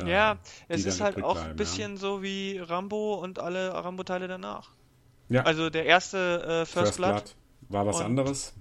Ja, 0.06 0.36
die 0.36 0.74
es 0.74 0.86
ist 0.86 1.02
halt 1.02 1.24
auch 1.24 1.34
bleiben, 1.34 1.52
ein 1.52 1.56
bisschen 1.56 1.98
so 1.98 2.22
wie 2.22 2.60
Rambo 2.60 3.16
und 3.16 3.40
alle 3.40 3.74
Rambo-Teile 3.74 4.28
danach. 4.28 4.72
Ja. 5.30 5.44
Also 5.44 5.70
der 5.70 5.86
erste 5.86 6.44
äh, 6.46 6.60
Ja. 6.60 6.66
First, 6.66 6.98
Blood, 6.98 7.36
war 7.70 7.86
was 7.86 8.02
anderes. 8.02 8.54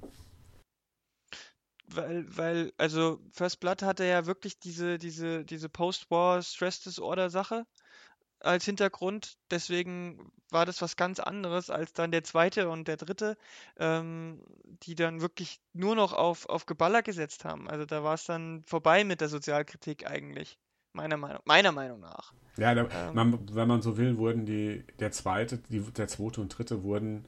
weil, 1.88 2.24
weil, 2.36 2.72
also 2.78 3.20
First 3.32 3.60
Blood 3.60 3.82
hatte 3.82 4.04
ja 4.04 4.26
wirklich 4.26 4.58
diese, 4.58 4.98
diese, 4.98 5.44
diese 5.44 5.68
Post-War 5.68 6.42
Stress 6.42 6.80
Disorder 6.80 7.30
Sache 7.30 7.66
als 8.40 8.64
Hintergrund. 8.64 9.36
Deswegen 9.50 10.32
war 10.50 10.66
das 10.66 10.82
was 10.82 10.96
ganz 10.96 11.20
anderes 11.20 11.70
als 11.70 11.92
dann 11.92 12.10
der 12.10 12.24
zweite 12.24 12.68
und 12.68 12.88
der 12.88 12.96
dritte, 12.96 13.36
ähm, 13.78 14.42
die 14.82 14.94
dann 14.94 15.20
wirklich 15.20 15.60
nur 15.72 15.94
noch 15.94 16.12
auf, 16.12 16.48
auf 16.48 16.66
Geballer 16.66 17.02
gesetzt 17.02 17.44
haben. 17.44 17.68
Also 17.68 17.84
da 17.84 18.02
war 18.02 18.14
es 18.14 18.24
dann 18.24 18.64
vorbei 18.64 19.04
mit 19.04 19.20
der 19.20 19.28
Sozialkritik 19.28 20.10
eigentlich. 20.10 20.58
Meiner 20.96 21.16
Meinung, 21.16 21.40
meiner 21.44 21.72
Meinung 21.72 22.00
nach. 22.00 22.32
Ja, 22.58 22.74
da, 22.74 22.82
Ähm. 22.84 23.14
man, 23.14 23.38
wenn 23.52 23.68
man 23.68 23.82
so 23.82 23.96
will, 23.98 24.16
wurden 24.18 24.46
die, 24.46 24.82
der 24.98 25.12
zweite, 25.12 25.58
die, 25.68 25.80
der 25.80 26.08
zweite 26.08 26.40
und 26.40 26.48
dritte 26.56 26.82
wurden 26.82 27.24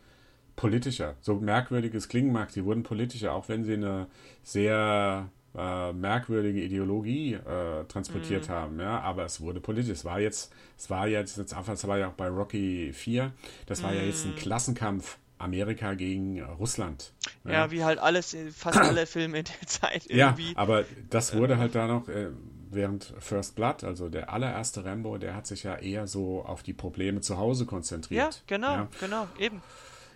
politischer. 0.56 1.14
So 1.20 1.34
merkwürdig 1.36 1.94
es 1.94 2.08
klingen 2.08 2.32
mag, 2.32 2.50
sie 2.50 2.64
wurden 2.64 2.82
politischer, 2.82 3.32
auch 3.32 3.48
wenn 3.48 3.64
sie 3.64 3.74
eine 3.74 4.06
sehr 4.42 5.28
äh, 5.56 5.92
merkwürdige 5.92 6.62
Ideologie 6.62 7.34
äh, 7.34 7.84
transportiert 7.88 8.48
Mhm. 8.48 8.52
haben, 8.52 8.80
ja, 8.80 9.00
aber 9.00 9.24
es 9.24 9.40
wurde 9.40 9.60
politisch. 9.60 9.90
Es 9.92 10.04
war 10.04 10.20
jetzt, 10.20 10.52
es 10.76 10.90
war 10.90 11.06
jetzt, 11.08 11.36
jetzt 11.38 11.54
es 11.54 11.86
war 11.88 11.98
ja 11.98 12.08
auch 12.08 12.12
bei 12.14 12.28
Rocky 12.28 12.92
4, 12.92 13.32
das 13.66 13.82
war 13.82 13.92
ja 13.92 14.02
jetzt 14.02 14.24
ein 14.24 14.32
Mhm. 14.32 14.36
Klassenkampf 14.36 15.18
Amerika 15.38 15.94
gegen 15.94 16.38
äh, 16.38 16.42
Russland. 16.42 17.12
Ja, 17.44 17.70
wie 17.70 17.84
halt 17.84 17.98
alles, 18.00 18.36
fast 18.54 18.78
alle 18.78 19.06
Filme 19.06 19.38
in 19.38 19.44
der 19.44 19.68
Zeit 19.68 20.10
Ja, 20.10 20.28
irgendwie. 20.30 20.56
aber 20.56 20.84
das 21.10 21.34
wurde 21.36 21.58
halt 21.58 21.74
da 21.74 21.86
noch, 21.86 22.08
äh, 22.08 22.30
während 22.70 23.14
First 23.18 23.54
Blood, 23.56 23.84
also 23.84 24.08
der 24.08 24.32
allererste 24.32 24.84
Rambo, 24.84 25.18
der 25.18 25.34
hat 25.34 25.46
sich 25.46 25.62
ja 25.62 25.76
eher 25.76 26.06
so 26.06 26.44
auf 26.44 26.62
die 26.62 26.72
Probleme 26.74 27.20
zu 27.20 27.38
Hause 27.38 27.64
Ja, 27.64 27.68
konzentriert. 27.70 28.42
genau, 28.46 28.72
Ja, 28.72 28.88
genau, 29.00 29.26
eben. 29.38 29.62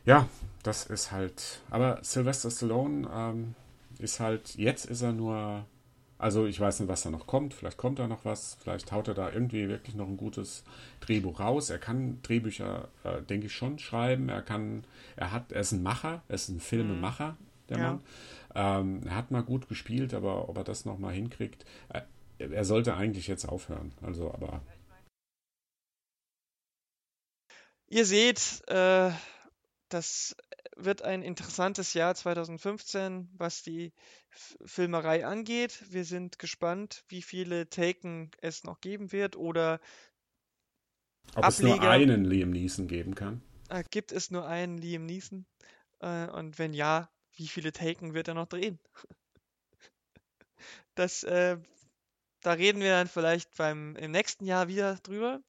ja 0.04 0.28
das 0.62 0.86
ist 0.86 1.10
halt, 1.10 1.60
aber 1.70 1.98
Sylvester 2.02 2.50
Stallone 2.50 3.08
ähm, 3.12 3.54
ist 3.98 4.20
halt, 4.20 4.54
jetzt 4.54 4.84
ist 4.84 5.02
er 5.02 5.12
nur, 5.12 5.64
also 6.18 6.46
ich 6.46 6.60
weiß 6.60 6.78
nicht, 6.80 6.88
was 6.88 7.02
da 7.02 7.10
noch 7.10 7.26
kommt, 7.26 7.52
vielleicht 7.52 7.78
kommt 7.78 7.98
da 7.98 8.06
noch 8.06 8.24
was, 8.24 8.56
vielleicht 8.62 8.92
haut 8.92 9.08
er 9.08 9.14
da 9.14 9.30
irgendwie 9.32 9.68
wirklich 9.68 9.96
noch 9.96 10.06
ein 10.06 10.16
gutes 10.16 10.62
Drehbuch 11.00 11.40
raus. 11.40 11.68
Er 11.70 11.78
kann 11.78 12.20
Drehbücher, 12.22 12.88
äh, 13.02 13.22
denke 13.22 13.46
ich, 13.46 13.54
schon 13.54 13.80
schreiben, 13.80 14.28
er 14.28 14.42
kann, 14.42 14.84
er 15.16 15.32
hat, 15.32 15.50
er 15.50 15.62
ist 15.62 15.72
ein 15.72 15.82
Macher, 15.82 16.22
er 16.28 16.34
ist 16.36 16.48
ein 16.48 16.60
Filmemacher, 16.60 17.36
der 17.68 17.78
Ja. 17.78 17.82
Mann. 17.84 18.00
Ähm, 18.54 19.00
er 19.06 19.16
hat 19.16 19.30
mal 19.32 19.42
gut 19.42 19.68
gespielt, 19.68 20.14
aber 20.14 20.48
ob 20.48 20.56
er 20.58 20.64
das 20.64 20.84
nochmal 20.84 21.12
hinkriegt, 21.14 21.64
äh, 21.88 22.02
er 22.50 22.64
sollte 22.64 22.94
eigentlich 22.94 23.26
jetzt 23.26 23.44
aufhören. 23.46 23.92
Also, 24.02 24.32
aber 24.32 24.62
Ihr 27.88 28.06
seht, 28.06 28.62
äh, 28.68 29.10
das 29.90 30.34
wird 30.76 31.02
ein 31.02 31.22
interessantes 31.22 31.92
Jahr 31.92 32.14
2015, 32.14 33.28
was 33.34 33.62
die 33.62 33.92
F 34.30 34.56
Filmerei 34.64 35.26
angeht. 35.26 35.84
Wir 35.90 36.04
sind 36.06 36.38
gespannt, 36.38 37.04
wie 37.08 37.20
viele 37.20 37.68
Taken 37.68 38.30
es 38.40 38.64
noch 38.64 38.80
geben 38.80 39.12
wird 39.12 39.36
oder 39.36 39.78
ob 41.34 41.48
es 41.48 41.60
nur 41.60 41.74
Ableger. 41.74 41.90
einen 41.90 42.24
Liam 42.24 42.50
Neeson 42.50 42.88
geben 42.88 43.14
kann. 43.14 43.42
äh, 43.68 43.84
gibt 43.90 44.12
es 44.12 44.30
nur 44.30 44.46
einen 44.46 44.78
Liam 44.78 45.04
Neeson? 45.04 45.46
Äh, 46.00 46.28
und 46.28 46.58
wenn 46.58 46.72
ja, 46.72 47.10
wie 47.34 47.48
viele 47.48 47.72
Taken 47.72 48.14
wird 48.14 48.28
er 48.28 48.34
noch 48.34 48.48
drehen? 48.48 48.78
Das, 50.94 51.22
äh, 51.24 51.56
da 52.42 52.52
reden 52.52 52.80
wir 52.80 52.90
dann 52.90 53.08
vielleicht 53.08 53.56
beim 53.56 53.96
im 53.96 54.10
nächsten 54.10 54.44
Jahr 54.44 54.68
wieder 54.68 54.96
drüber. 54.96 55.40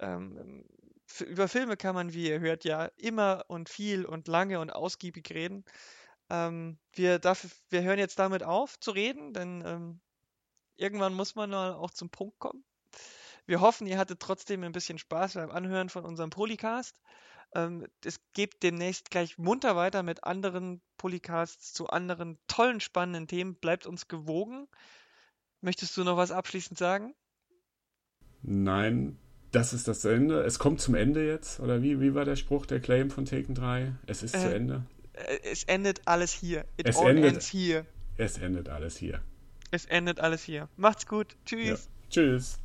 Ähm, 0.00 0.64
f- 1.08 1.22
über 1.22 1.48
Filme 1.48 1.76
kann 1.76 1.94
man, 1.94 2.12
wie 2.12 2.28
ihr 2.28 2.40
hört, 2.40 2.64
ja 2.64 2.86
immer 2.96 3.44
und 3.48 3.68
viel 3.68 4.04
und 4.04 4.28
lange 4.28 4.60
und 4.60 4.70
ausgiebig 4.70 5.30
reden. 5.30 5.64
Ähm, 6.30 6.78
wir, 6.92 7.18
dafür, 7.18 7.50
wir 7.70 7.82
hören 7.82 7.98
jetzt 7.98 8.18
damit 8.18 8.42
auf 8.42 8.78
zu 8.80 8.92
reden, 8.92 9.32
denn 9.32 9.62
ähm, 9.66 10.00
irgendwann 10.76 11.14
muss 11.14 11.34
man 11.34 11.50
mal 11.50 11.74
auch 11.74 11.90
zum 11.90 12.10
Punkt 12.10 12.38
kommen. 12.38 12.64
Wir 13.46 13.60
hoffen, 13.60 13.86
ihr 13.86 13.98
hattet 13.98 14.20
trotzdem 14.20 14.64
ein 14.64 14.72
bisschen 14.72 14.98
Spaß 14.98 15.34
beim 15.34 15.50
Anhören 15.50 15.90
von 15.90 16.04
unserem 16.04 16.30
Polycast. 16.30 17.00
Ähm, 17.54 17.86
es 18.04 18.18
geht 18.32 18.62
demnächst 18.62 19.10
gleich 19.10 19.38
munter 19.38 19.76
weiter 19.76 20.02
mit 20.02 20.24
anderen 20.24 20.80
Polycasts 20.96 21.72
zu 21.72 21.88
anderen 21.88 22.38
tollen, 22.48 22.80
spannenden 22.80 23.28
Themen. 23.28 23.54
Bleibt 23.54 23.86
uns 23.86 24.08
gewogen. 24.08 24.66
Möchtest 25.64 25.96
du 25.96 26.04
noch 26.04 26.18
was 26.18 26.30
abschließend 26.30 26.76
sagen? 26.78 27.14
Nein, 28.42 29.16
das 29.50 29.72
ist 29.72 29.88
das 29.88 30.04
Ende. 30.04 30.42
Es 30.42 30.58
kommt 30.58 30.82
zum 30.82 30.94
Ende 30.94 31.26
jetzt. 31.26 31.58
Oder 31.58 31.80
wie, 31.80 32.02
wie 32.02 32.14
war 32.14 32.26
der 32.26 32.36
Spruch, 32.36 32.66
der 32.66 32.80
Claim 32.80 33.10
von 33.10 33.24
Taken 33.24 33.54
3? 33.54 33.94
Es 34.06 34.22
ist 34.22 34.34
äh, 34.34 34.40
zu 34.40 34.54
Ende. 34.54 34.84
Äh, 35.14 35.38
es 35.42 35.64
endet 35.64 36.02
alles 36.04 36.34
hier. 36.34 36.66
It 36.76 36.86
es 36.86 37.00
endet, 37.00 37.32
ends 37.32 37.50
here. 37.50 37.86
Es 38.18 38.36
endet 38.36 38.68
alles 38.68 38.98
hier. 38.98 39.22
Es 39.70 39.86
endet 39.86 40.20
alles 40.20 40.42
hier. 40.42 40.68
Macht's 40.76 41.06
gut. 41.06 41.34
Tschüss. 41.46 41.66
Ja. 41.66 42.10
Tschüss. 42.10 42.58